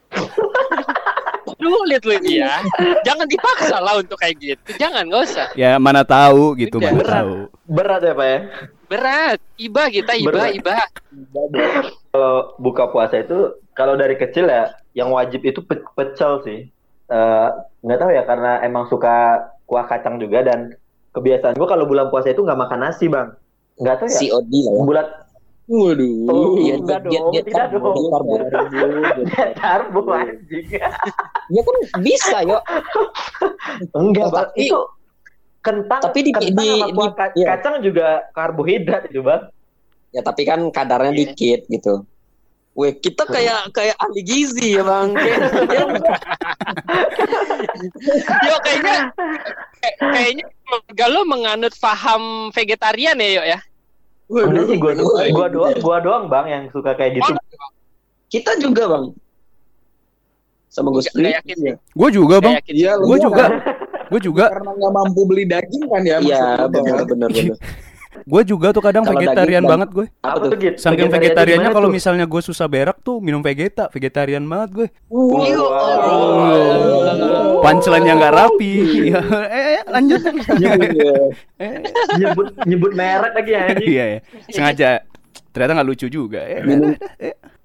lu 1.59 1.75
lihat 1.85 2.03
lu 2.03 2.15
ini 2.15 2.39
ya 2.39 2.63
jangan 3.03 3.27
dipaksa 3.27 3.77
lah 3.77 3.99
untuk 3.99 4.15
kayak 4.15 4.35
gitu 4.37 4.69
jangan 4.75 5.03
nggak 5.03 5.23
usah 5.23 5.47
Ya 5.53 5.75
mana 5.75 6.01
tahu 6.01 6.55
gitu, 6.55 6.79
Udah, 6.79 6.87
mana 6.87 6.99
berat. 6.99 7.15
tahu. 7.19 7.33
Berat 7.67 8.01
ya, 8.01 8.13
Pak 8.13 8.25
ya. 8.25 8.39
berat 8.87 9.39
iba 9.55 9.83
kita 9.87 10.11
iba 10.15 10.31
Berat. 10.31 10.51
iba 10.55 10.75
Kalau 12.09 12.33
buka 12.57 12.87
puasa 12.87 13.19
itu 13.19 13.37
kalau 13.71 13.93
dari 13.93 14.15
kecil 14.15 14.47
ya 14.47 14.71
yang 14.93 15.09
wajib 15.09 15.43
itu 15.43 15.61
pe- 15.61 15.85
pecel 15.93 16.41
sih. 16.41 16.59
Eh, 17.05 17.47
nggak 17.79 17.99
tahu 17.99 18.11
ya 18.11 18.23
karena 18.23 18.61
emang 18.61 18.85
suka 18.85 19.37
kuah 19.65 19.85
kacang 19.85 20.17
juga 20.17 20.41
dan 20.41 20.73
kebiasaan 21.11 21.53
gue 21.53 21.67
kalau 21.67 21.85
bulan 21.85 22.07
puasa 22.07 22.29
itu 22.29 22.39
nggak 22.39 22.59
makan 22.59 22.79
nasi 22.81 23.05
bang. 23.05 23.29
Nggak 23.75 23.95
tahu 23.97 24.07
ya. 24.07 24.19
COD 24.27 24.53
lah 24.59 24.71
ya 24.71 24.81
Bulat 24.81 25.07
Waduh. 25.69 26.25
Oh, 26.25 26.57
Iya, 26.57 26.81
enggak 26.81 26.99
diet- 27.05 27.21
dong, 27.21 27.45
karbo, 27.45 27.89
diet 27.93 28.09
dong. 28.09 28.49
karbo. 28.49 29.21
Diet 29.21 29.51
karbo 29.53 29.99
anjing. 30.09 30.65
ya 31.53 31.61
kan 31.61 31.75
bisa 32.01 32.37
yuk 32.41 32.61
Enggak, 33.93 34.25
Oh, 34.25 34.31
Bang. 34.33 34.49
tapi- 34.49 34.65
Itu 34.65 34.79
kentang, 35.61 36.01
tapi 36.01 36.19
di- 36.23 36.33
kentang 36.33 36.57
di- 36.57 36.73
sama 36.73 36.87
kuah 36.89 37.11
di- 37.13 37.37
iya. 37.37 37.47
kacang 37.53 37.75
juga 37.79 38.07
karbohidrat 38.31 39.03
itu, 39.07 39.21
Bang. 39.21 39.53
ya 40.09 40.21
tapi 40.21 40.41
kan 40.41 40.59
kadarnya 40.67 41.13
dikit 41.13 41.69
gitu 41.69 42.01
Weh, 42.71 42.95
kita 42.95 43.27
kayak 43.27 43.69
kayak 43.69 43.93
ahli 43.99 44.21
gizi 44.23 44.73
ya 44.73 44.81
bang. 44.81 45.11
Yo 48.41 48.55
kayaknya 48.59 49.11
kayak- 49.75 49.97
kayaknya 49.99 50.45
keluarga 50.59 51.05
lo 51.09 51.21
menganut 51.25 51.73
paham 51.75 52.21
vegetarian 52.49 53.17
ya 53.17 53.29
yo 53.31 53.43
ya. 53.45 53.59
Enggak 54.29 54.65
sih 54.69 54.77
gua 54.77 54.93
Waduh. 54.93 55.33
gua 55.33 55.47
doang 55.49 55.75
gua 55.81 55.97
doang 55.99 56.23
Bang 56.29 56.45
yang 56.45 56.63
suka 56.69 56.93
kayak 56.93 57.17
gitu. 57.17 57.33
kita 58.29 58.51
juga 58.61 58.85
bang. 58.85 59.05
Sama 60.69 60.93
yakin 60.93 61.55
sih. 61.57 61.73
Gue 61.97 62.09
juga 62.13 62.37
bang. 62.37 62.53
Nggak 62.53 62.61
yakin. 62.61 62.75
Iya, 62.77 62.91
Gue 63.01 63.17
juga. 63.17 63.45
Gue 64.09 64.19
juga. 64.21 64.45
Karena 64.53 64.71
nggak 64.77 64.93
mampu 64.93 65.21
beli 65.25 65.43
daging 65.49 65.83
kan 65.89 66.01
ya. 66.05 66.17
Iya 66.21 66.69
benar 66.69 67.09
benar. 67.09 67.29
Gue 68.25 68.41
juga 68.47 68.73
tuh 68.73 68.83
kadang 68.83 69.03
vegetarian 69.05 69.63
daging, 69.63 69.71
banget 69.71 69.89
gue. 69.93 70.05
Apa 70.23 70.45
tuh? 70.47 70.59
Saking 70.75 71.09
Vegetariannya 71.11 71.71
kalau 71.71 71.89
misalnya 71.91 72.25
gue 72.25 72.41
susah 72.41 72.67
berak 72.67 72.99
tuh 73.03 73.19
minum 73.23 73.43
vegeta, 73.43 73.87
vegetarian 73.91 74.43
banget 74.47 74.69
gue. 74.73 74.87
Wow. 75.11 75.69
Punchline-nya 77.59 78.13
nggak 78.17 78.35
rapi. 78.35 78.71
Ya, 79.11 79.21
eh, 79.79 79.83
lanjut. 79.87 80.21
Eh, 81.59 81.75
nyebut 82.15 82.55
nyebut 82.63 82.95
merek 82.95 83.35
lagi 83.35 83.51
ya. 83.51 83.67
Iya, 83.91 84.03
ya. 84.15 84.19
sengaja. 84.47 85.03
Ternyata 85.51 85.75
nggak 85.75 85.89
lucu 85.91 86.07
juga. 86.07 86.39
Eh, 86.47 86.63
Minum. 86.63 86.95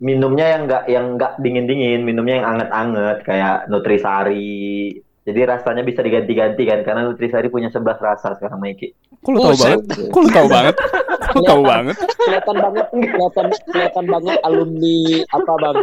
minumnya 0.03 0.47
yang 0.51 0.62
enggak 0.67 0.83
yang 0.90 1.07
enggak 1.14 1.33
dingin-dingin, 1.38 2.03
minumnya 2.03 2.43
yang 2.43 2.47
anget-anget 2.59 3.23
kayak 3.23 3.71
Nutrisari. 3.71 4.99
Jadi 5.24 5.40
rasanya 5.42 5.80
bisa 5.80 6.00
diganti-ganti 6.00 6.62
kan 6.62 6.84
karena 6.84 7.08
Nutrisari 7.08 7.48
punya 7.48 7.72
11 7.72 7.80
rasa 7.96 8.37
sekarang 8.37 8.60
Maiki. 8.60 8.92
Kok 9.18 9.30
lu 9.30 9.40
tahu 9.40 9.56
banget? 9.56 9.80
Kok 10.12 10.20
lu 10.20 10.28
tahu 10.30 10.48
banget? 10.48 10.74
Kok 10.76 11.34
lu 11.34 11.42
tahu 11.42 11.62
banget? 11.62 11.96
kelihatan 12.18 12.56
banget 12.58 12.87
kelihatan 12.90 13.46
kelihatan 13.64 14.04
banget 14.06 14.37
alumni 14.42 14.98
apa 15.30 15.52
bang 15.54 15.78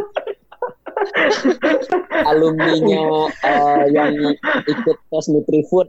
alumninya 2.23 3.03
eh, 3.41 3.83
yang 3.89 4.13
ikut 4.63 4.97
tes 5.01 5.25
Nutrifood 5.27 5.87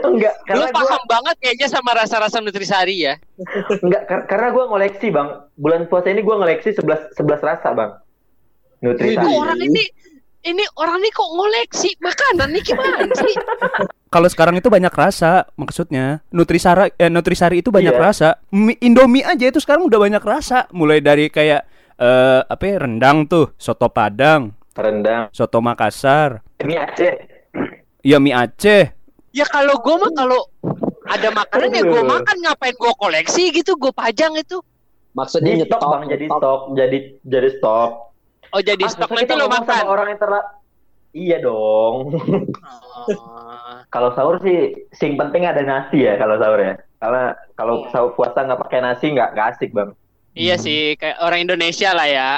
enggak, 0.00 0.34
Lu 0.34 0.46
karena 0.46 0.64
gua 0.66 0.76
paham 0.78 1.02
banget 1.06 1.36
kayaknya 1.38 1.68
sama 1.68 1.92
rasa-rasa 1.92 2.40
nutrisari 2.40 2.96
ya. 3.02 3.14
enggak 3.78 4.02
kar- 4.06 4.26
karena 4.26 4.48
gua 4.50 4.64
ngoleksi, 4.68 5.08
Bang. 5.08 5.48
Bulan 5.54 5.84
puasa 5.86 6.08
ini 6.08 6.20
gua 6.20 6.38
ngoleksi 6.38 6.72
11 6.72 7.12
11 7.14 7.40
rasa, 7.42 7.68
Bang. 7.72 8.00
Nutrisari. 8.80 9.34
Orang 9.34 9.60
ini 9.60 9.82
ini 10.40 10.62
orang 10.74 10.98
ini 10.98 11.10
kok 11.10 11.28
ngoleksi 11.28 11.90
makanan 11.98 12.48
nih 12.50 12.62
gimana 12.62 13.04
sih? 13.12 13.34
Kalau 14.08 14.24
sekarang 14.24 14.56
itu 14.56 14.66
banyak 14.66 14.88
rasa, 14.88 15.44
maksudnya 15.52 16.24
Nutrisari 16.30 16.96
eh, 16.96 17.06
Nutrisari 17.06 17.60
itu 17.60 17.68
banyak 17.68 17.92
Iya. 17.92 18.00
rasa. 18.00 18.28
Mi- 18.48 18.80
Indomie 18.80 19.20
aja 19.20 19.44
itu 19.44 19.58
sekarang 19.58 19.84
udah 19.84 20.00
banyak 20.00 20.22
rasa. 20.22 20.64
Mulai 20.70 20.98
dari 20.98 21.28
kayak 21.28 21.68
eh 21.94 22.40
apa 22.40 22.62
ya, 22.62 22.76
rendang 22.78 23.26
tuh, 23.26 23.52
soto 23.54 23.90
Padang, 23.90 24.56
Rendang. 24.72 25.28
soto 25.28 25.58
Makassar, 25.58 26.40
Ini 26.56 26.74
Aceh. 26.78 27.12
ya 28.00 28.16
mie 28.16 28.32
Aceh. 28.32 28.96
Ya 29.30 29.44
kalau 29.44 29.76
gue 29.76 29.94
mah 29.94 30.12
kalau 30.12 30.40
ada 31.04 31.28
makanan 31.28 31.68
ya 31.70 31.82
gue 31.82 32.02
makan 32.02 32.36
ngapain 32.40 32.72
gue 32.72 32.92
koleksi 32.96 33.50
gitu 33.50 33.76
gue 33.76 33.92
pajang 33.92 34.32
itu. 34.34 34.56
maksudnya 35.10 35.52
stok, 35.58 35.66
nyetok 35.66 35.80
Bang, 35.84 36.04
jadi 36.06 36.24
stok, 36.30 36.60
jadi 36.72 36.98
jadi 37.26 37.48
stok. 37.58 37.90
Oh 38.50 38.60
jadi 38.60 38.80
Ah, 38.80 38.90
stok 38.90 39.10
nanti 39.10 39.32
lo 39.32 39.46
makan. 39.46 39.66
sama 39.78 39.88
orang 39.88 40.06
yang 40.08 40.20
terla 40.20 40.40
Iya 41.10 41.36
dong. 41.40 42.12
Oh. 42.60 43.08
kalau 43.94 44.12
sahur 44.12 44.36
sih 44.38 44.58
sing 44.92 45.16
penting 45.16 45.42
ada 45.42 45.60
nasi 45.60 46.04
ya 46.04 46.16
kalau 46.16 46.36
sahur 46.36 46.60
ya. 46.60 46.74
Karena 46.98 47.22
kalau 47.54 47.74
Iya. 47.80 47.88
sahur 47.90 48.10
puasa 48.12 48.44
nggak 48.44 48.60
pakai 48.60 48.80
nasi 48.80 49.06
nggak 49.10 49.32
asik 49.34 49.72
bang. 49.72 49.90
Iya 50.32 50.54
sih 50.56 50.94
kayak 50.94 51.18
orang 51.18 51.40
Indonesia 51.42 51.90
lah 51.90 52.06
ya 52.06 52.30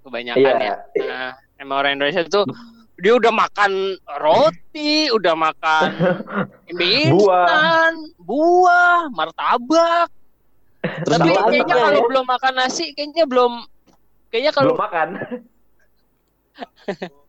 kebanyakan 0.00 0.40
Iya. 0.56 0.56
ya. 0.62 0.74
Nah, 1.04 1.30
emang 1.58 1.76
orang 1.78 1.92
Indonesia 1.96 2.22
tuh 2.24 2.46
dia 2.96 3.12
udah 3.12 3.30
makan 3.30 3.72
roti, 4.16 5.10
udah 5.10 5.34
makan 5.34 5.82
mie 6.78 7.10
Buah. 7.10 7.90
buah, 8.16 9.10
martabak. 9.10 10.06
Terus 10.82 11.14
Tapi 11.16 11.30
kayaknya 11.32 11.74
kalau 11.76 12.00
belum 12.06 12.24
makan 12.24 12.52
nasi 12.56 12.90
kayaknya 12.92 13.26
belum 13.26 13.52
kayaknya 14.28 14.52
kalau 14.52 14.72
Belum 14.72 14.80
makan. 14.80 15.08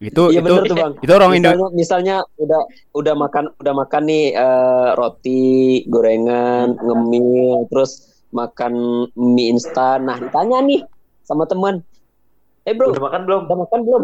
Itu 0.00 0.32
Iya 0.32 0.40
itu 0.40 0.48
bener 0.48 0.64
tuh 0.64 0.76
bang. 0.80 0.92
itu 1.04 1.12
orang 1.12 1.36
Indo 1.36 1.52
misalnya, 1.52 1.68
misalnya 1.76 2.16
udah 2.40 2.62
udah 2.96 3.14
makan 3.20 3.52
udah 3.60 3.74
makan 3.76 4.02
nih 4.08 4.32
eh, 4.32 4.88
roti 4.96 5.44
gorengan 5.92 6.72
ngemil 6.80 7.68
terus 7.68 8.08
makan 8.32 8.72
mie 9.12 9.52
instan 9.52 10.08
nah 10.08 10.16
ditanya 10.16 10.64
nih 10.64 10.80
sama 11.20 11.44
teman 11.44 11.84
eh 12.64 12.72
bro 12.72 12.96
Udah 12.96 13.12
makan 13.12 13.28
belum? 13.28 13.40
udah 13.44 13.58
makan 13.60 13.80
belum 13.84 14.02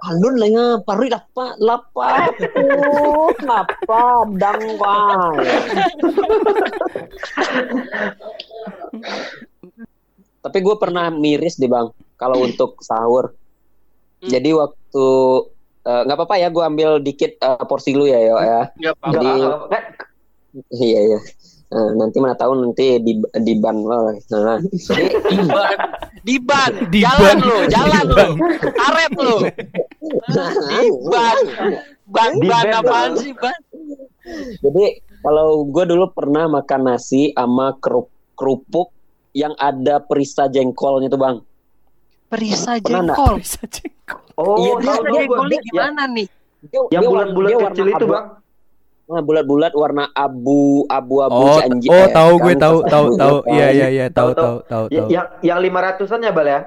Alun 0.00 0.40
lah 0.40 0.48
nga, 0.48 0.66
pari 0.80 1.12
lapa, 1.12 1.60
lapa, 1.60 2.32
tuh, 2.40 3.36
lapa, 3.44 4.24
dang 4.40 4.64
bang. 4.80 5.32
Tapi 10.40 10.58
gue 10.64 10.76
pernah 10.80 11.12
miris 11.12 11.60
deh 11.60 11.68
bang, 11.68 11.92
kalau 12.16 12.40
untuk 12.40 12.80
sahur. 12.80 13.36
Hmm. 14.20 14.28
Jadi 14.28 14.50
waktu 14.52 15.06
eh, 15.80 16.00
nggak 16.04 16.16
apa-apa 16.16 16.36
ya, 16.36 16.48
gue 16.48 16.60
ambil 16.62 16.90
dikit 17.00 17.32
eh, 17.36 17.64
porsi 17.64 17.96
lu 17.96 18.04
ya, 18.04 18.20
yo 18.20 18.36
ya. 18.36 18.60
apa-apa. 18.92 18.92
Jadi- 19.10 19.40
enggak, 19.40 19.60
enggak. 19.66 19.84
Iya 20.72 21.00
iya. 21.06 21.20
Nah, 21.70 21.88
nanti 21.94 22.18
mana 22.18 22.34
tahu 22.34 22.58
nanti 22.58 22.98
di 22.98 23.14
di 23.16 23.54
ban 23.54 23.78
loh. 23.78 24.10
Nah, 24.34 24.58
jadi 24.58 25.06
Diban, 25.30 25.70
diban, 26.20 26.76
Diban. 26.90 26.90
jalan 26.92 27.36
lo, 27.40 27.58
jalan 27.70 28.04
lo, 28.10 28.26
karet 28.60 29.12
lo, 29.16 29.36
diban, 30.68 31.38
ban, 32.10 32.30
Diban, 32.36 32.64
ban 32.66 32.66
apaan 32.74 32.84
Bang. 32.84 33.12
sih 33.16 33.32
ban? 33.32 33.56
jadi 34.60 34.84
kalau 35.22 35.64
gue 35.64 35.84
dulu 35.86 36.12
pernah 36.12 36.44
makan 36.50 36.92
nasi 36.92 37.32
sama 37.32 37.72
kerup, 37.80 38.10
kerupuk 38.36 38.92
yang 39.32 39.54
ada 39.56 40.02
perisa 40.02 40.50
jengkolnya 40.50 41.08
tuh 41.08 41.20
bang. 41.22 41.36
Perisa 42.30 42.78
jengkol. 42.78 43.34
bisa 43.36 43.60
jengkol. 43.66 44.22
Oh, 44.34 44.54
Iya, 44.56 44.72
tahu 44.72 44.78
Perisa 44.78 44.94
tahu 44.94 45.02
gua. 45.02 45.14
jengkolnya 45.16 45.50
Ya, 45.52 45.64
gimana 45.66 46.02
nih? 46.08 46.26
Dia, 46.62 46.80
Yang 46.90 47.02
bulat-bulat 47.04 47.50
kecil 47.66 47.86
itu 47.88 48.04
bang. 48.06 48.26
Nah, 49.10 49.20
bulat-bulat 49.20 49.72
warna 49.74 50.04
abu 50.08 50.60
abu 50.86 51.18
abu 51.18 51.34
Oh, 51.36 51.58
janji. 51.58 51.90
oh 51.90 52.06
tahu 52.08 52.32
gue 52.38 52.54
tahu 52.54 52.76
tahu 52.84 53.06
tahu. 53.16 53.36
Iya 53.48 53.66
iya 53.68 53.86
iya 53.90 54.06
tahu 54.08 54.30
Tahu, 54.30 54.38
tahu 54.38 54.56
tahu 54.62 54.84
Ya, 54.88 55.02
yang 55.10 55.26
yang 55.42 55.58
lima 55.58 55.82
ratusan 55.82 56.20
ya 56.20 56.30
bal 56.30 56.46
ya? 56.46 56.60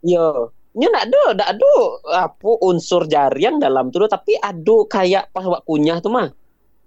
Iya. 0.00 0.26
Ini 0.70 0.84
ndak 0.84 1.04
ada, 1.04 1.22
ndak 1.32 1.48
ada 1.48 1.70
apa 2.18 2.50
unsur 2.60 3.06
jarian 3.06 3.58
dalam 3.58 3.88
tuh 3.88 4.06
tapi 4.06 4.34
ado 4.36 4.86
kayak 4.86 5.30
pas 5.30 5.42
wak 5.42 5.62
kunyah 5.62 5.98
tuh 5.98 6.10
mah. 6.10 6.34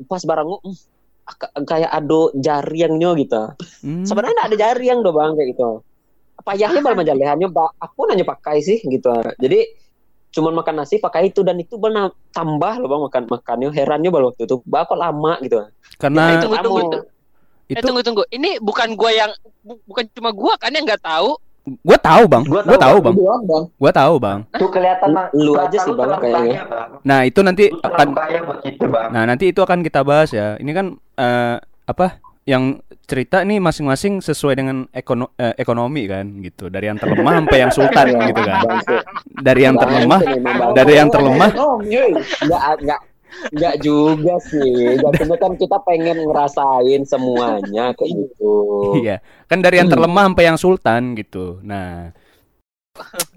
Pas 0.04 0.20
barang 0.20 0.48
mm, 0.60 0.76
ak- 1.26 1.56
kayak 1.62 1.88
ado 1.90 2.32
jariangnya 2.34 3.16
gitu. 3.16 3.44
Hmm. 3.82 4.04
Sebenarnya 4.04 4.34
nggak 4.34 4.50
ada 4.50 4.58
jariang 4.60 5.00
doh 5.02 5.12
bang 5.12 5.32
kayak 5.34 5.50
gitu. 5.50 5.70
Payahnya 6.42 6.80
malah 6.80 6.98
majalehannya 7.02 7.48
ba- 7.48 7.74
aku 7.76 8.06
nanya 8.06 8.24
pakai 8.24 8.60
sih 8.60 8.80
gitu. 8.80 9.10
Jadi 9.36 9.60
cuman 10.32 10.56
makan 10.56 10.76
nasi 10.78 10.96
pakai 10.96 11.28
itu 11.28 11.42
dan 11.42 11.56
itu 11.56 11.76
benar 11.76 12.08
tambah 12.32 12.80
loh 12.80 12.88
bang 12.88 13.02
makan 13.04 13.24
makannya 13.28 13.68
herannya 13.70 14.08
baru 14.08 14.32
waktu 14.32 14.46
itu 14.46 14.64
bah 14.64 14.84
kok 14.84 14.96
lama 14.96 15.36
gitu 15.40 15.60
Karena 15.98 16.40
Tunggu, 16.40 16.56
tunggu, 16.56 16.56
Kamu- 16.56 16.66
tunggu. 16.88 17.00
Eh, 17.68 17.74
itu 17.74 17.84
tunggu, 17.84 18.02
tunggu. 18.02 18.24
Ini 18.30 18.50
bukan 18.58 18.96
gua 18.96 19.12
yang, 19.12 19.32
bu- 19.62 19.84
bukan 19.86 20.04
cuma 20.10 20.32
gua 20.32 20.56
kan 20.56 20.70
yang 20.70 20.84
nggak 20.84 21.00
tahu. 21.02 21.36
gue 21.62 21.94
tahu 21.96 22.26
bang, 22.26 22.42
Gua 22.44 22.66
gue 22.66 22.74
tahu, 22.74 22.82
tahu 22.82 22.98
bang, 22.98 23.14
doang, 23.14 23.42
bang. 23.46 23.64
gue 23.70 23.92
tahu 23.94 24.14
bang. 24.18 24.40
Tuh 24.52 24.70
kelihatan 24.72 25.10
bang. 25.14 25.28
Lu 25.36 25.54
aja 25.54 25.78
sih, 25.78 25.94
Bang, 25.94 26.10
kayaknya. 26.18 26.42
kaya, 26.58 26.62
Bang. 26.66 26.90
Nah 27.06 27.20
itu 27.22 27.40
nanti 27.40 27.64
akan 27.70 28.08
bang. 28.12 29.10
Nah, 29.14 29.24
nanti 29.24 29.46
itu 29.46 29.62
akan 29.62 29.80
kita 29.80 30.02
bahas 30.02 30.32
ya. 30.32 30.58
Ini 30.58 30.72
kan 30.72 30.86
eh, 31.16 31.56
apa 31.86 32.18
yang 32.52 32.64
cerita 33.08 33.48
nih 33.48 33.64
masing-masing 33.64 34.20
sesuai 34.20 34.56
dengan 34.60 34.78
ekono- 34.92 35.32
eh, 35.40 35.56
ekonomi 35.56 36.04
kan 36.12 36.28
gitu. 36.44 36.68
Dari 36.68 36.92
yang 36.92 37.00
terlemah 37.00 37.40
sampai 37.40 37.58
yang 37.64 37.72
sultan 37.72 38.08
gitu 38.28 38.42
kan. 38.44 38.60
Dari 39.40 39.62
yang 39.64 39.76
terlemah 39.80 40.20
dari 40.76 40.94
yang 41.00 41.08
terlemah 41.08 41.50
Oh, 41.56 41.80
yoi. 41.88 42.12
nggak 42.20 42.64
nggak 42.84 43.02
nggak 43.56 43.76
juga 43.80 44.36
sih 44.44 45.00
jatuhnya 45.00 45.40
kan 45.40 45.56
kita 45.56 45.80
pengen 45.88 46.20
ngerasain 46.28 47.08
semuanya 47.08 47.96
kayak 47.96 48.12
gitu 48.12 48.56
iya. 49.00 49.24
Kan 49.48 49.64
dari 49.64 49.80
yang 49.80 49.88
terlemah 49.88 50.28
sampai 50.28 50.44
yang 50.52 50.60
sultan 50.60 51.16
gitu. 51.16 51.64
Nah, 51.64 52.12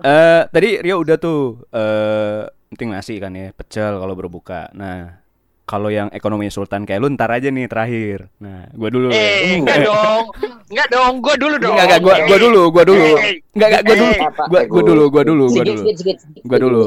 eh 0.03 0.43
tadi 0.51 0.83
Rio 0.83 0.99
udah 0.99 1.17
tuh 1.19 1.63
eh 1.71 2.43
penting 2.75 2.91
nasi 2.91 3.23
kan 3.23 3.31
ya, 3.39 3.55
pecel 3.55 4.03
kalau 4.03 4.15
berbuka. 4.19 4.67
Nah, 4.75 5.24
kalau 5.65 5.89
yang 5.89 6.13
ekonomi 6.13 6.53
sultan 6.53 6.85
kayak 6.85 7.01
lu 7.01 7.09
ntar 7.17 7.33
aja 7.33 7.49
nih 7.49 7.65
terakhir. 7.69 8.29
Nah, 8.37 8.69
gua 8.77 8.89
dulu. 8.93 9.09
Eh, 9.13 9.57
enggak 9.57 9.81
dong. 9.81 10.25
Enggak 10.69 10.89
dong, 10.93 11.13
gua 11.25 11.35
dulu 11.41 11.57
dong. 11.57 11.73
Enggak, 11.73 11.87
enggak, 11.89 12.01
gua 12.05 12.15
gua 12.29 12.39
dulu, 12.39 12.63
gua 12.69 12.85
dulu. 12.85 13.05
Eh, 13.17 13.35
Enggak, 13.57 13.69
enggak, 13.73 13.83
gua 13.85 13.97
dulu. 13.97 14.13
Eh, 14.13 14.21
Gua 14.45 14.61
eh, 14.61 14.67
gua 14.69 14.83
dulu, 14.85 15.05
gua 15.09 15.23
dulu, 15.25 15.45
gua 15.49 15.65
dulu. 15.65 15.83
sikit, 15.85 15.97
sikit, 15.97 16.17
sikit, 16.21 16.45
Gua 16.45 16.59
dulu. 16.61 16.83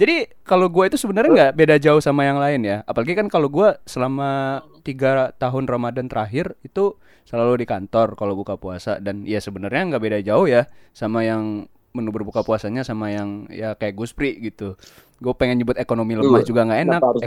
Jadi 0.00 0.16
kalau 0.48 0.72
gue 0.72 0.84
itu 0.88 0.96
sebenarnya 0.96 1.28
nggak 1.28 1.52
beda 1.60 1.76
jauh 1.76 2.00
sama 2.00 2.24
yang 2.24 2.40
lain 2.40 2.64
ya. 2.64 2.80
Apalagi 2.88 3.12
kan 3.12 3.28
kalau 3.28 3.52
gue 3.52 3.68
selama 3.84 4.64
tiga 4.80 5.28
tahun 5.36 5.68
Ramadan 5.68 6.08
terakhir 6.08 6.56
itu 6.64 6.96
selalu 7.28 7.60
di 7.60 7.66
kantor 7.68 8.16
kalau 8.16 8.32
buka 8.32 8.56
puasa 8.56 8.96
dan 8.96 9.28
ya 9.28 9.44
sebenarnya 9.44 9.92
nggak 9.92 10.02
beda 10.02 10.18
jauh 10.24 10.48
ya 10.48 10.64
sama 10.96 11.20
yang 11.20 11.68
menu 11.92 12.10
berbuka 12.14 12.40
puasanya 12.46 12.80
sama 12.80 13.12
yang 13.12 13.44
ya 13.52 13.76
kayak 13.76 13.98
Guspri 13.98 14.40
gitu. 14.40 14.80
Gue 15.20 15.36
pengen 15.36 15.60
nyebut 15.60 15.76
ekonomi 15.76 16.16
lemah 16.16 16.40
Duh, 16.40 16.48
juga 16.48 16.64
nggak 16.64 16.80
enak. 16.80 17.00
harus 17.04 17.20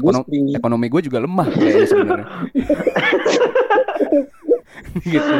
Ekonomi 0.51 0.85
gue 0.89 1.01
juga 1.05 1.21
lemah 1.21 1.45
kayaknya 1.47 1.85
sebenarnya. 1.85 2.25
gitu. 5.03 5.33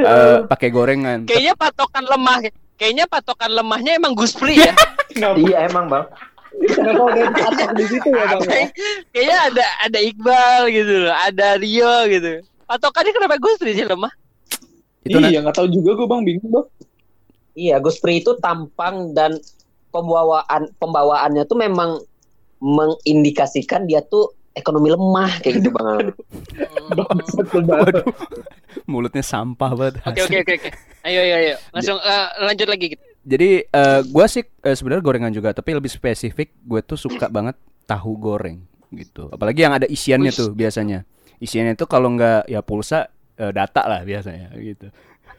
Eh, 0.00 0.36
pakai 0.48 0.68
gorengan. 0.72 1.18
Kayaknya 1.24 1.54
patokan 1.54 2.04
lemah. 2.04 2.36
Kayaknya 2.78 3.04
patokan 3.04 3.50
lemahnya 3.52 3.92
emang 3.96 4.16
Guspri 4.16 4.56
ya. 4.58 4.72
Iya 5.18 5.66
emang 5.66 5.90
bang. 5.90 6.04
Kenapa 6.68 7.10
udah 7.10 7.24
dipatok 7.26 7.70
di 7.74 7.84
situ 7.84 8.08
ya 8.08 8.24
bang? 8.28 8.40
Kayak- 8.44 8.72
Kayaknya 9.10 9.36
ada 9.50 9.66
ada 9.82 9.98
Iqbal 9.98 10.60
gitu 10.70 10.94
loh, 11.04 11.14
ada 11.16 11.46
Rio 11.58 11.94
gitu. 12.06 12.30
Patokannya 12.64 13.12
kenapa 13.12 13.34
Guspri 13.36 13.74
sih 13.74 13.82
lemah? 13.82 14.12
Itu 15.02 15.18
iya 15.18 15.42
nggak 15.42 15.56
tahu 15.58 15.68
juga 15.68 15.90
gue 15.96 16.06
bang 16.06 16.22
bingung 16.22 16.50
bang. 16.50 16.66
Iya, 17.58 17.82
Gus 17.82 17.98
Pri 17.98 18.22
itu 18.22 18.38
tampang 18.38 19.10
dan 19.10 19.34
pembawaan 19.90 20.72
pembawaannya 20.76 21.44
tuh 21.48 21.58
memang 21.58 22.00
mengindikasikan 22.58 23.86
dia 23.86 24.02
tuh 24.02 24.34
ekonomi 24.58 24.90
lemah 24.90 25.30
kayak 25.38 25.62
gitu 25.62 25.70
bang. 25.70 26.10
Waduh. 27.62 28.06
Mulutnya 28.90 29.22
sampah 29.22 29.70
banget. 29.78 30.02
Oke 30.02 30.20
oke 30.26 30.36
oke 30.42 30.52
oke. 30.58 30.70
Ayo 31.06 31.20
ayo 31.22 31.34
ayo. 31.38 31.54
Langsung 31.70 31.96
eh, 32.02 32.26
lanjut 32.42 32.66
lagi 32.66 32.86
gitu. 32.98 33.04
Jadi 33.28 33.50
eh 33.62 34.00
gue 34.02 34.26
sih 34.26 34.42
eh, 34.42 34.74
sebenarnya 34.74 35.02
gorengan 35.04 35.32
juga, 35.32 35.54
tapi 35.54 35.78
lebih 35.78 35.90
spesifik 35.92 36.58
gue 36.66 36.80
tuh 36.82 36.98
suka 36.98 37.30
banget 37.30 37.54
tahu 37.86 38.18
goreng 38.18 38.66
gitu. 38.90 39.30
Apalagi 39.30 39.62
yang 39.62 39.78
ada 39.78 39.86
isiannya 39.86 40.32
Wih. 40.34 40.38
tuh 40.38 40.50
biasanya. 40.52 41.06
Isiannya 41.38 41.78
tuh 41.78 41.86
kalau 41.86 42.10
nggak 42.18 42.50
ya 42.50 42.60
pulsa 42.66 43.06
eh, 43.38 43.52
data 43.54 43.86
lah 43.86 44.02
biasanya 44.02 44.50
gitu. 44.58 44.90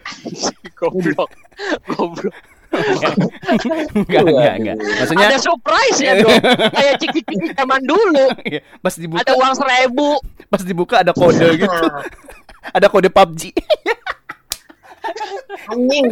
Goblok. 0.79 1.29
Goblok. 1.91 2.35
Enggak 2.69 4.21
enggak 4.25 4.53
enggak. 4.57 4.75
Maksudnya 4.77 5.27
Ada 5.27 5.39
surprise 5.39 5.99
ya 5.99 6.13
dong. 6.17 6.37
Kayak 6.71 6.95
ciki-ciki 7.01 7.47
zaman 7.53 7.81
dulu. 7.83 8.25
iya, 8.45 8.61
pas 8.79 8.93
dibuka 8.93 9.21
Ada 9.21 9.33
uang 9.35 9.53
seribu. 9.55 10.09
pas 10.49 10.61
dibuka 10.61 10.95
ada 10.99 11.11
kode 11.11 11.47
gitu. 11.57 11.77
ada 12.69 12.87
kode 12.87 13.09
PUBG. 13.09 13.41
Anjing. 15.67 16.07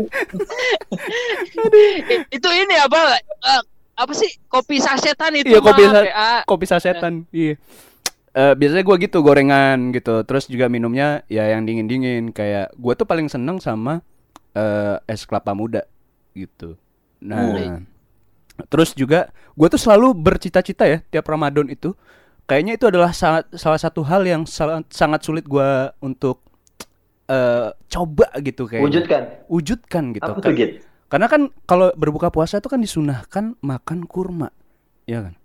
Itu 2.30 2.50
ini 2.50 2.76
apa? 2.78 3.18
eh, 3.22 3.62
apa 3.98 4.14
sih 4.14 4.30
kopi 4.48 4.78
sasetan 4.78 5.34
itu? 5.34 5.50
Iya, 5.50 5.62
kopi 5.62 5.84
mah, 5.86 5.94
sa- 5.94 6.06
PA. 6.06 6.32
kopi 6.46 6.66
sasetan. 6.66 7.14
Iya. 7.30 7.58
Eh, 8.38 8.54
biasanya 8.54 8.86
gue 8.86 8.96
gitu 9.02 9.26
gorengan 9.26 9.90
gitu. 9.92 10.22
Terus 10.22 10.46
juga 10.46 10.70
minumnya 10.70 11.26
ya 11.26 11.50
yang 11.50 11.66
dingin-dingin 11.66 12.30
kayak 12.30 12.70
gue 12.74 12.94
tuh 12.94 13.10
paling 13.10 13.26
seneng 13.26 13.58
sama 13.58 14.06
eh, 14.54 14.98
es 15.10 15.26
kelapa 15.26 15.54
muda 15.54 15.86
gitu. 16.38 16.78
Nah, 17.18 17.82
terus 18.70 18.94
juga 18.94 19.34
gue 19.58 19.68
tuh 19.74 19.82
selalu 19.82 20.14
bercita-cita 20.14 20.86
ya 20.86 21.02
tiap 21.10 21.26
Ramadan 21.26 21.66
itu. 21.74 21.98
Kayaknya 22.48 22.80
itu 22.80 22.86
adalah 22.88 23.12
sangat 23.12 23.52
salah 23.60 23.76
satu 23.76 24.08
hal 24.08 24.24
yang 24.24 24.48
sangat, 24.48 24.88
sangat 24.88 25.20
sulit 25.26 25.44
gue 25.44 25.70
untuk 26.00 26.48
eh, 27.28 27.76
coba 27.92 28.28
gitu 28.40 28.64
kayaknya. 28.70 28.88
Wujudkan. 28.88 29.22
Wujudkan 29.52 30.04
gitu. 30.16 30.32
Apa 30.32 30.40
tuh 30.40 30.56
Git? 30.56 30.86
Karena 31.08 31.28
kan 31.32 31.52
kalau 31.64 31.92
berbuka 31.96 32.32
puasa 32.32 32.60
itu 32.60 32.68
kan 32.68 32.84
disunahkan 32.84 33.56
makan 33.64 34.04
kurma, 34.08 34.52
ya 35.08 35.28
kan? 35.28 35.36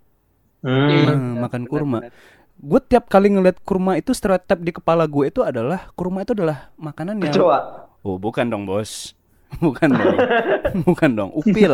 Hmm. 0.62 1.06
Hmm, 1.06 1.32
makan 1.42 1.62
kurma. 1.70 2.10
Gue 2.58 2.80
tiap 2.82 3.10
kali 3.10 3.30
ngeliat 3.30 3.58
kurma 3.66 3.98
itu 3.98 4.14
stereotip 4.14 4.62
di 4.62 4.70
kepala 4.74 5.06
gue 5.06 5.30
itu 5.30 5.42
adalah 5.42 5.90
kurma 5.98 6.22
itu 6.22 6.34
adalah 6.34 6.70
makanan 6.78 7.18
yang 7.18 7.34
Kecoa. 7.34 7.90
Oh, 8.02 8.18
bukan 8.18 8.50
dong, 8.50 8.66
Bos. 8.66 9.14
Bukan 9.62 9.88
dong. 9.90 10.14
bukan 10.82 11.10
dong, 11.12 11.30
upil. 11.34 11.72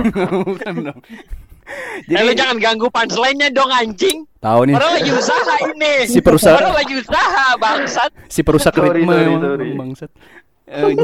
bukan 0.50 0.74
dong. 0.84 1.00
Eh, 2.02 2.18
lu 2.18 2.34
Jadi 2.34 2.34
jangan 2.34 2.56
ganggu 2.58 2.86
punchline-nya 2.88 3.48
dong 3.50 3.70
anjing. 3.70 4.26
tahu 4.36 4.66
nih 4.66 4.74
Orang 4.74 4.92
lagi 4.92 5.10
usaha 5.12 5.54
ini. 5.68 5.94
si 6.04 6.18
perusahaan 6.18 6.58
Orang 6.58 6.74
lagi 6.74 6.94
usaha 6.96 7.46
bangsat. 7.54 8.10
si 8.26 8.40
perusak 8.42 8.74
ritme 8.74 9.18
bangsat. 9.76 10.10
Eh, 10.66 10.94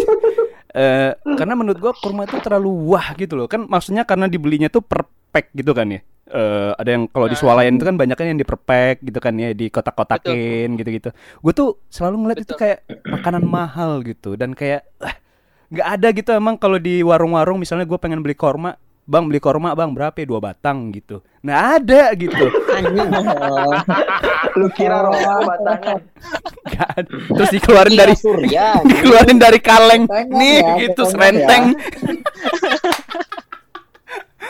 eh, 0.72 1.10
karena 1.14 1.54
menurut 1.54 1.78
gua 1.78 1.92
kurma 1.92 2.24
itu 2.24 2.38
terlalu 2.40 2.70
wah 2.88 3.14
gitu 3.14 3.34
loh. 3.34 3.46
Kan 3.46 3.64
maksudnya 3.64 4.02
karena 4.02 4.26
dibelinya 4.26 4.66
tuh 4.66 4.82
per 4.82 5.06
pack 5.30 5.54
gitu 5.54 5.70
kan 5.70 5.86
ya. 5.88 6.00
Eh, 6.26 6.70
ada 6.74 6.90
yang 6.90 7.06
kalau 7.06 7.26
di 7.26 7.34
Nah. 7.34 7.40
swalayan 7.40 7.78
itu 7.78 7.86
kan 7.86 7.94
banyak 7.94 8.16
kan 8.16 8.26
yang 8.26 8.38
di 8.38 8.42
per 8.42 8.58
pack 8.58 8.98
gitu 9.00 9.18
kan 9.20 9.34
ya, 9.36 9.54
di 9.54 9.70
kotak-kotakin 9.70 10.74
gitu-gitu. 10.74 11.14
Gue 11.38 11.52
tuh 11.52 11.78
selalu 11.86 12.16
ngeliat 12.20 12.38
itu 12.40 12.50
Betul. 12.50 12.58
kayak 12.58 12.78
makanan 13.06 13.46
mahal 13.46 14.02
gitu 14.02 14.34
dan 14.34 14.50
kayak 14.50 14.82
ah, 14.98 15.14
nggak 15.66 15.88
ada 15.98 16.08
gitu 16.14 16.30
emang 16.34 16.54
kalau 16.56 16.78
di 16.78 17.02
warung-warung 17.02 17.58
misalnya 17.58 17.86
gue 17.88 17.98
pengen 17.98 18.22
beli 18.22 18.38
korma 18.38 18.78
Bang 19.06 19.30
beli 19.30 19.38
korma 19.38 19.70
bang 19.78 19.94
berapa 19.94 20.18
ya? 20.18 20.26
Dua 20.26 20.42
batang 20.42 20.90
gitu 20.90 21.22
Nah 21.46 21.78
ada 21.78 22.10
gitu 22.18 22.50
Lu 24.58 24.66
kira 24.74 24.98
rokok 25.06 25.46
batangan. 25.46 26.00
Nggak 26.66 26.88
ada. 26.90 27.10
Terus 27.38 27.50
dikeluarin 27.54 27.92
Kira 27.94 28.02
dari 28.02 28.14
surya. 28.18 28.66
dikeluarin 28.90 29.38
dari 29.38 29.60
kaleng 29.62 30.10
nih 30.10 30.58
ya, 30.58 30.74
gitu 30.82 31.06
serenteng 31.06 31.70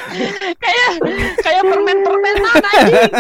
Kayak 0.64 0.90
kayak 1.40 1.62
permen-permenan 1.66 2.62
anjing. 2.62 3.12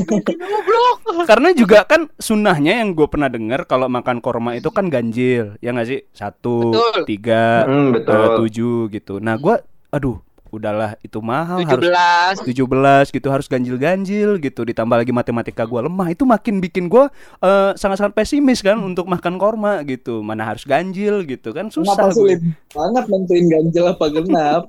Goblok. 0.00 0.98
karena 1.26 1.48
juga 1.52 1.82
kan 1.84 2.08
sunnahnya 2.16 2.80
yang 2.80 2.94
gue 2.94 3.06
pernah 3.06 3.26
dengar 3.26 3.66
kalau 3.66 3.86
makan 3.86 4.18
korma 4.18 4.54
itu 4.54 4.70
kan 4.70 4.86
ganjil 4.88 5.58
ya 5.58 5.70
nggak 5.70 5.88
sih 5.88 6.00
satu 6.10 6.70
Betul. 6.72 6.96
tiga 7.06 7.66
Hmm, 7.66 7.90
eh, 7.92 8.00
betul. 8.00 8.24
tujuh 8.44 8.78
gitu 8.90 9.14
nah 9.18 9.36
gue 9.36 9.58
aduh 9.90 10.18
udahlah 10.50 10.98
itu 11.00 11.22
mahal 11.22 11.62
harus 11.62 12.42
17 12.42 12.42
17 12.42 13.14
gitu 13.14 13.28
harus 13.30 13.46
ganjil-ganjil 13.46 14.42
gitu 14.42 14.66
ditambah 14.66 14.98
lagi 14.98 15.14
matematika 15.14 15.62
gua 15.62 15.86
lemah 15.86 16.10
itu 16.10 16.26
makin 16.26 16.58
bikin 16.58 16.90
gua 16.90 17.06
eh, 17.38 17.70
sangat-sangat 17.78 18.18
pesimis 18.18 18.58
kan 18.58 18.74
untuk 18.82 19.06
makan 19.06 19.38
korma 19.38 19.78
gitu 19.86 20.26
mana 20.26 20.42
harus 20.42 20.66
ganjil 20.66 21.22
gitu 21.22 21.54
kan 21.54 21.70
susah 21.70 21.94
Kenapa 21.94 22.10
gue 22.10 22.18
sulit 22.18 22.40
banget 22.74 23.04
nentuin 23.06 23.46
ganjil 23.46 23.84
apa 23.86 24.04
genap? 24.10 24.62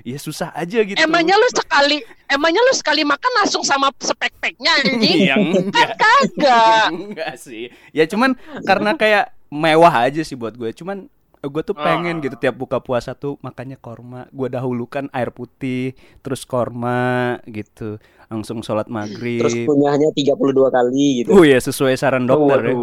Iya 0.00 0.16
susah 0.16 0.50
aja 0.52 0.78
gitu 0.80 0.94
Emangnya 0.94 1.34
lu 1.34 1.48
sekali 1.48 1.98
emangnya 2.24 2.60
lu 2.60 2.72
sekali 2.72 3.02
makan 3.02 3.32
langsung 3.36 3.62
sama 3.62 3.90
spek-speknya 3.94 4.72
anjing? 4.78 5.18
yang 5.30 5.42
Kan 5.68 5.90
kagak. 5.94 6.86
enggak 6.94 7.34
sih 7.36 7.66
ya 7.90 8.04
cuman 8.04 8.34
karena 8.62 8.94
kayak 8.94 9.24
mewah 9.48 10.04
aja 10.04 10.20
sih 10.20 10.34
buat 10.34 10.52
gue 10.52 10.70
cuman 10.72 11.08
gue 11.38 11.62
tuh 11.62 11.72
pengen 11.72 12.18
Ah. 12.18 12.22
gitu 12.22 12.36
tiap 12.36 12.54
buka 12.54 12.78
puasa 12.78 13.14
tuh 13.14 13.38
makannya 13.38 13.76
korma 13.76 14.26
gue 14.28 14.48
dahulukan 14.48 15.06
air 15.08 15.30
putih 15.30 15.94
terus 16.18 16.42
korma 16.42 17.38
gitu 17.46 17.96
langsung 18.26 18.60
sholat 18.60 18.86
maghrib 18.86 19.40
Terus 19.40 19.64
punyanya 19.64 20.10
32 20.10 20.34
kali 20.68 21.06
gitu. 21.22 21.30
Oh 21.32 21.42
ya 21.42 21.56
sesuai 21.56 21.94
saran 21.94 22.26
dokter 22.26 22.60
ya. 22.66 22.76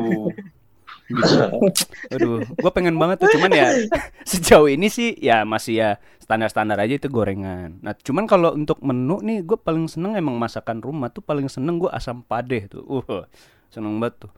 Gitu. 1.05 1.37
Aduh, 2.13 2.41
gue 2.41 2.71
pengen 2.73 2.97
banget 2.97 3.21
tuh 3.21 3.29
cuman 3.37 3.51
ya 3.53 3.69
sejauh 4.29 4.65
ini 4.65 4.89
sih 4.89 5.13
ya 5.21 5.45
masih 5.45 5.73
ya 5.77 5.89
standar-standar 6.17 6.81
aja 6.81 6.97
itu 6.97 7.07
gorengan. 7.07 7.77
Nah, 7.85 7.93
cuman 7.93 8.25
kalau 8.25 8.57
untuk 8.57 8.81
menu 8.81 9.21
nih 9.21 9.45
gue 9.45 9.57
paling 9.57 9.85
seneng 9.85 10.17
emang 10.17 10.41
masakan 10.41 10.81
rumah 10.81 11.13
tuh 11.13 11.21
paling 11.21 11.45
seneng 11.45 11.77
gue 11.77 11.91
asam 11.93 12.25
padeh 12.25 12.65
tuh. 12.65 12.81
Uh, 12.89 13.23
seneng 13.69 14.01
banget 14.01 14.25
tuh. 14.25 14.31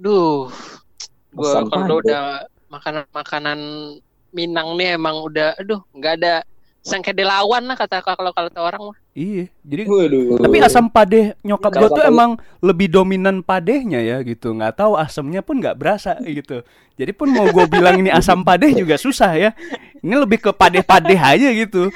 Duh. 0.00 0.48
Gue 1.36 1.50
kalau 1.68 2.00
udah 2.00 2.48
makanan-makanan 2.72 3.58
Minang 4.34 4.76
nih 4.76 5.00
emang 5.00 5.24
udah 5.24 5.56
aduh 5.56 5.80
nggak 5.96 6.12
ada 6.20 6.34
sengkedelawan 6.86 7.66
lah 7.66 7.74
kata 7.74 7.98
kalau 7.98 8.30
kata 8.30 8.62
orang 8.62 8.94
mah. 8.94 8.96
Iya, 9.10 9.50
jadi 9.66 9.82
Waduh. 9.90 10.38
tapi 10.38 10.56
asam 10.62 10.86
padeh 10.86 11.34
nyokap 11.42 11.72
gue 11.74 11.80
Kalau 11.82 11.96
tuh 11.98 12.04
emang 12.06 12.30
lebih 12.62 12.86
dominan 12.86 13.42
padehnya 13.42 13.98
ya 13.98 14.22
gitu. 14.22 14.54
nggak 14.54 14.78
tahu 14.78 14.94
asamnya 14.94 15.42
pun 15.42 15.58
nggak 15.58 15.74
berasa 15.74 16.14
gitu. 16.22 16.62
Jadi 16.94 17.10
pun 17.10 17.26
mau 17.34 17.48
gue 17.50 17.66
bilang 17.66 17.98
ini 17.98 18.14
asam 18.14 18.46
padeh 18.46 18.70
juga 18.70 18.94
susah 18.94 19.34
ya. 19.34 19.50
Ini 19.98 20.14
lebih 20.14 20.38
ke 20.38 20.50
padeh-padeh 20.54 21.18
aja 21.18 21.48
gitu. 21.50 21.90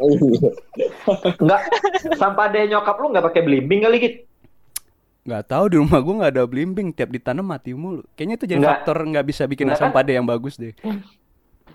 Iya. 0.00 0.50
Enggak. 1.36 1.60
Sampah 2.16 2.46
deh 2.48 2.64
nyokap 2.72 2.96
lu 2.96 3.12
nggak 3.12 3.26
pakai 3.28 3.42
belimbing 3.44 3.84
kali 3.84 3.96
Git? 4.00 4.14
Nggak 5.26 5.42
tahu 5.52 5.64
di 5.68 5.76
rumah 5.82 5.98
gue 6.00 6.14
nggak 6.22 6.32
ada 6.32 6.44
belimbing 6.48 6.88
tiap 6.96 7.12
ditanam 7.12 7.44
mati 7.44 7.76
mulu. 7.76 8.00
Kayaknya 8.16 8.34
itu 8.40 8.46
jadi 8.48 8.60
Nggak. 8.62 8.72
faktor 8.80 8.96
nggak 9.04 9.26
bisa 9.26 9.42
bikin 9.44 9.68
Nggak 9.68 9.76
asam 9.76 9.90
kan? 9.92 9.96
pade 10.00 10.12
yang 10.16 10.24
bagus 10.24 10.56
deh. 10.56 10.72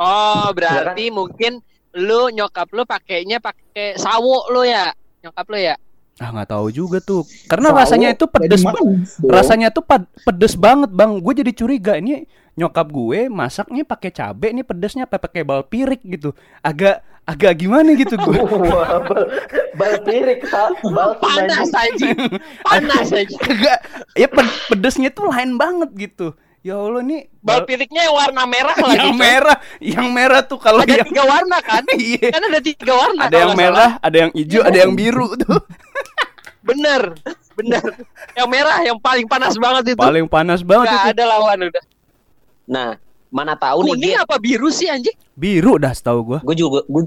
Oh, 0.02 0.50
berarti 0.56 1.12
mungkin 1.14 1.62
lu 1.95 2.32
nyokap 2.32 2.71
lu 2.71 2.84
pakainya 2.84 3.39
pakai 3.39 3.95
sawo 3.95 4.47
lu 4.51 4.63
ya. 4.63 4.91
Nyokap 5.21 5.46
lu 5.52 5.60
ya. 5.60 5.75
Ah 6.21 6.29
nggak 6.29 6.50
tahu 6.54 6.67
juga 6.69 6.98
tuh. 7.02 7.25
Karena 7.50 7.73
Sawo 7.73 7.79
rasanya 7.81 8.08
itu 8.13 8.25
pedes. 8.29 8.62
Manis 8.62 8.75
dong. 8.77 8.89
Rasanya 9.25 9.67
tuh 9.73 9.83
pad- 9.83 10.12
pedes 10.21 10.54
banget 10.54 10.92
bang. 10.94 11.17
Gue 11.17 11.33
jadi 11.33 11.52
curiga 11.52 11.98
ini 11.98 12.27
nyokap 12.54 12.92
gue 12.92 13.31
masaknya 13.31 13.87
pakai 13.87 14.12
cabe 14.12 14.52
ini 14.52 14.62
pedesnya 14.62 15.08
apa 15.08 15.17
pakai 15.17 15.42
bal 15.42 15.65
pirik 15.65 16.04
gitu. 16.04 16.35
Agak 16.62 17.02
agak 17.25 17.54
gimana 17.58 17.96
gitu 17.96 18.17
gue. 18.17 18.37
Bal, 19.79 20.04
pirik, 20.04 20.44
bal 20.83 21.15
Panas 21.15 21.71
anjing. 21.71 22.17
Panas 22.67 23.08
anjing. 23.08 23.39
Agak 23.39 23.77
ya 24.13 24.27
ped- 24.27 24.60
pedesnya 24.67 25.10
tuh 25.10 25.31
lain 25.31 25.56
banget 25.56 25.89
gitu. 25.96 26.35
Ya 26.62 26.78
Allah 26.78 27.02
nih 27.02 27.26
Bal 27.42 27.66
piriknya 27.66 28.06
yang 28.06 28.14
warna 28.14 28.44
merah 28.46 28.78
lagi. 28.86 29.02
yang 29.02 29.14
coy. 29.14 29.18
merah, 29.18 29.58
yang 29.82 30.08
merah 30.14 30.42
tuh 30.46 30.62
kalau 30.62 30.86
Ada 30.86 30.94
yang 30.94 31.08
tiga 31.10 31.24
warna 31.26 31.58
kan? 31.60 31.84
Iya. 31.98 32.28
Kan 32.30 32.44
ada 32.46 32.60
tiga 32.62 32.94
warna. 32.94 33.22
ada 33.26 33.36
yang 33.36 33.54
merah, 33.58 33.92
ada 33.98 34.18
yang 34.20 34.32
hijau, 34.32 34.62
ada 34.62 34.78
yang 34.78 34.94
biru 34.94 35.28
tuh. 35.36 35.58
salah. 35.58 35.66
Bener, 36.62 37.02
bener. 37.58 37.82
Yang 38.38 38.48
merah 38.48 38.78
yang 38.86 38.98
paling 39.02 39.26
panas 39.26 39.58
banget 39.58 39.92
itu. 39.92 40.00
Paling 40.00 40.30
panas 40.30 40.62
banget 40.62 40.94
Gak 40.94 41.02
itu. 41.02 41.10
ada 41.18 41.24
lawan 41.28 41.58
udah. 41.66 41.84
Nah, 42.70 42.90
mana 43.28 43.58
tahu 43.58 43.82
nih 43.82 43.98
Kuning 43.98 44.16
apa 44.22 44.36
biru 44.38 44.70
sih 44.70 44.86
anjing? 44.86 45.18
Biru 45.34 45.82
dah 45.82 45.90
setahu 45.90 46.22
gua. 46.22 46.40
Gue 46.46 46.54
juga 46.54 46.86
gue 46.86 47.02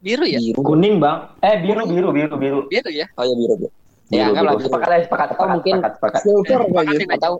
Biru 0.00 0.24
ya? 0.24 0.40
biru. 0.40 0.58
Kuning 0.64 0.96
bang. 0.96 1.18
Eh 1.44 1.60
biru 1.60 1.84
biru 1.84 2.08
biru 2.08 2.34
biru. 2.34 2.60
Biru 2.64 2.88
ya. 2.88 3.04
Oh 3.12 3.28
ya 3.28 3.34
biru. 3.36 3.54
biru. 3.58 3.68
Ya, 3.68 3.76
Biru, 4.08 4.24
anggaplah 4.32 4.40
biru. 4.48 4.56
biru. 4.56 4.66
Sepakat 4.72 4.88
ya 4.88 5.00
sepakat. 5.04 5.26
Atau 5.28 5.34
sepakat, 5.36 5.52
mungkin 5.52 5.74
sepakat, 5.76 5.92
sepakat. 5.92 6.20
Silver 6.24 6.60
gitu. 6.64 6.78
Aja. 6.80 7.04
Atau 7.12 7.32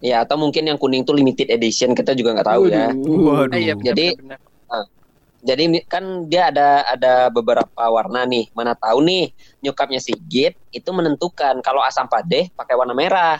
ya 0.00 0.22
atau 0.24 0.36
mungkin 0.36 0.68
yang 0.68 0.76
kuning 0.76 1.02
tuh 1.02 1.16
limited 1.16 1.48
edition 1.48 1.96
kita 1.96 2.12
juga 2.12 2.36
nggak 2.36 2.48
tahu 2.48 2.62
ya. 2.68 2.92
Waduh. 2.92 3.52
Ah, 3.52 3.58
iya, 3.58 3.74
Jadi- 3.76 4.16
bener. 4.16 4.38
Jadi 5.46 5.78
kan 5.86 6.26
dia 6.26 6.50
ada 6.50 6.82
ada 6.90 7.30
beberapa 7.30 7.86
warna 7.86 8.26
nih. 8.26 8.50
Mana 8.50 8.74
tahu 8.74 8.98
nih 9.06 9.30
nyokapnya 9.62 10.02
si 10.02 10.10
Git 10.26 10.58
itu 10.74 10.90
menentukan 10.90 11.62
kalau 11.62 11.86
asam 11.86 12.10
padeh 12.10 12.50
pakai 12.50 12.74
warna 12.74 12.98
merah. 12.98 13.38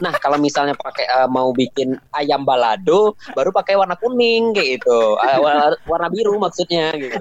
Nah 0.00 0.16
kalau 0.16 0.40
misalnya 0.40 0.72
pakai 0.72 1.04
eh, 1.04 1.28
mau 1.28 1.52
bikin 1.52 2.00
ayam 2.16 2.48
balado 2.48 3.12
baru 3.36 3.52
pakai 3.52 3.76
warna 3.76 3.92
kuning 4.00 4.56
kayak 4.56 4.80
gitu. 4.80 5.00
Eh, 5.20 5.36
warna, 5.36 5.76
warna 5.84 6.08
biru 6.08 6.40
maksudnya 6.40 6.96
gitu. 6.96 7.20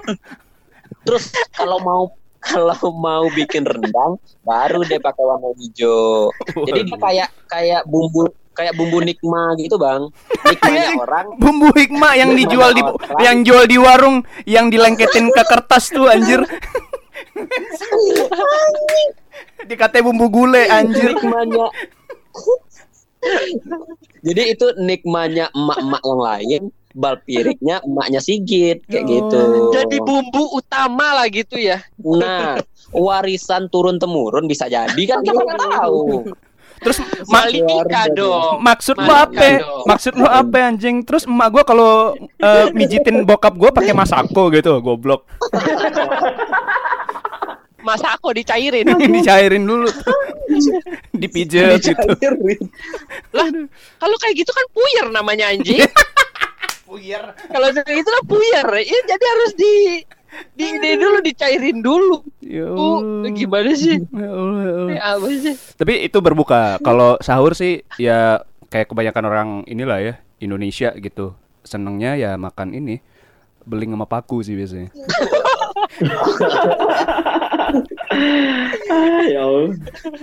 Terus 1.04 1.36
kalau 1.52 1.84
mau 1.84 2.04
kalau 2.40 2.80
mau 2.96 3.28
bikin 3.28 3.68
rendang 3.68 4.16
baru 4.48 4.88
dia 4.88 5.04
pakai 5.04 5.24
warna 5.26 5.52
hijau. 5.60 6.32
Jadi 6.64 6.80
dia 6.88 6.96
kayak 6.96 7.30
kayak 7.52 7.82
bumbu 7.92 8.32
kayak 8.54 8.74
bumbu 8.74 9.02
nikma 9.02 9.58
gitu 9.58 9.76
bang. 9.76 10.08
Nikmanya 10.46 10.90
orang 10.96 11.28
Bumbu 11.36 11.70
hikmah 11.72 12.14
yang 12.14 12.32
dijual 12.34 12.72
di 12.72 12.82
yang 13.20 13.42
jual 13.42 13.66
di 13.66 13.78
warung 13.78 14.22
yang 14.46 14.70
dilengketin 14.70 15.30
ke 15.30 15.44
kertas 15.44 15.90
tuh 15.90 16.08
anjir. 16.08 16.42
Dikatanya 19.64 20.04
bumbu 20.04 20.28
gule 20.30 20.64
anjir. 20.68 21.16
nikmanya 21.16 21.68
jadi 24.20 24.52
itu 24.52 24.68
nikmanya 24.78 25.48
emak-emak 25.52 26.02
yang 26.04 26.20
lain 26.20 26.62
bal 26.94 27.16
piriknya 27.18 27.80
emaknya 27.82 28.20
Sigit 28.20 28.84
kayak 28.86 29.04
Oh. 29.04 29.10
gitu 29.10 29.42
Jadi 29.72 29.98
bumbu 29.98 30.44
utama 30.54 31.18
lah 31.18 31.28
gitu 31.32 31.56
ya. 31.56 31.80
nah 31.98 32.60
warisan 32.92 33.72
turun 33.72 33.96
temurun 33.96 34.46
bisa 34.46 34.68
jadi 34.68 35.02
kan 35.08 35.24
kita 35.24 35.40
nggak 35.40 35.62
tahu 35.72 36.28
Terus 36.84 37.00
mak 37.32 37.48
Malika 37.50 38.02
dong. 38.12 38.60
maksud 38.60 38.96
lu 39.00 39.08
Malika 39.08 39.24
apa? 39.26 39.48
dong. 39.64 39.86
Maksud 39.88 40.14
lu 40.20 40.28
apa 40.28 40.58
anjing? 40.68 40.96
Terus 41.08 41.24
emak 41.26 41.48
gua 41.50 41.64
kalau 41.64 41.92
eh, 42.20 42.66
mijitin 42.76 43.24
bokap 43.24 43.56
gua 43.56 43.72
pakai 43.72 43.96
masako 43.96 44.52
gitu, 44.52 44.84
goblok. 44.84 45.24
Masa 47.84 48.16
aku 48.16 48.32
dicairin. 48.32 48.88
Dicairin 49.20 49.68
dulu. 49.68 49.92
Dipijat 51.22 51.84
gitu. 51.84 52.08
lah, 53.36 53.48
kalau 54.00 54.16
kayak 54.24 54.36
gitu 54.40 54.52
kan 54.56 54.66
puyer 54.72 55.08
namanya 55.12 55.52
anjing. 55.52 55.84
Puyer. 56.88 57.24
kalau 57.52 57.68
kayak 57.76 57.98
gitu 58.00 58.10
kan 58.10 58.24
puyer. 58.24 58.68
Ya, 58.88 59.00
jadi 59.04 59.24
harus 59.36 59.52
di 59.60 59.74
di, 60.54 60.68
di 60.80 60.92
dulu 60.98 61.18
dicairin 61.22 61.80
dulu. 61.82 62.24
Ya 62.42 62.70
Allah. 62.70 63.30
gimana 63.34 63.72
sih? 63.74 64.02
Ya 64.02 64.30
Allah, 64.30 64.62
ya 64.62 64.74
Allah. 64.74 64.94
Eh, 64.94 65.02
apa 65.02 65.28
sih? 65.34 65.56
Tapi 65.78 65.94
itu 66.06 66.18
berbuka. 66.22 66.78
Kalau 66.82 67.18
sahur 67.20 67.54
sih 67.58 67.82
ya 67.98 68.42
kayak 68.70 68.90
kebanyakan 68.90 69.24
orang 69.30 69.50
inilah 69.70 70.00
ya 70.02 70.14
Indonesia 70.42 70.94
gitu. 70.98 71.34
Senengnya 71.64 72.20
ya 72.20 72.36
makan 72.36 72.76
ini 72.76 73.00
beling 73.64 73.96
sama 73.96 74.06
paku 74.10 74.44
sih 74.44 74.56
biasanya. 74.58 74.92
ya 79.30 79.42
Allah. 79.44 79.74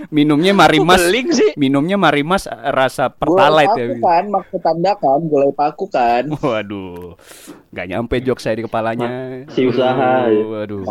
Minumnya 0.09 0.51
marimas. 0.51 0.99
Beling 1.01 1.29
sih. 1.31 1.51
Minumnya 1.55 1.97
marimas 1.99 2.47
eh, 2.47 2.71
rasa 2.71 3.11
pertalite 3.11 3.77
ya. 3.77 3.97
kan, 3.99 4.23
maksud 4.29 4.59
tanda 4.61 4.93
kan, 4.97 5.19
gulai 5.25 5.51
paku 5.51 5.85
kan. 5.87 6.27
Waduh, 6.31 7.15
nggak 7.71 7.87
nyampe 7.87 8.15
jok 8.23 8.39
saya 8.39 8.59
di 8.59 8.63
kepalanya. 8.65 9.09
Si 9.51 9.67
usaha, 9.67 10.27
ya. 10.27 10.43
Waduh, 10.43 10.81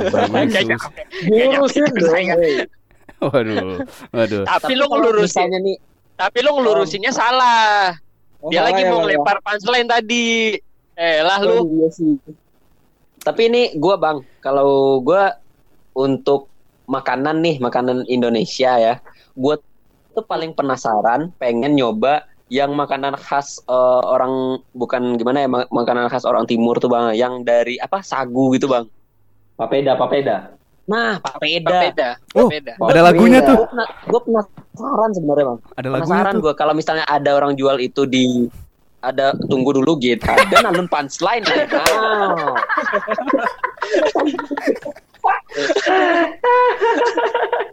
waduh, 3.21 3.85
waduh. 4.13 4.43
Tapi 4.49 4.73
lu 4.77 4.85
ngelurusin, 4.89 5.53
nih 5.53 5.77
tapi 6.21 6.45
lu 6.45 6.53
ngelurusinnya 6.53 7.13
salah. 7.17 7.97
Oh, 8.45 8.49
Dia 8.53 8.61
lagi 8.65 8.85
ya, 8.85 8.93
mau 8.93 9.05
ya? 9.05 9.17
lempar 9.17 9.41
punchline 9.41 9.89
tadi. 9.89 10.53
Eh 10.97 11.21
lah 11.25 11.41
Oh, 11.41 11.65
lu. 11.65 11.81
iya 11.81 11.89
sih. 11.89 12.17
Tapi 13.21 13.47
ini 13.47 13.63
gua 13.77 13.97
bang 13.97 14.19
kalau 14.41 14.99
gua 14.99 15.37
untuk 15.93 16.49
makanan 16.87 17.39
nih 17.41 17.57
makanan 17.59 18.05
Indonesia 18.07 18.77
ya 18.77 18.95
gua 19.35 19.59
tuh 20.11 20.25
paling 20.25 20.53
penasaran 20.53 21.31
pengen 21.37 21.75
nyoba 21.75 22.25
yang 22.51 22.75
makanan 22.75 23.15
khas 23.15 23.63
eh, 23.63 24.03
orang 24.05 24.59
bukan 24.73 25.15
gimana 25.15 25.39
ya 25.41 25.49
ma- 25.49 25.71
makanan 25.71 26.11
khas 26.11 26.27
orang 26.27 26.45
timur 26.45 26.77
tuh 26.77 26.91
bang 26.91 27.15
yang 27.15 27.43
dari 27.43 27.79
apa 27.79 28.03
sagu 28.03 28.51
gitu 28.53 28.67
bang 28.67 28.85
Papeda, 29.55 29.93
papeda. 29.93 30.37
nah 30.83 31.21
papeda 31.21 31.71
Beda. 31.87 32.11
Oh, 32.33 32.49
Beda. 32.49 32.75
ada 32.81 33.01
lagunya 33.05 33.39
tuh. 33.39 33.69
gue 34.09 34.21
penasaran 34.25 35.11
sebenarnya 35.13 35.45
bang 35.47 35.59
Ada 35.77 35.89
lagunya 35.89 36.09
penasaran 36.11 36.35
tuh. 36.35 36.43
gue 36.43 36.53
kalau 36.57 36.73
misalnya 36.73 37.05
ada 37.07 37.31
orang 37.31 37.53
jual 37.55 37.77
itu 37.79 38.03
di 38.03 38.49
ada 39.01 39.33
tunggu 39.49 39.73
dulu 39.77 39.97
gitu 40.01 40.25
ada 40.29 40.57
nalun 40.69 40.87
punchline 40.89 41.45
nah. 41.45 42.57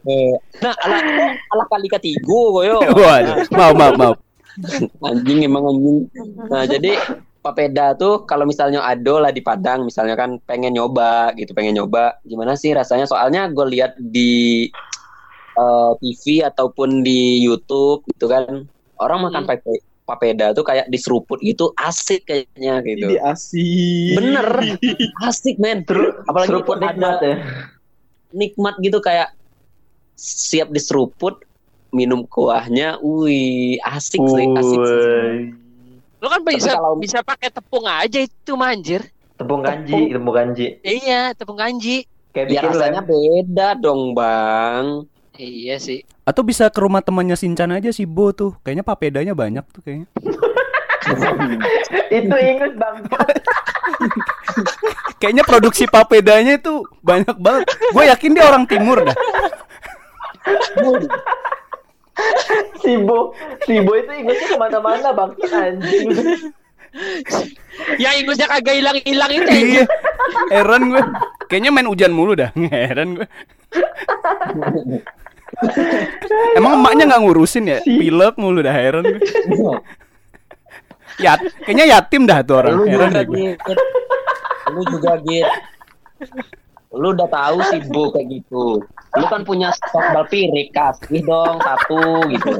Eh, 0.07 0.35
nah 0.63 0.73
ala 0.83 0.97
ala 1.51 1.63
kali 1.67 1.87
ketiga 1.91 2.23
koyo 2.27 2.79
Waduh, 2.99 3.43
maaf, 3.51 3.73
maaf, 3.75 3.95
maaf. 3.99 4.17
anjing 5.05 5.45
emang 5.45 5.69
anjing. 5.69 5.97
Nah 6.49 6.65
jadi 6.65 6.97
papeda 7.43 7.93
tuh 7.95 8.25
kalau 8.25 8.43
misalnya 8.43 8.83
ado 8.83 9.21
lah 9.21 9.29
di 9.31 9.39
Padang 9.45 9.85
misalnya 9.85 10.17
kan 10.17 10.41
pengen 10.43 10.75
nyoba 10.75 11.31
gitu 11.37 11.51
pengen 11.53 11.77
nyoba. 11.77 12.19
Gimana 12.25 12.57
sih 12.57 12.73
rasanya? 12.73 13.05
Soalnya 13.05 13.51
gue 13.51 13.65
lihat 13.69 13.99
di 13.99 14.67
eh, 15.55 15.91
TV 16.01 16.41
ataupun 16.43 17.05
di 17.05 17.43
YouTube 17.43 18.07
gitu 18.11 18.25
kan. 18.27 18.65
Orang 18.97 19.29
makan 19.29 19.45
pape- 19.45 19.61
papeda 19.77 19.96
tuh 20.07 20.63
kayak 20.63 20.87
diseruput 20.87 21.35
gitu 21.39 21.75
asik 21.75 22.23
kayaknya 22.23 22.79
gitu 22.81 23.11
Ini 23.11 23.17
asik. 23.19 24.15
bener 24.15 24.47
asik 25.27 25.55
men 25.59 25.83
apalagi 26.23 26.47
Seruput 26.47 26.79
ada 26.79 26.87
nikmat 26.87 27.17
ya. 27.19 27.35
nikmat 28.31 28.75
gitu 28.79 28.99
kayak 28.99 29.35
siap 30.15 30.71
diseruput 30.71 31.43
minum 31.89 32.23
kuahnya 32.23 32.99
wih 32.99 33.79
asik 33.79 34.19
sih 34.19 34.45
asik 34.49 34.81
sih. 34.81 35.39
Lu 36.17 36.27
kan 36.27 36.41
bisa 36.41 36.73
kalau- 36.73 36.97
bisa 36.97 37.19
pakai 37.21 37.51
tepung 37.51 37.85
aja 37.85 38.17
itu 38.17 38.53
manjir. 38.55 39.03
Tepung 39.37 39.61
kanji, 39.61 40.09
tepung 40.09 40.33
kanji. 40.33 40.67
Iya, 40.81 41.29
tepung 41.37 41.55
kanji. 41.55 42.09
Kayak 42.33 42.47
ya 42.47 42.51
bikin 42.57 42.69
rasanya 42.73 43.01
lem. 43.01 43.09
beda 43.11 43.67
dong 43.77 44.17
bang 44.17 44.85
Iya 45.37 45.77
sih. 45.77 46.01
Atau 46.27 46.43
bisa 46.43 46.67
ke 46.67 46.83
rumah 46.83 46.99
temannya 46.99 47.39
Sinchan 47.39 47.71
aja 47.71 47.87
si 47.95 48.03
Bo 48.03 48.35
tuh. 48.35 48.59
Kayaknya 48.67 48.83
papedanya 48.83 49.31
banyak 49.31 49.63
tuh 49.71 49.79
kayaknya. 49.79 50.11
Itu 52.11 52.35
inget 52.35 52.75
bang. 52.75 52.99
Kayaknya 55.23 55.43
produksi 55.47 55.87
papedanya 55.87 56.59
itu 56.59 56.83
banyak 57.01 57.33
banget. 57.39 57.63
Gue 57.95 58.03
yakin 58.11 58.35
dia 58.35 58.43
orang 58.45 58.67
timur 58.67 58.99
dah. 59.01 59.15
Sibo, 62.81 63.33
Sibo 63.65 63.91
itu 63.93 64.11
ingetnya 64.13 64.47
ke 64.51 64.57
mana-mana 64.59 65.09
bang. 65.15 65.31
Anjing. 65.47 66.07
Yang 67.97 68.13
ingusnya 68.25 68.47
kagak 68.49 68.75
hilang-hilang 68.77 69.31
itu 69.31 69.49
Iya. 69.49 69.63
aja. 69.63 69.83
Heran 70.53 70.81
gue. 70.91 71.03
Kayaknya 71.47 71.71
main 71.71 71.87
hujan 71.89 72.11
mulu 72.13 72.35
dah. 72.35 72.51
Heran 72.53 73.15
gue. 73.21 73.27
Emang 76.57 76.77
emaknya 76.81 77.03
nggak 77.09 77.21
ngurusin 77.25 77.65
ya? 77.65 77.79
Pilek 77.81 78.35
mulu 78.37 78.61
dah 78.61 78.75
heran 78.75 79.05
gue. 79.05 79.75
Ya, 81.17 81.33
kayaknya 81.65 81.97
yatim 81.97 82.29
dah 82.29 82.45
tuh 82.45 82.61
orang. 82.61 82.77
lu 82.77 82.85
Heran 82.85 83.09
juga 83.09 83.25
git 83.25 83.57
lu 84.71 84.81
juga 84.91 85.13
git 85.23 85.47
lu 86.91 87.13
udah 87.13 87.29
tahu 87.29 87.57
sih 87.71 87.79
bu 87.87 88.09
kayak 88.11 88.27
gitu 88.31 88.81
lu 89.17 89.25
kan 89.29 89.41
punya 89.43 89.69
stok 89.75 90.05
balpirik 90.13 90.71
kasih 90.73 91.21
dong 91.23 91.59
satu 91.61 92.25
gitu 92.31 92.53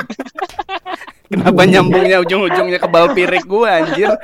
Kenapa 1.27 1.67
nyambungnya 1.67 2.23
ujung-ujungnya 2.23 2.79
ke 2.79 2.87
balpirik 2.87 3.43
gue 3.43 3.67
anjir? 3.67 4.15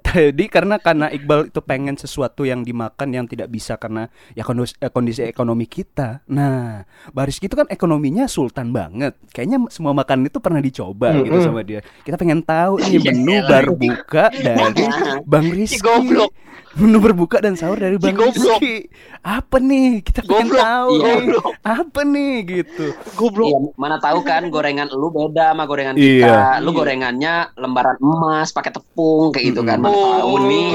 Tadi 0.00 0.44
karena 0.46 0.76
karena 0.76 1.06
Iqbal 1.08 1.48
itu 1.48 1.60
pengen 1.60 1.94
sesuatu 1.94 2.42
yang 2.42 2.60
dimakan 2.60 3.08
yang 3.10 3.24
tidak 3.24 3.48
bisa 3.48 3.74
karena 3.74 4.06
ya 4.32 4.42
kondisi, 4.42 4.74
eh, 4.78 4.88
kondisi 4.88 5.20
ekonomi 5.22 5.64
kita. 5.64 6.22
Nah, 6.26 6.82
Baris 7.10 7.38
itu 7.38 7.52
kan 7.52 7.66
ekonominya 7.66 8.24
sultan 8.24 8.70
banget. 8.70 9.16
Kayaknya 9.28 9.68
semua 9.68 9.92
makanan 9.92 10.26
itu 10.26 10.38
pernah 10.38 10.58
dicoba 10.58 11.10
Hmm, 11.10 11.24
gitu 11.24 11.36
hmm. 11.36 11.46
sama 11.46 11.60
dia. 11.60 11.80
Kita 12.00 12.14
pengen 12.14 12.40
tahu 12.40 12.80
nih 12.80 12.90
Iya, 12.94 13.10
menu 13.10 13.32
iya. 13.32 13.42
berbuka 13.44 14.24
dari 14.30 14.82
Bang 15.24 15.46
Rizky. 15.48 15.80
goblok. 15.80 16.32
Menu 16.70 17.00
berbuka 17.00 17.40
dan 17.40 17.56
sahur 17.56 17.74
dari 17.74 17.96
Bang. 17.96 18.14
Rizky. 18.14 18.86
Apa 19.18 19.58
nih? 19.58 19.98
Kita 20.00 20.20
pengen 20.22 20.46
Goblok. 20.46 20.62
tahu 20.62 20.90
Iya. 20.90 21.00
nih. 21.00 21.16
Goblok. 21.18 21.44
Apa 21.60 22.00
nih 22.04 22.34
gitu. 22.44 22.84
Goblok. 23.14 23.48
Iya, 23.48 23.58
mana 23.74 23.96
tahu 23.98 24.18
kan 24.20 24.42
gorengan 24.46 24.86
lu 24.88 25.08
beda 25.08 25.50
sama 25.50 25.64
gorengan 25.64 25.94
Iya. 25.96 26.22
kita. 26.22 26.36
Lu 26.60 26.70
gorengannya 26.70 27.34
lembaran 27.56 27.96
emas 27.98 28.52
pakai 28.52 28.70
tepung 28.70 29.32
kayak 29.32 29.44
gitu 29.48 29.60
kan. 29.64 29.80
Tahu 29.88 30.34
nih. 30.44 30.70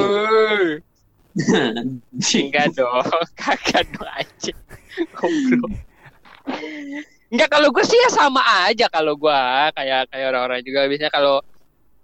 Enggak 2.18 2.68
dong, 2.78 3.06
kagak 3.38 3.86
dong 3.94 4.10
aja. 4.10 4.54
Goblok. 5.14 5.72
Enggak 7.34 7.50
kalau 7.50 7.70
gue 7.74 7.86
sih 7.86 7.98
ya 7.98 8.10
sama 8.14 8.42
aja 8.70 8.86
kalau 8.90 9.18
gue 9.18 9.42
kayak 9.74 10.10
kayak 10.10 10.28
orang-orang 10.34 10.62
juga 10.62 10.86
biasanya 10.86 11.14
kalau 11.14 11.42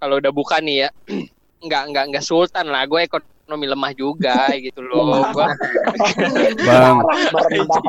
kalau 0.01 0.18
udah 0.18 0.34
buka 0.34 0.57
nih 0.57 0.86
ya 0.86 0.89
enggak 1.66 1.84
enggak 1.91 2.03
enggak 2.10 2.26
sultan 2.26 2.70
lah 2.74 2.89
gue 2.89 3.01
ekonomi 3.49 3.65
lemah 3.65 3.97
juga 3.97 4.45
gitu 4.61 4.85
loh 4.85 5.25
gua 5.33 5.49
Bang, 6.69 7.01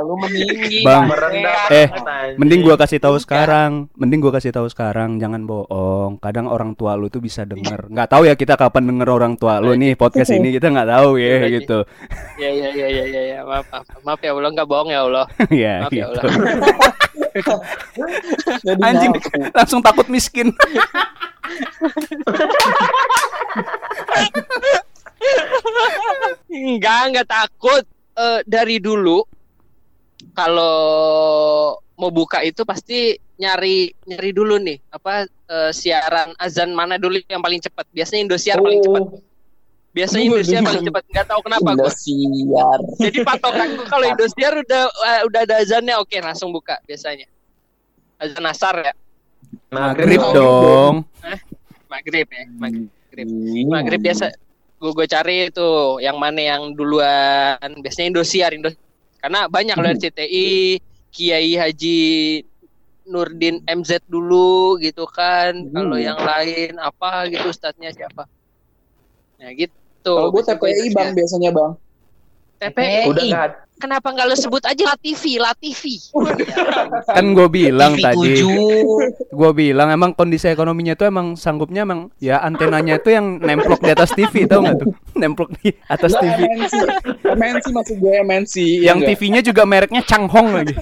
lu 0.01 0.17
meninggi. 0.17 0.81
Bang. 0.81 1.13
Merendah 1.13 1.69
Eh. 1.69 1.85
Mending 2.41 2.65
gua 2.65 2.81
kasih 2.81 2.97
tahu 2.97 3.21
sekarang, 3.21 3.93
mending 3.93 4.25
gua 4.25 4.41
kasih 4.41 4.57
tahu 4.57 4.73
sekarang, 4.73 5.21
jangan 5.21 5.45
bohong. 5.45 6.17
Kadang 6.17 6.49
orang 6.49 6.73
tua 6.73 6.97
lu 6.97 7.13
tuh 7.13 7.21
bisa 7.21 7.45
denger. 7.45 7.93
Nggak 7.93 8.09
tahu 8.09 8.25
ya 8.25 8.33
kita 8.41 8.57
kapan 8.57 8.89
denger 8.89 9.13
orang 9.13 9.37
tua 9.37 9.61
lu 9.61 9.77
nih 9.77 10.01
podcast 10.01 10.33
ini 10.33 10.57
kita 10.57 10.73
nggak 10.73 10.89
tahu 10.89 11.21
ya 11.21 11.45
Iya, 11.45 11.61
gitu. 11.61 11.85
ya 12.41 12.49
ya 12.49 12.73
ya 12.73 12.89
ya 12.89 13.05
ya, 13.05 13.21
ya. 13.37 13.45
Maaf, 13.45 13.69
maaf 13.69 13.85
maaf 14.01 14.21
ya 14.25 14.33
Allah 14.33 14.57
nggak 14.57 14.65
bohong 14.65 14.89
ya 14.89 15.05
Allah 15.05 15.29
ya 15.53 15.85
maaf 15.85 15.93
ya 15.93 16.09
gitu. 16.09 16.25
Allah 16.25 16.33
Jadi 18.65 18.81
Anjing 18.81 19.13
langsung 19.53 19.85
takut 19.85 20.09
miskin. 20.09 20.57
Enggak, 26.51 27.01
enggak 27.13 27.29
takut. 27.29 27.85
Eh, 28.21 28.41
dari 28.45 28.77
dulu 28.83 29.25
kalau 30.37 30.77
mau 31.97 32.11
buka 32.13 32.45
itu 32.45 32.65
pasti 32.69 33.17
nyari 33.41 33.89
nyari 34.05 34.31
dulu 34.37 34.61
nih 34.61 34.77
apa 34.93 35.25
eh, 35.25 35.71
siaran 35.73 36.37
azan 36.37 36.77
mana 36.77 37.01
dulu 37.01 37.17
yang 37.29 37.41
paling 37.41 37.61
cepat. 37.63 37.89
Biasanya 37.93 38.21
Indosiar 38.29 38.59
paling 38.61 38.81
cepat. 38.85 39.03
Oh, 39.05 39.21
Biasanya 39.91 40.23
Aduh, 40.23 40.37
Indosiar 40.39 40.61
paling 40.63 40.85
cepat. 40.87 41.03
Enggak 41.11 41.27
tahu 41.27 41.41
kenapa 41.43 41.69
gua. 41.73 41.73
Indosiar. 41.89 42.79
Jadi 43.09 43.19
patokanku 43.25 43.83
kalau 43.89 44.07
Indosiar 44.07 44.53
udah 44.61 44.83
eh, 44.87 45.21
udah 45.27 45.41
ada 45.49 45.55
azannya 45.65 45.95
oke 45.99 46.17
langsung 46.21 46.53
buka 46.53 46.77
biasanya. 46.85 47.27
Azan 48.21 48.45
asar 48.45 48.77
ya, 48.85 48.93
Maghrib 49.73 50.21
dong. 50.21 50.37
dong. 50.37 50.97
maghrib 51.89 52.29
ya, 52.29 52.45
maghrib. 52.53 53.27
Iya. 53.27 53.65
Maghrib 53.67 54.01
biasa 54.05 54.29
gue 54.81 54.91
gue 54.97 55.07
cari 55.07 55.53
itu 55.53 55.69
yang 56.01 56.17
mana 56.17 56.41
yang 56.41 56.63
duluan. 56.73 57.61
Biasanya 57.85 58.17
Indosiar 58.17 58.51
Indo 58.57 58.73
karena 59.21 59.45
banyak 59.47 59.77
loh 59.77 59.93
RCTI 59.93 60.81
Kiai 61.13 61.53
Haji 61.61 62.01
Nurdin 63.13 63.61
MZ 63.69 64.01
dulu 64.09 64.81
gitu 64.81 65.05
kan. 65.05 65.53
Kalau 65.69 66.01
Hmm. 66.01 66.07
yang 66.09 66.19
lain 66.21 66.81
apa 66.81 67.29
gitu 67.29 67.53
ustadznya 67.53 67.93
siapa? 67.93 68.25
Ya 69.37 69.53
gitu 69.53 70.15
Kalau 70.17 70.33
gue 70.33 70.43
TPI 70.49 70.97
bang 70.97 71.11
biasanya 71.13 71.51
bang. 71.53 71.73
TPI 72.61 73.09
Udah 73.09 73.25
ada. 73.25 73.57
kenapa 73.81 74.13
nggak 74.13 74.27
lo 74.29 74.37
sebut 74.37 74.61
aja 74.63 74.85
Latifi 74.85 75.41
Latifi 75.41 75.97
Kan 77.17 77.33
gue 77.33 77.49
bilang 77.49 77.97
TV 77.97 78.05
tadi, 78.05 78.33
gue 79.33 79.51
bilang 79.57 79.89
emang 79.89 80.13
kondisi 80.13 80.47
ekonominya 80.47 80.93
tuh 80.93 81.09
emang 81.09 81.35
sanggupnya 81.35 81.83
emang 81.83 82.13
ya 82.21 82.39
antenanya 82.39 83.01
itu 83.01 83.11
yang 83.11 83.41
nemplok 83.41 83.81
di 83.81 83.91
atas 83.91 84.13
TV 84.13 84.45
tau 84.45 84.61
nggak 84.61 84.77
tuh? 84.79 84.93
Nemplok 85.21 85.51
di 85.59 85.73
atas 85.85 86.13
TV. 86.17 86.39
MNC. 86.49 86.75
MNC 87.25 87.65
maksud 87.73 87.97
gue 87.99 88.13
MNC. 88.21 88.55
Yang 88.57 88.85
ya 88.85 88.93
nggak? 88.95 89.09
TV-nya 89.17 89.41
juga 89.43 89.63
mereknya 89.65 90.03
Changhong 90.05 90.49
lagi. 90.55 90.75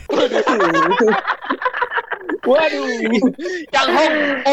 Waduh. 2.39 2.87
yang 3.69 3.89
hong 3.91 4.15
O 4.47 4.51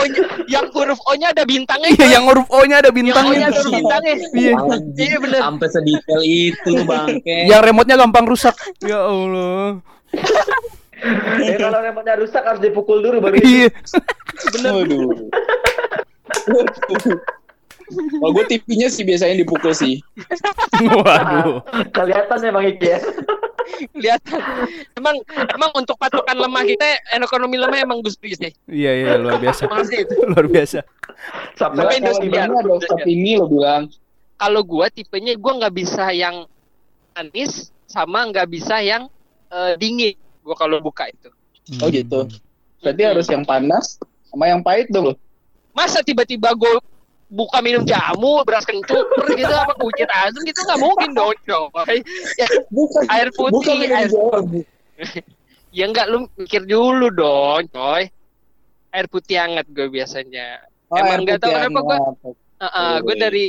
yang 0.47 0.65
huruf 0.69 0.99
O 1.03 1.13
nya 1.13 1.29
ada 1.29 1.43
bintangnya 1.43 1.89
Iya, 1.91 2.17
yang 2.17 2.25
huruf 2.25 2.47
O-nya 2.49 2.81
ada 2.81 2.89
yang 2.89 2.97
O 2.97 2.97
nya 2.97 3.13
bintangnya. 3.13 3.45
ada 3.45 3.55
huruf 3.55 3.73
bintangnya 3.73 4.13
Iya. 4.33 4.53
iya 4.97 5.17
bener 5.19 5.39
Sampai 5.39 5.67
sedetail 5.69 6.21
itu 6.21 6.71
bangke. 6.83 7.37
Yang 7.45 7.61
remote-nya 7.63 7.95
gampang 7.97 8.25
rusak. 8.25 8.55
Ya 8.81 8.99
Allah. 9.01 9.79
Eh, 11.37 11.57
kalau 11.59 11.79
remote-nya 11.79 12.15
rusak 12.17 12.41
harus 12.41 12.59
dipukul 12.59 12.99
dulu 12.99 13.19
baru 13.19 13.37
Iya. 13.37 13.69
Waduh. 14.63 15.29
Kalau 17.85 18.31
gue 18.33 18.45
TV-nya 18.49 18.89
sih 18.89 19.05
biasanya 19.05 19.37
dipukul 19.37 19.69
sih. 19.71 20.01
Waduh. 20.81 21.61
kelihatan 21.91 22.37
memang 22.41 22.65
Iki 22.65 22.87
ya. 22.87 22.99
Kelihatan 23.93 24.41
emang 24.97 25.15
emang 25.53 25.71
untuk 25.75 25.97
patokan 25.97 26.37
lemah 26.37 26.63
kita 26.63 26.85
ekonomi 27.17 27.57
lemah 27.57 27.79
emang 27.81 27.99
Gus 28.01 28.15
Dur 28.17 28.33
sih 28.33 28.53
Iya 28.69 28.91
iya 28.93 29.11
luar 29.17 29.37
biasa. 29.41 29.65
Luar 30.31 30.45
biasa. 30.49 30.79
Sampai 31.57 31.99
Indosiar. 32.01 32.49
ini 33.07 33.37
lo 33.39 33.47
bilang. 33.49 33.89
kalau 34.35 34.61
gua 34.61 34.91
tipenya 34.91 35.33
gua 35.39 35.63
nggak 35.63 35.75
bisa 35.75 36.11
yang 36.11 36.45
manis 37.15 37.71
sama 37.87 38.27
nggak 38.27 38.47
bisa 38.51 38.83
yang 38.83 39.07
eh, 39.49 39.73
dingin 39.79 40.15
gua 40.43 40.55
kalau 40.59 40.77
buka 40.83 41.07
itu 41.09 41.29
Oh 41.81 41.89
gitu. 41.89 42.29
Berarti 42.85 43.01
harus 43.01 43.25
yang 43.25 43.41
panas 43.41 43.97
sama 44.29 44.45
yang 44.51 44.61
pahit 44.61 44.91
dong 44.93 45.09
lo. 45.09 45.13
masa 45.75 45.99
tiba-tiba 46.05 46.53
gua 46.55 46.77
buka 47.27 47.57
minum 47.59 47.81
jamu 47.83 48.45
beras 48.45 48.63
kencur 48.63 49.01
gitu 49.31 49.49
apa 49.49 49.73
kunyit 49.75 50.07
asam 50.07 50.41
gitu 50.41 50.59
nggak 50.61 50.77
mungkin 50.77 51.09
dong 51.11 51.33
coy 51.41 51.97
ya, 52.35 52.47
Bukan. 52.69 53.01
air 53.07 53.29
putih 53.31 53.53
Bukan 53.75 53.77
air 53.91 54.09
jamu. 54.09 54.61
ya 55.71 55.85
nggak 55.85 56.05
lu 56.07 56.17
mikir 56.35 56.61
dulu 56.63 57.09
dong 57.09 57.65
coy 57.67 58.07
air 58.91 59.07
putih 59.07 59.37
hangat 59.37 59.65
gue 59.67 59.87
biasanya 59.87 60.61
Oh, 60.85 61.01
Emang 61.01 61.25
nggak 61.25 61.41
tahu 61.41 61.49
putih 61.49 61.59
kenapa 61.59 61.79
gua- 61.81 61.97
hangat. 61.97 63.01
gue 63.01 63.09
Oke. 63.09 63.19
dari 63.19 63.45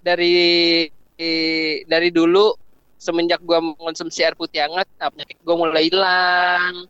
dari 0.00 0.34
dari 1.86 2.08
dulu 2.10 2.50
semenjak 2.96 3.40
gue 3.40 3.56
mengonsumsi 3.56 4.20
air 4.20 4.34
putih 4.34 4.60
hangat 4.60 4.90
nah, 4.96 5.08
penyakit 5.08 5.38
gue 5.38 5.54
mulai 5.54 5.86
hilang 5.86 6.84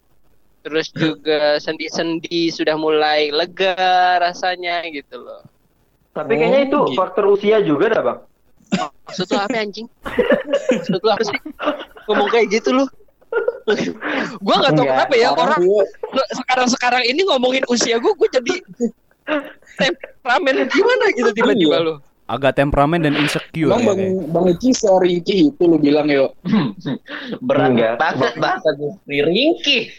terus 0.61 0.89
juga 0.91 1.57
sendi-sendi 1.59 2.49
sudah 2.49 2.75
mulai 2.75 3.29
lega 3.29 3.77
rasanya 4.19 4.83
gitu 4.89 5.21
loh 5.21 5.45
Tapi 6.11 6.33
kayaknya 6.35 6.61
Oh, 6.61 6.67
itu 6.67 6.79
gitu. 6.91 6.99
faktor 6.99 7.25
usia 7.31 7.59
juga 7.63 7.87
dah, 7.91 8.03
Bang. 8.03 8.21
maksud 9.11 9.27
lu 9.27 9.39
apa 9.43 9.57
anjing 9.59 9.87
maksud 10.71 11.03
lu 11.03 11.11
apa 11.11 11.23
sih 11.27 11.39
ngomong 12.07 12.31
kayak 12.31 12.47
gitu 12.55 12.71
lu 12.71 12.87
nggak 14.47 14.71
tahu 14.75 14.87
Enggak, 14.87 14.95
kenapa 14.95 15.15
ya 15.19 15.29
Orang 15.35 15.59
orang 15.59 15.63
tua, 15.67 16.25
sekarang 16.39 16.69
sekarang 16.71 17.03
ini 17.03 17.27
ngomongin 17.27 17.67
usia 17.67 17.99
gue 17.99 18.13
gue 18.15 18.29
jadi 18.31 18.55
temperamen 19.75 20.71
gimana 20.71 21.05
gitu 21.19 21.31
tiba-tiba 21.35 21.79
lu 21.83 21.95
Agak 22.31 22.63
temperamen 22.63 23.03
dan 23.03 23.19
insecure 23.19 23.75
Bang 23.75 23.83
ya, 23.83 23.91
Bang. 23.91 24.01
Bang 24.31 24.47
Iki 24.47 24.71
Ringki 25.03 25.51
itu 25.51 25.63
lo 25.67 25.83
bilang 25.83 26.07
yo. 26.07 26.31
Berat? 27.43 27.99
Banget 27.99 28.39
bahasa 28.39 28.71
gue 28.79 28.95
ringki. 29.11 29.91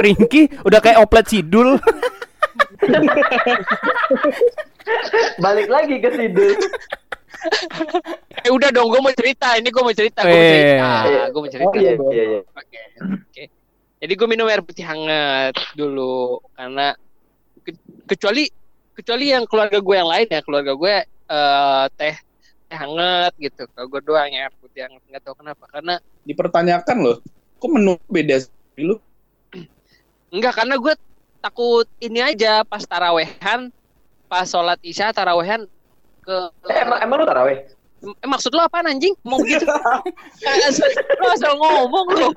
Ringki 0.00 0.48
udah 0.64 0.80
kayak 0.80 0.96
oplet 1.04 1.28
sidul. 1.28 1.76
Balik 5.38 5.68
lagi 5.68 5.96
ke 5.98 6.10
situ. 6.10 6.44
eh 8.40 8.50
udah 8.50 8.70
dong 8.70 8.88
gue 8.88 8.98
mau 8.98 9.12
cerita 9.12 9.54
ini 9.54 9.68
gue 9.68 9.78
mau 9.78 9.92
cerita 9.92 10.22
gue 10.22 10.32
mau 10.32 10.42
cerita 10.48 10.88
Eh. 11.06 11.26
gue 11.28 11.38
mau 11.38 11.44
Oh, 11.44 11.46
cerita 11.48 11.76
iya, 11.76 11.92
Iya, 11.94 12.24
iya. 12.24 12.40
Oke, 12.48 12.78
oke. 12.98 13.42
Jadi 13.98 14.12
gue 14.14 14.28
minum 14.28 14.46
air 14.46 14.62
putih 14.62 14.82
hangat 14.82 15.54
dulu 15.72 16.38
karena 16.52 16.94
ke- 17.60 17.78
kecuali 18.06 18.46
kecuali 18.92 19.30
yang 19.30 19.44
keluarga 19.44 19.78
gue 19.78 19.94
yang 19.94 20.06
lain 20.08 20.26
ya 20.28 20.40
keluarga 20.40 20.72
gue 20.74 20.94
eh, 21.06 21.84
teh 21.94 22.14
teh 22.64 22.76
hangat 22.76 23.32
gitu. 23.38 23.66
Kalau 23.68 23.86
gue 23.88 24.00
doang 24.02 24.28
ya 24.28 24.46
air 24.46 24.54
putih 24.56 24.82
hangat 24.82 25.02
nggak 25.04 25.22
tahu 25.22 25.34
kenapa 25.36 25.64
karena 25.68 25.94
Dipertanyakan 26.24 26.96
loh. 27.00 27.16
Kok 27.58 27.70
menu 27.70 27.94
beda 28.08 28.38
sih 28.38 28.50
lu? 28.82 28.98
enggak 30.34 30.54
karena 30.54 30.74
gue 30.76 30.94
takut 31.38 31.86
ini 31.98 32.18
aja 32.18 32.62
pas 32.62 32.82
tarawehan 32.82 33.70
pas 34.26 34.44
sholat 34.44 34.76
isya 34.80 35.10
tarawehan 35.10 35.64
ke 36.20 36.36
Eh, 36.66 36.78
emang, 36.82 36.98
emang 37.00 37.16
lu 37.18 37.26
taraweh? 37.26 37.58
eh, 37.98 38.28
maksud 38.28 38.50
lo 38.50 38.62
apa 38.62 38.78
anjing 38.80 39.10
mau 39.22 39.38
begitu 39.38 39.64
Eh, 40.40 40.56
asal, 40.64 40.86
lo 41.20 41.26
asal 41.28 41.52
ngomong 41.54 42.06
lo 42.12 42.28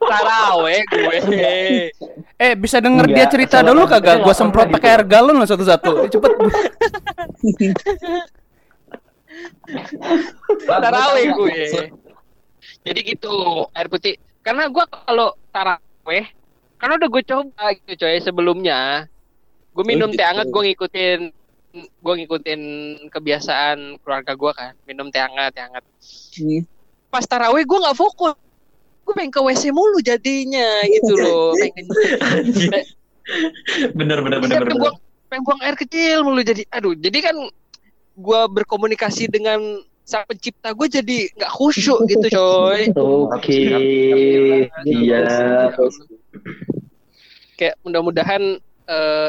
taraweh 0.00 0.80
gue 0.86 1.18
Eh 2.36 2.52
bisa 2.54 2.78
denger 2.78 3.04
Enggak, 3.04 3.16
dia 3.18 3.26
cerita 3.28 3.56
dulu 3.60 3.84
kagak? 3.84 4.22
Nggak 4.22 4.36
semprot 4.36 4.68
pakai 4.70 4.88
air 4.94 5.02
galon 5.02 5.36
loh 5.36 5.44
satu-satu. 5.44 6.06
Eh, 6.06 6.08
Cepet. 6.08 6.32
taraweh 10.66 11.24
gue. 11.28 11.60
Jadi 12.84 13.00
gitu 13.04 13.34
air 13.70 13.88
putih. 13.88 14.14
Karena 14.40 14.70
gue 14.70 14.84
kalau 14.86 15.34
taraweh, 15.50 16.24
karena 16.78 16.94
udah 16.96 17.08
gue 17.08 17.22
coba 17.22 17.64
gitu 17.74 17.92
coy 17.98 18.18
sebelumnya. 18.18 19.10
Gue 19.70 19.84
minum 19.84 20.08
teh 20.08 20.16
gitu. 20.16 20.26
hangat, 20.26 20.46
gue 20.46 20.62
ngikutin 20.64 21.20
gue 21.78 22.14
ngikutin 22.16 22.60
kebiasaan 23.06 24.00
keluarga 24.00 24.32
gue 24.32 24.52
kan 24.52 24.72
minum 24.82 25.12
teh 25.12 25.20
hangat 25.20 25.52
teh 25.52 25.60
hangat 25.60 25.84
Hmm. 26.34 26.64
pas 27.08 27.22
taraweh 27.22 27.62
gue 27.62 27.78
nggak 27.78 27.94
fokus 27.94 28.34
gue 29.04 29.12
pengen 29.12 29.28
ke 29.28 29.38
WC 29.38 29.68
mulu 29.68 30.00
jadinya 30.00 30.64
gitu 30.88 31.12
loh 31.14 31.52
pengen 31.60 31.86
bener 33.92 34.18
bener 34.24 34.38
bener 34.40 34.50
Iya, 34.50 34.60
bener. 34.64 34.74
buang, 34.80 34.96
pengen 35.28 35.42
buang 35.44 35.60
air 35.60 35.76
kecil 35.76 36.24
mulu 36.24 36.40
jadi 36.40 36.64
aduh 36.68 36.96
jadi 36.96 37.18
kan 37.20 37.36
gua 38.16 38.46
berkomunikasi 38.46 39.28
dengan 39.28 39.60
sang 40.02 40.24
pencipta 40.24 40.72
gue 40.72 40.88
jadi 40.88 41.18
nggak 41.36 41.52
khusyuk 41.52 42.00
gitu 42.08 42.26
coy 42.32 42.88
Oke. 43.28 43.60
Iya. 44.82 45.68
Kayak 47.58 47.74
mudah-mudahan 47.82 48.62
eh, 48.86 49.28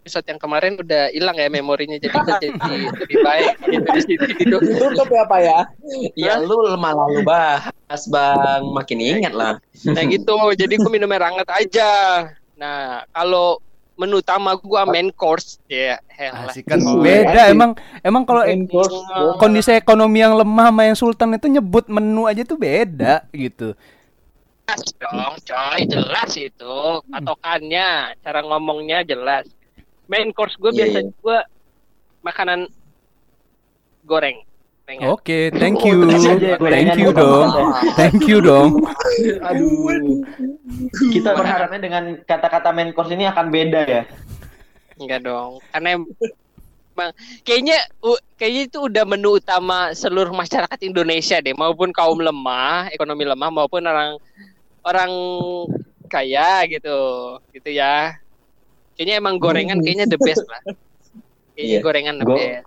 episode 0.00 0.26
yang 0.26 0.38
kemarin 0.38 0.78
udah 0.78 1.10
hilang 1.10 1.34
ya 1.34 1.50
memorinya 1.50 1.98
jadi 1.98 2.14
jadi 2.38 2.48
lebih 3.02 3.18
baik 3.20 3.54
gitu 3.66 3.86
di 3.90 4.00
sini 4.06 4.26
gitu 4.38 4.56
Tutup 4.62 5.08
ya 5.10 5.26
Pak 5.26 5.40
ya. 5.42 5.58
Ya 6.14 6.34
lu 6.38 6.62
lemah 6.62 6.94
lalu 6.94 7.26
bahas 7.26 8.02
bang, 8.06 8.62
makin 8.70 8.98
ingat 9.02 9.34
lah. 9.34 9.58
nah 9.84 10.02
gitu 10.06 10.34
jadi 10.54 10.78
gue 10.78 10.90
minum 10.90 11.10
air 11.10 11.26
hangat 11.26 11.48
aja 11.52 11.90
nah 12.56 13.04
kalau 13.12 13.60
menu 13.96 14.20
utama 14.20 14.52
gua 14.60 14.84
main 14.84 15.08
course 15.08 15.56
ya 15.66 15.96
helah. 16.12 16.52
Asik 16.52 16.68
kan 16.68 16.78
Oh, 16.84 17.00
beda 17.00 17.48
asik. 17.48 17.54
emang 17.56 17.70
emang 18.04 18.22
kalau 18.28 18.44
course. 18.68 18.92
kondisi 19.40 19.72
ekonomi 19.72 20.20
yang 20.20 20.36
lemah 20.36 20.68
sama 20.68 20.82
yang 20.84 20.96
sultan 20.96 21.32
itu 21.34 21.48
nyebut 21.48 21.88
menu 21.88 22.28
aja 22.28 22.44
tuh 22.44 22.60
beda 22.60 23.24
gitu. 23.32 23.72
Jelas 24.66 24.82
dong 24.98 25.34
coy 25.46 25.80
jelas 25.86 26.30
itu 26.34 26.78
patokannya 27.06 28.18
cara 28.18 28.40
ngomongnya 28.42 29.06
jelas 29.06 29.46
main 30.10 30.34
course 30.34 30.58
gue 30.58 30.74
Iya, 30.74 30.90
biasa 30.90 30.98
iya. 31.06 31.10
gue 31.14 31.38
makanan 32.26 32.60
goreng. 34.02 34.42
Oke, 35.02 35.50
thank 35.58 35.82
you. 35.82 36.06
Thank 36.62 36.94
you 36.94 37.10
dong. 37.10 37.50
Thank 37.98 38.22
you 38.30 38.38
dong. 38.38 38.78
Aduh. 39.42 40.22
Kita 41.10 41.34
berharapnya 41.34 41.82
dengan 41.82 42.04
kata-kata 42.22 42.70
main 42.70 42.94
course 42.94 43.10
ini 43.10 43.26
akan 43.26 43.50
beda 43.50 43.82
ya. 43.82 44.02
enggak 44.96 45.28
dong 45.28 45.60
karena 45.76 46.00
emang 46.96 47.10
kayaknya 47.44 47.78
kayaknya 48.40 48.62
itu 48.64 48.78
udah 48.88 49.04
menu 49.04 49.36
utama 49.36 49.92
seluruh 49.92 50.32
masyarakat 50.32 50.80
Indonesia 50.88 51.36
deh 51.36 51.52
maupun 51.52 51.92
kaum 51.92 52.16
lemah 52.16 52.88
ekonomi 52.88 53.28
lemah 53.28 53.52
maupun 53.52 53.84
orang 53.84 54.16
orang 54.86 55.10
kaya 56.06 56.62
gitu 56.64 56.98
gitu 57.50 57.68
ya 57.68 58.14
kayaknya 58.94 59.18
emang 59.18 59.36
gorengan 59.36 59.82
kayaknya 59.82 60.06
the 60.06 60.16
best 60.16 60.46
lah 60.46 60.62
kayaknya 61.52 61.76
Iya. 61.76 61.80
gorengan 61.80 62.14
the 62.16 62.24
Go- 62.24 62.36
best 62.36 62.64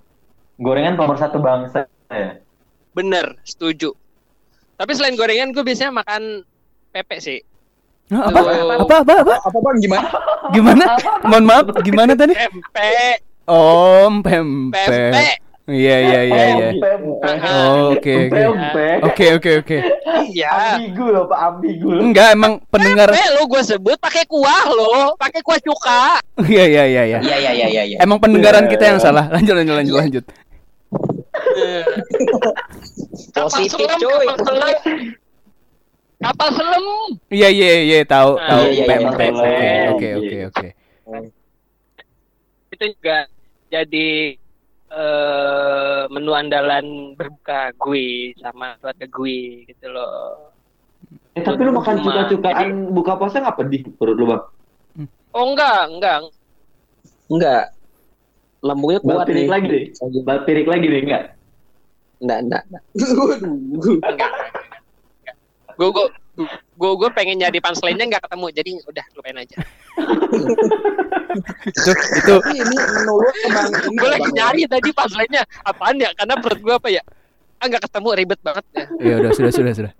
Gorengan 0.59 0.99
nomor 0.99 1.15
satu 1.15 1.39
bangsa 1.39 1.87
ya. 2.11 2.35
Bener, 2.91 3.39
setuju. 3.41 3.95
Tapi 4.75 4.91
selain 4.91 5.15
gorengan, 5.15 5.55
gue 5.55 5.63
biasanya 5.63 5.95
makan 5.95 6.43
pepek 6.91 7.23
sih. 7.23 7.39
Hah, 8.11 8.27
Apa? 8.27 8.39
Tuh. 8.43 8.83
Apa? 8.83 8.95
Apa? 8.99 9.13
Apa? 9.23 9.35
Apa 9.39 9.55
bang 9.55 9.77
gimana? 9.79 10.07
Gimana? 10.51 10.83
Mohon 11.23 11.43
maaf, 11.47 11.65
gimana 11.79 12.11
tadi? 12.11 12.35
Pempek, 12.35 13.23
Om 13.47 14.13
pempek. 14.19 14.83
pempek. 14.83 15.35
Iya 15.69 15.95
iya 16.01 16.19
iya 16.25 16.43
iya. 16.49 16.69
Oh, 17.45 17.93
Oke 17.93 18.25
oke. 18.25 18.41
Oke 19.05 19.25
oke 19.37 19.51
oke. 19.61 19.77
Iya. 20.29 20.49
Ambigu 20.81 21.05
loh 21.09 21.23
Pak, 21.29 21.39
ambigu. 21.39 21.87
loh. 21.93 22.01
Enggak 22.01 22.33
emang 22.33 22.57
pendengar. 22.73 23.13
Pempek 23.13 23.29
lo 23.37 23.41
gue 23.45 23.61
sebut 23.61 23.97
pakai 24.01 24.25
kuah 24.25 24.65
lo, 24.67 25.13
pakai 25.15 25.41
kuah 25.45 25.61
cuka. 25.61 26.17
Iya 26.41 26.65
iya 26.65 26.83
iya 26.85 27.03
iya. 27.05 27.19
Iya 27.21 27.37
iya 27.37 27.51
iya 27.53 27.67
iya. 27.69 27.83
iya. 27.85 27.97
Emang 28.01 28.17
pendengaran 28.17 28.65
kita 28.65 28.89
yang 28.89 28.99
salah. 28.99 29.29
Lanjut 29.29 29.53
lanjut 29.53 29.75
lanjut 29.77 29.95
lanjut. 29.95 30.23
Kapal 33.29 33.45
Positif, 33.45 33.85
selam, 33.85 33.99
cuy. 34.01 34.25
kapal 36.19 36.49
selam. 36.51 36.83
Iya 37.29 37.47
iya 37.53 37.69
iya 37.85 37.99
tahu 38.03 38.35
Ah, 38.35 38.47
tahu 38.57 38.63
iya, 38.73 38.83
iya, 38.83 38.97
iya, 38.99 39.29
iya. 39.45 39.87
oke 39.93 40.07
oke 40.17 40.37
oke. 40.49 40.67
Itu 42.73 42.85
juga 42.97 43.17
jadi 43.69 44.09
eh 44.89 46.01
menu 46.09 46.31
andalan 46.33 47.13
berbuka 47.13 47.73
gue 47.77 48.33
sama 48.41 48.73
keluarga 48.81 49.05
gue 49.05 49.39
gitu 49.69 49.85
loh. 49.93 50.49
Eh, 51.37 51.41
tapi 51.45 51.61
lu 51.61 51.71
makan 51.77 52.01
cuka-cukaan 52.01 52.69
buka 52.89 53.13
puasa 53.15 53.37
nggak 53.39 53.57
pedih 53.61 53.81
perut 53.95 54.17
lu 54.17 54.25
bang? 54.33 54.43
Oh 55.29 55.53
enggak, 55.53 55.81
enggak. 55.93 56.17
Enggak. 57.29 57.63
Lambungnya 58.65 58.99
kuat 59.05 59.29
pirik 59.29 59.45
nih. 59.45 59.49
lagi 59.49 59.67
deh. 59.69 59.83
Bal 60.25 60.39
pirik 60.43 60.67
lagi 60.67 60.85
deh 60.89 61.01
enggak? 61.05 61.23
Enggak 62.19 62.39
enggak. 62.43 62.63
enggak. 62.65 62.83
enggak. 64.09 64.31
Gue 65.77 65.89
gue 65.93 66.05
gue 66.47 66.91
gue 66.95 67.09
pengen 67.11 67.35
nyari 67.39 67.59
punchline-nya 67.59 68.05
nggak 68.07 68.23
ketemu 68.29 68.45
jadi 68.55 68.69
udah 68.87 69.05
lupain 69.15 69.37
aja. 69.37 69.57
Itu 71.67 71.91
itu 71.91 72.35
ini 72.55 72.75
menurut 72.75 73.35
ini 73.35 73.95
gue 73.99 74.09
lagi 74.09 74.29
nyari 74.31 74.61
tadi 74.65 74.89
punchline-nya 74.95 75.43
apaan 75.63 75.95
ya 75.99 76.09
karena 76.15 76.35
perut 76.39 76.59
gue 76.63 76.75
apa 76.75 76.89
ya? 76.89 77.03
Ah 77.59 77.65
nggak 77.67 77.83
ketemu 77.91 78.07
ribet 78.15 78.39
banget 78.39 78.65
ya. 78.71 78.85
ya 79.03 79.13
udah 79.19 79.31
sudah 79.35 79.51
sudah 79.51 79.73
sudah. 79.75 79.93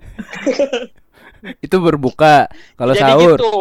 itu 1.60 1.76
berbuka. 1.80 2.48
Kalau 2.76 2.94
Jadi 2.96 3.04
sahur 3.04 3.36
gitu. 3.36 3.52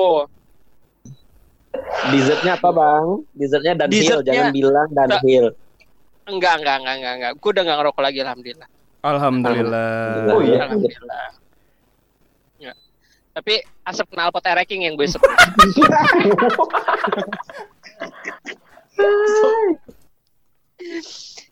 Dessertnya 2.11 2.53
apa 2.59 2.68
bang? 2.70 3.07
Dessertnya 3.35 3.74
dan 3.74 3.89
Dessertnya- 3.91 4.35
jangan 4.35 4.55
bilang 4.55 4.89
dan 4.95 5.09
Enggak. 5.18 5.55
Enggak, 6.29 6.55
enggak, 6.61 6.76
enggak, 6.79 6.95
enggak, 7.01 7.12
enggak. 7.16 7.33
Gue 7.41 7.51
udah 7.57 7.62
enggak 7.64 7.79
ngerokok 7.81 8.03
lagi 8.05 8.18
alhamdulillah. 8.20 8.68
alhamdulillah. 8.99 10.26
Oh, 10.29 10.41
iya. 10.43 10.59
Alhamdulillah. 10.68 11.24
Tapi 13.39 13.55
asap 13.86 14.18
knalpot 14.18 14.43
ereking 14.43 14.82
yang 14.82 14.99
gue 14.99 15.07
isep. 15.07 15.22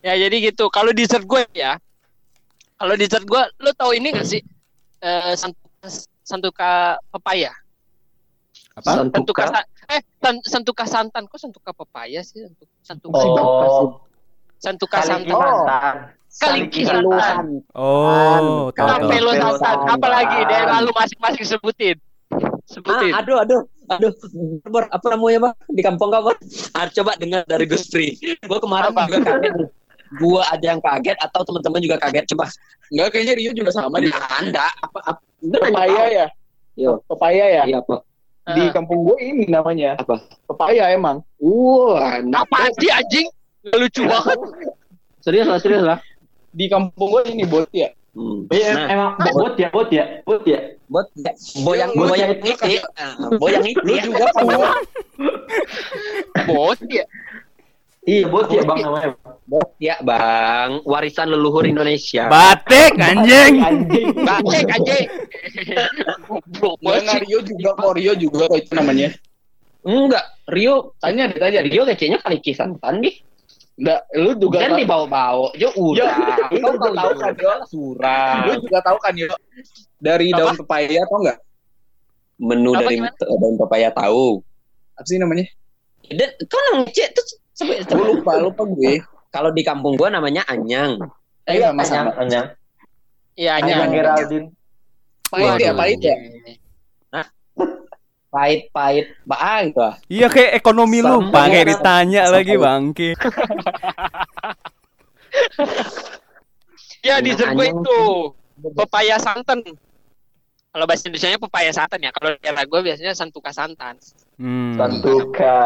ya 0.03 0.15
jadi 0.19 0.37
gitu. 0.51 0.67
Kalau 0.67 0.91
dessert 0.91 1.23
gue 1.23 1.47
ya, 1.55 1.79
kalau 2.75 2.95
dessert 2.99 3.23
gue, 3.23 3.43
lo 3.63 3.71
tau 3.75 3.95
ini 3.95 4.11
gak 4.11 4.27
sih? 4.27 4.43
Eh, 4.99 5.35
santuka, 5.39 5.87
santuka 6.27 6.71
pepaya. 7.15 7.53
Apa? 8.77 9.07
Santuka, 9.09 9.43
sa- 9.47 9.69
eh, 9.89 10.03
san- 10.19 10.43
santuka 10.45 10.85
santan. 10.85 11.25
Kok 11.31 11.39
santuka 11.39 11.71
pepaya 11.71 12.21
sih? 12.21 12.43
Santuka, 12.45 12.75
santuka, 12.83 13.19
Oh, 13.23 14.03
santuka 14.59 14.99
santan. 15.01 15.31
santan. 15.31 15.97
Kaliki 16.37 16.85
Lu 16.85 17.11
santan. 17.17 17.47
Oh, 17.73 18.69
Tahu. 18.71 19.09
santan. 19.09 19.41
Tahu. 19.57 19.85
Apalagi 19.89 20.39
daerah 20.45 20.79
lu 20.81 20.93
masing-masing 20.93 21.45
sebutin. 21.47 21.97
Sebutin. 22.67 23.15
Ah, 23.15 23.23
aduh, 23.23 23.39
aduh, 23.39 23.61
aduh, 23.89 24.13
Bor, 24.67 24.85
apa 24.85 25.07
namanya 25.09 25.49
bang? 25.49 25.55
Di 25.71 25.81
kampung 25.81 26.11
kamu? 26.11 26.35
Ah, 26.75 26.91
coba 26.91 27.15
dengar 27.17 27.47
dari 27.47 27.65
Gus 27.65 27.87
Pri. 27.87 28.19
Gua 28.45 28.59
kemarin 28.59 28.91
Apa? 28.91 29.07
juga 29.07 29.19
kaget. 29.25 29.55
Gua 30.19 30.43
aja 30.47 30.67
yang 30.71 30.83
kaget 30.83 31.19
atau 31.19 31.41
teman-teman 31.43 31.81
juga 31.81 31.97
kaget. 31.97 32.25
Coba. 32.31 32.51
Enggak 32.89 33.09
kayaknya 33.11 33.35
Rio 33.35 33.51
juga 33.55 33.71
sama 33.71 33.97
di 33.99 34.11
Anda 34.13 34.67
apa? 34.77 34.99
apa 35.07 35.21
pepaya 35.41 36.05
ya. 36.07 36.27
Yo. 36.77 37.01
Pepaya 37.07 37.45
ya. 37.51 37.63
Iya 37.65 37.79
apa? 37.81 37.97
Di 38.47 38.63
Ah. 38.63 38.71
kampung 38.71 39.03
gue 39.03 39.19
ini 39.19 39.47
namanya. 39.47 39.99
Apa? 39.99 40.23
Pepaya 40.47 40.91
emang. 40.91 41.23
Wah, 41.41 42.19
Apa 42.23 42.71
sih 42.77 42.91
anjing? 42.91 43.27
Lucu 43.67 44.05
banget. 44.05 44.39
serius 45.19 45.47
lah, 45.47 45.59
serius 45.59 45.83
lah. 45.83 45.99
Di 46.57 46.67
kampung 46.67 47.13
gue 47.13 47.23
ini 47.29 47.45
bot 47.45 47.69
ya. 47.71 47.93
Hmm. 48.17 48.49
Iya, 48.49 48.73
Nah, 48.73 48.87
emang 48.89 49.11
bot 49.37 49.55
ya, 49.61 49.69
bot 49.69 49.89
ya, 49.93 50.05
bot 50.25 50.43
ya. 50.49 50.73
buat 50.89 51.07
boyang 51.61 51.91
Lu- 51.93 52.09
boyang 52.09 52.31
itu, 52.33 52.81
boyang 53.37 53.65
itu 53.67 53.83
Lu 53.83 53.93
ya. 53.93 54.03
juga 54.07 54.25
kan 54.33 54.45
Bot 56.49 56.81
ya. 56.89 57.05
Iya, 58.07 58.23
bot 58.31 58.47
ya 58.49 58.63
bang 58.63 58.79
namanya. 58.87 59.11
Ya 59.77 59.97
bang, 60.01 60.81
warisan 60.87 61.29
leluhur 61.29 61.67
Indonesia. 61.67 62.31
Batik 62.31 62.95
anjing. 62.97 63.59
Anjing. 63.59 64.07
Bacek 64.15 64.65
anjing. 64.71 65.07
Goblok 66.25 66.79
sih. 67.03 67.19
Rio 67.27 67.39
juga 67.43 67.71
kok 67.75 67.93
Rio 67.99 68.15
juga 68.15 68.47
kok 68.47 68.59
itu 68.63 68.73
namanya. 68.73 69.09
Enggak, 69.83 70.25
Rio, 70.49 70.97
Tanya 70.99 71.29
deh 71.29 71.37
tanya. 71.37 71.61
Rio 71.67 71.83
kayaknya 71.85 72.23
kali 72.23 72.39
kisantan 72.41 73.03
deh. 73.03 73.15
Enggak, 73.77 74.01
lu 74.15 74.31
juga 74.35 74.57
Kan 74.59 74.71
tahu- 74.73 74.81
dibawa-bawa, 74.81 75.49
jo 75.53 75.69
Ya, 75.69 75.71
udah. 75.71 76.15
lu 76.55 76.69
juga 76.73 76.91
tahu 76.95 77.13
kan, 77.15 77.33
Yo. 77.37 77.53
Surah. 77.67 78.35
Lu 78.43 78.53
juga 78.59 78.79
tahu 78.81 78.99
kan 78.99 79.13
Yo 79.15 79.29
dari 79.97 80.29
Apa? 80.29 80.39
daun 80.39 80.55
pepaya 80.57 81.01
atau 81.03 81.17
enggak? 81.21 81.39
Menu 82.39 82.71
Apa 82.71 82.81
dari 82.83 82.97
gimana? 82.97 83.13
daun 83.37 83.57
pepaya 83.59 83.89
tahu. 83.91 84.41
Apa 84.93 85.05
sih 85.05 85.17
namanya? 85.17 85.45
Dan 86.07 86.29
kau 86.47 86.61
nang 86.67 86.85
cek 86.87 87.09
terus 87.11 87.31
sampai 87.53 87.81
Gue 87.83 88.07
lupa, 88.15 88.33
lupa 88.39 88.63
gue. 88.67 89.01
Kalau 89.29 89.51
di 89.51 89.61
kampung 89.61 89.93
gua 89.95 90.09
namanya 90.09 90.41
anyang. 90.47 90.97
Eh, 91.45 91.57
Iya, 91.57 91.69
sama-sama. 91.71 92.13
Anyang, 92.13 92.19
Anyang. 92.19 92.47
Iya, 93.35 93.51
Anyang 93.55 93.79
Anyang. 93.79 93.93
Geraldine. 93.93 94.47
Pahit 95.27 95.53
ya, 95.59 95.73
pahit 95.73 96.01
ya. 96.01 96.17
Pahit-pahit 98.37 99.07
bang 99.25 99.73
gitu. 99.73 99.89
Iya 100.13 100.27
kayak 100.29 100.53
ekonomi 100.61 101.01
lu, 101.01 101.25
Sama 101.25 101.33
pakai 101.33 101.63
ya. 101.65 101.69
ditanya 101.73 102.23
Sama 102.29 102.35
lagi 102.37 102.55
bangke. 102.61 103.11
Ya, 107.01 107.23
dessert 107.23 107.55
gue 107.55 107.65
Anyang. 107.65 107.81
itu 107.81 107.99
pepaya 108.75 109.17
santan. 109.17 109.63
Kalau 110.69 110.85
bahasa 110.85 111.09
Indonesia 111.09 111.41
pepaya 111.41 111.71
santan 111.73 112.01
ya. 112.03 112.11
Kalau 112.13 112.35
daerah 112.37 112.65
gue 112.67 112.81
biasanya 112.83 113.17
santuka 113.17 113.55
santan. 113.55 113.97
Hmm. 114.37 114.77
Santuka. 114.77 115.57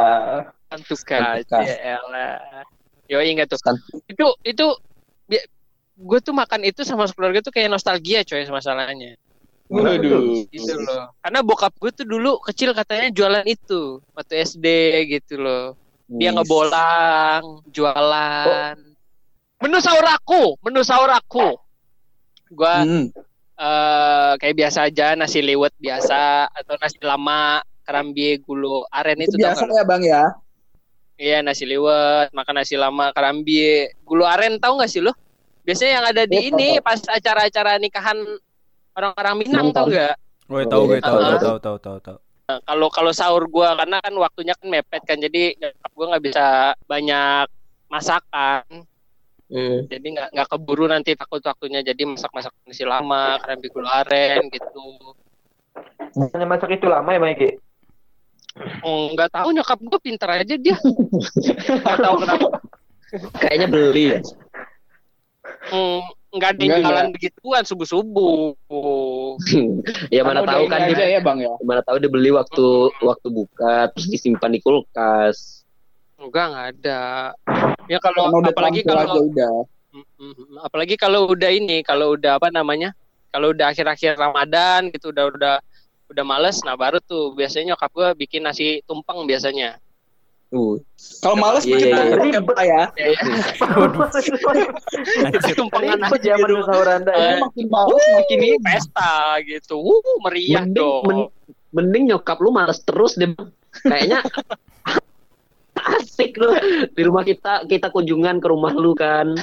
Santuka. 0.71 1.19
Santuka. 1.43 1.59
Ya 1.65 1.99
elah. 1.99 2.63
Yo 3.11 3.19
ingat 3.19 3.51
tuh. 3.51 3.59
San- 3.59 3.83
Itu 4.07 4.37
itu 4.47 4.67
gue 6.01 6.19
tuh 6.23 6.33
makan 6.33 6.63
itu 6.63 6.87
sama 6.87 7.11
keluarga 7.11 7.43
tuh 7.43 7.51
kayak 7.51 7.73
nostalgia 7.73 8.23
coy 8.23 8.47
masalahnya. 8.47 9.19
Waduh. 9.71 10.51
Gitu 10.51 10.75
loh. 10.83 11.15
Karena 11.23 11.41
bokap 11.47 11.71
gue 11.79 11.91
tuh 11.95 12.07
dulu 12.07 12.43
kecil 12.43 12.75
katanya 12.75 13.07
jualan 13.15 13.47
itu 13.47 14.03
waktu 14.19 14.43
SD 14.43 14.67
gitu 15.15 15.39
loh. 15.39 15.79
Dia 16.11 16.35
ngebolang, 16.35 17.63
jualan. 17.71 18.75
Menu 19.63 19.79
sahur 19.79 20.03
aku, 20.11 20.59
menu 20.67 20.83
sahur 20.83 21.07
aku. 21.07 21.55
Gua 22.51 22.83
Hmm. 22.83 23.15
eh 23.61 24.33
kayak 24.41 24.57
biasa 24.57 24.89
aja 24.91 25.15
nasi 25.15 25.39
liwet 25.39 25.71
biasa 25.79 26.49
atau 26.51 26.75
nasi 26.81 26.97
lama 27.05 27.61
kerambi 27.87 28.41
gulu 28.41 28.83
aren 28.91 29.21
Itu 29.21 29.37
itu, 29.37 29.45
biasa 29.45 29.69
ya 29.71 29.85
bang 29.87 30.03
ya. 30.03 30.25
Iya 31.21 31.39
nasi 31.45 31.69
liwet, 31.69 32.33
makan 32.33 32.55
nasi 32.59 32.75
lama 32.81 33.13
kerambi 33.15 33.87
gulu 34.03 34.25
aren 34.27 34.59
tahu 34.59 34.81
nggak 34.81 34.91
sih 34.91 35.05
lo? 35.05 35.13
Biasanya 35.63 35.93
yang 35.93 36.07
ada 36.09 36.23
di 36.25 36.41
Iya, 36.41 36.49
ini 36.51 36.69
pas 36.81 37.05
acara-acara 37.05 37.77
nikahan 37.79 38.17
orang-orang 39.01 39.35
Minang 39.41 39.67
tahu 39.73 39.87
nggak? 39.89 40.15
Gue 40.45 40.63
tahu 40.69 40.83
gue 40.87 40.99
tahu 41.01 41.17
Ah. 41.17 41.39
tahu 41.39 41.57
tahu 41.57 41.77
tahu 41.79 41.99
tahu. 41.99 42.19
Nah, 42.47 42.59
Kalau 42.67 42.89
kalau 42.91 43.13
sahur 43.15 43.47
gua 43.47 43.79
karena 43.79 44.03
kan 44.03 44.11
waktunya 44.13 44.59
kan 44.59 44.67
mepet 44.67 45.03
kan 45.07 45.17
jadi 45.17 45.55
nyokap 45.55 45.91
gua 45.95 46.07
nggak 46.11 46.25
bisa 46.27 46.47
banyak 46.85 47.47
masakan 47.87 48.63
Hmm. 49.51 49.83
jadi 49.87 50.07
nggak 50.15 50.29
nggak 50.31 50.47
keburu 50.47 50.87
nanti 50.87 51.15
takut 51.15 51.43
waktunya 51.43 51.83
jadi 51.83 52.07
masak-masak 52.07 52.55
nasi 52.63 52.87
lama 52.87 53.35
kerambi 53.39 53.67
gulu 53.67 53.83
aren 53.83 54.47
gitu 54.47 55.15
Bukannya 56.15 56.47
masak 56.47 56.71
itu 56.71 56.87
lama 56.87 57.07
ya, 57.11 57.19
Mike? 57.19 57.59
Oh, 58.83 59.11
nggak 59.11 59.31
tahu 59.31 59.51
nyokap 59.51 59.79
gue 59.79 60.01
pinter 60.03 60.27
aja 60.27 60.55
dia. 60.55 60.75
Nggak 61.83 61.99
tahu 61.99 62.15
kenapa. 62.19 62.49
Kayaknya 63.39 63.67
beli. 63.71 64.05
ya. 64.11 64.19
Hmm, 65.71 66.03
nggak 66.31 66.51
ada 66.55 66.63
yang 66.63 66.71
Enggak, 66.79 66.87
jualan 66.87 67.09
begituan 67.11 67.63
subuh 67.67 67.89
subuh. 67.89 68.55
ya 70.15 70.23
mana 70.23 70.47
udah 70.47 70.55
tahu 70.55 70.65
kan 70.71 70.81
aja 70.87 70.95
dia, 70.95 71.07
ya 71.19 71.21
bang 71.21 71.39
ya. 71.43 71.53
mana 71.67 71.83
tahu 71.83 71.97
dia 71.99 72.11
beli 72.11 72.31
waktu 72.31 72.67
waktu 73.03 73.29
buka 73.35 73.91
terus 73.95 74.07
disimpan 74.07 74.55
di 74.55 74.61
kulkas. 74.63 75.67
Enggak 76.21 76.47
nggak 76.55 76.67
ada. 76.79 77.03
Ya 77.91 77.99
kalau 77.99 78.31
apalagi 78.31 78.87
kalau 78.87 79.27
udah. 79.27 79.55
Apalagi 80.63 80.95
kalau 80.95 81.27
udah 81.27 81.51
ini 81.51 81.83
kalau 81.83 82.15
udah 82.15 82.39
apa 82.39 82.55
namanya 82.55 82.95
kalau 83.35 83.51
udah 83.51 83.75
akhir-akhir 83.75 84.19
Ramadan 84.19 84.91
gitu 84.95 85.11
udah 85.11 85.25
udah 85.35 85.57
udah 86.11 86.25
males 86.27 86.59
nah 86.67 86.75
baru 86.75 86.99
tuh 86.99 87.35
biasanya 87.39 87.75
nyokap 87.75 87.91
gue 87.95 88.09
bikin 88.27 88.43
nasi 88.43 88.83
tumpeng 88.87 89.27
biasanya 89.27 89.79
Uh, 90.51 90.83
Kalau 91.23 91.39
males 91.39 91.63
Iya, 91.63 91.79
makin 91.79 91.87
iya, 91.87 91.95
iya. 91.95 92.11
tahu 92.11 92.27
ya 92.27 92.41
Pak 92.43 92.59
ya. 92.67 92.83
Anjir. 95.31 95.55
tumpengan 95.55 95.99
Ribet. 96.03 96.21
Aja 96.27 96.33
menu 96.43 96.59
sahur 96.67 96.89
Anda 96.91 97.13
ya. 97.15 97.35
Makin 97.39 97.67
males 97.71 98.05
makin 98.19 98.39
ini 98.43 98.59
pesta 98.59 99.39
gitu. 99.47 99.79
Uh, 99.79 100.03
meriah 100.27 100.67
mending, 100.67 100.75
dong. 100.75 101.05
men- 101.07 101.31
mending 101.71 102.05
nyokap 102.11 102.43
lu 102.43 102.51
males 102.51 102.83
terus 102.83 103.15
deh. 103.15 103.31
Kayaknya 103.87 104.27
asik 106.03 106.35
lu. 106.35 106.51
Di 106.99 107.03
rumah 107.07 107.23
kita 107.23 107.71
kita 107.71 107.95
kunjungan 107.95 108.43
ke 108.43 108.47
rumah 108.51 108.75
lu 108.75 108.93
kan. 108.99 109.39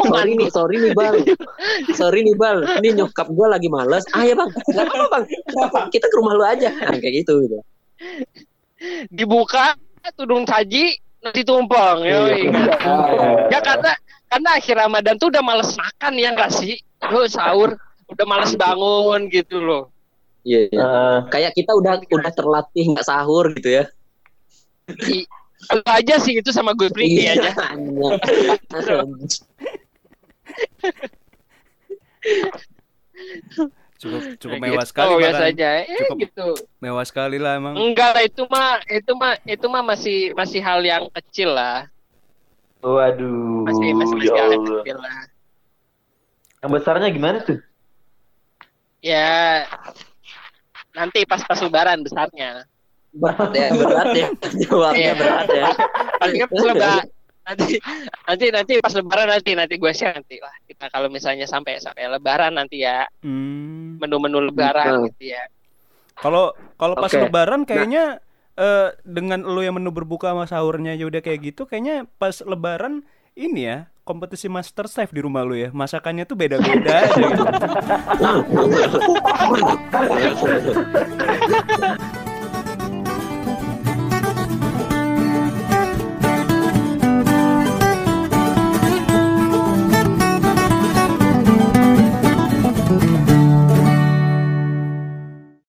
Sorry 0.00 0.32
nih, 0.32 0.48
sorry 0.48 0.80
nih 0.80 0.96
bang, 0.96 1.12
sorry 1.92 2.24
nih 2.24 2.32
bang, 2.40 2.64
ini 2.80 3.04
nyokap 3.04 3.28
gua 3.36 3.52
lagi 3.52 3.68
males. 3.68 4.00
Ah 4.16 4.24
ya 4.24 4.32
bang, 4.32 4.48
nggak 4.48 4.80
apa-apa 4.88 5.06
bang, 5.12 5.24
kita 5.92 6.08
ke 6.08 6.16
rumah 6.16 6.32
lu 6.40 6.44
aja. 6.48 6.72
Nah, 6.72 6.96
kayak 6.96 7.14
gitu 7.20 7.44
gitu. 7.44 7.60
dibuka 9.12 9.76
tudung 10.16 10.48
saji 10.48 10.96
nasi 11.20 11.42
tumpeng 11.44 12.00
yoi. 12.02 12.48
ya 13.52 13.58
karena 13.60 13.92
karena 14.26 14.50
akhir 14.56 14.74
Ramadan 14.78 15.14
tuh 15.20 15.28
udah 15.28 15.42
males 15.44 15.76
makan 15.76 16.12
ya 16.16 16.32
enggak 16.32 16.48
sih 16.50 16.80
lo 17.06 17.28
sahur 17.28 17.76
udah 18.08 18.26
males 18.26 18.56
bangun 18.56 19.28
gitu 19.28 19.60
loh 19.60 19.84
Iya, 20.40 20.72
iya. 20.72 20.80
Eh, 20.80 21.18
Kayak 21.28 21.52
kita 21.52 21.76
udah 21.76 22.00
udah 22.00 22.32
terlatih 22.32 22.96
nggak 22.96 23.04
sahur 23.04 23.52
gitu 23.52 23.76
ya. 23.76 23.84
Lu 25.68 25.84
aja 25.84 26.16
sih 26.16 26.40
itu 26.40 26.48
sama 26.48 26.72
gue 26.72 26.88
free 26.96 27.28
Iya. 27.28 27.36
aja 27.36 27.52
Cukup 34.00 34.22
cukup 34.38 34.56
Nah, 34.56 34.62
mewah 34.64 34.80
gitu, 34.80 34.90
sekali 34.90 35.12
biasa 35.14 35.28
bahkan. 35.36 35.52
aja 35.52 35.68
eh, 35.78 35.98
Cukup. 36.00 36.16
gitu 36.18 36.48
Mewah 36.78 37.04
sekali 37.04 37.36
lah 37.36 37.52
emang. 37.54 37.74
enggak 37.76 38.10
lah 38.10 38.22
itu 38.22 38.42
mah 38.46 38.68
itu 38.88 39.12
mah 39.12 39.32
itu 39.44 39.66
mah 39.66 39.82
masih 39.84 40.18
masih 40.32 40.58
hal 40.58 40.80
yang 40.80 41.04
kecil 41.12 41.50
lah 41.50 41.84
Waduh. 42.80 43.68
masih 43.68 43.92
masih, 43.92 44.14
masih 44.16 44.26
ya 44.26 44.34
hal 44.34 44.50
yang 44.50 44.64
kecil 44.74 44.96
lah 44.98 45.18
Yang 46.58 46.70
besarnya 46.74 47.08
gimana 47.10 47.38
tuh? 47.40 47.58
ya 48.98 49.64
nanti 50.90 51.24
pas 51.24 51.40
pas 51.40 51.56
lebaran 51.56 52.00
besarnya 52.00 52.64
berat 53.20 53.50
ya, 53.50 53.68
berat 53.74 54.08
ya. 54.12 54.26
Jawabnya 54.60 55.12
berat 55.14 55.48
ya. 55.50 55.66
paling 56.16 56.36
kan 56.38 56.48
pas 56.48 56.64
lebaran 56.64 57.06
nanti 57.40 57.80
nanti 58.26 58.46
nanti 58.52 58.72
pas 58.78 58.92
lebaran 58.92 59.28
nanti 59.28 59.50
nanti 59.56 59.74
gue 59.74 59.92
share 59.92 60.14
nanti 60.14 60.36
lah 60.38 60.52
kita 60.64 60.86
kalau 60.88 61.08
misalnya 61.08 61.44
sampai 61.44 61.80
sampai 61.80 62.06
lebaran 62.06 62.54
nanti 62.54 62.84
ya 62.84 63.08
Hmm. 63.24 63.96
menu-menu 63.98 64.38
lebaran 64.44 65.02
Hmm. 65.02 65.06
gitu 65.10 65.32
ya 65.32 65.42
Kalau 66.20 66.52
kalau 66.76 66.94
pas 67.00 67.08
Oke. 67.08 67.16
lebaran 67.18 67.64
kayaknya 67.64 68.20
eh, 68.54 68.92
dengan 69.02 69.40
lu 69.40 69.64
yang 69.64 69.80
menu 69.80 69.88
berbuka 69.88 70.36
sama 70.36 70.44
sahurnya 70.44 70.92
ya 70.92 71.08
udah 71.08 71.24
kayak 71.24 71.40
gitu 71.48 71.64
kayaknya 71.64 72.04
pas 72.20 72.44
lebaran 72.44 73.00
ini 73.32 73.64
ya 73.64 73.78
kompetisi 74.04 74.50
master 74.50 74.84
chef 74.84 75.08
di 75.10 75.24
rumah 75.24 75.46
lu 75.46 75.56
ya 75.56 75.72
masakannya 75.72 76.28
tuh 76.28 76.36
beda-beda 76.36 77.08
aja 77.08 77.22
gitu. 77.24 77.44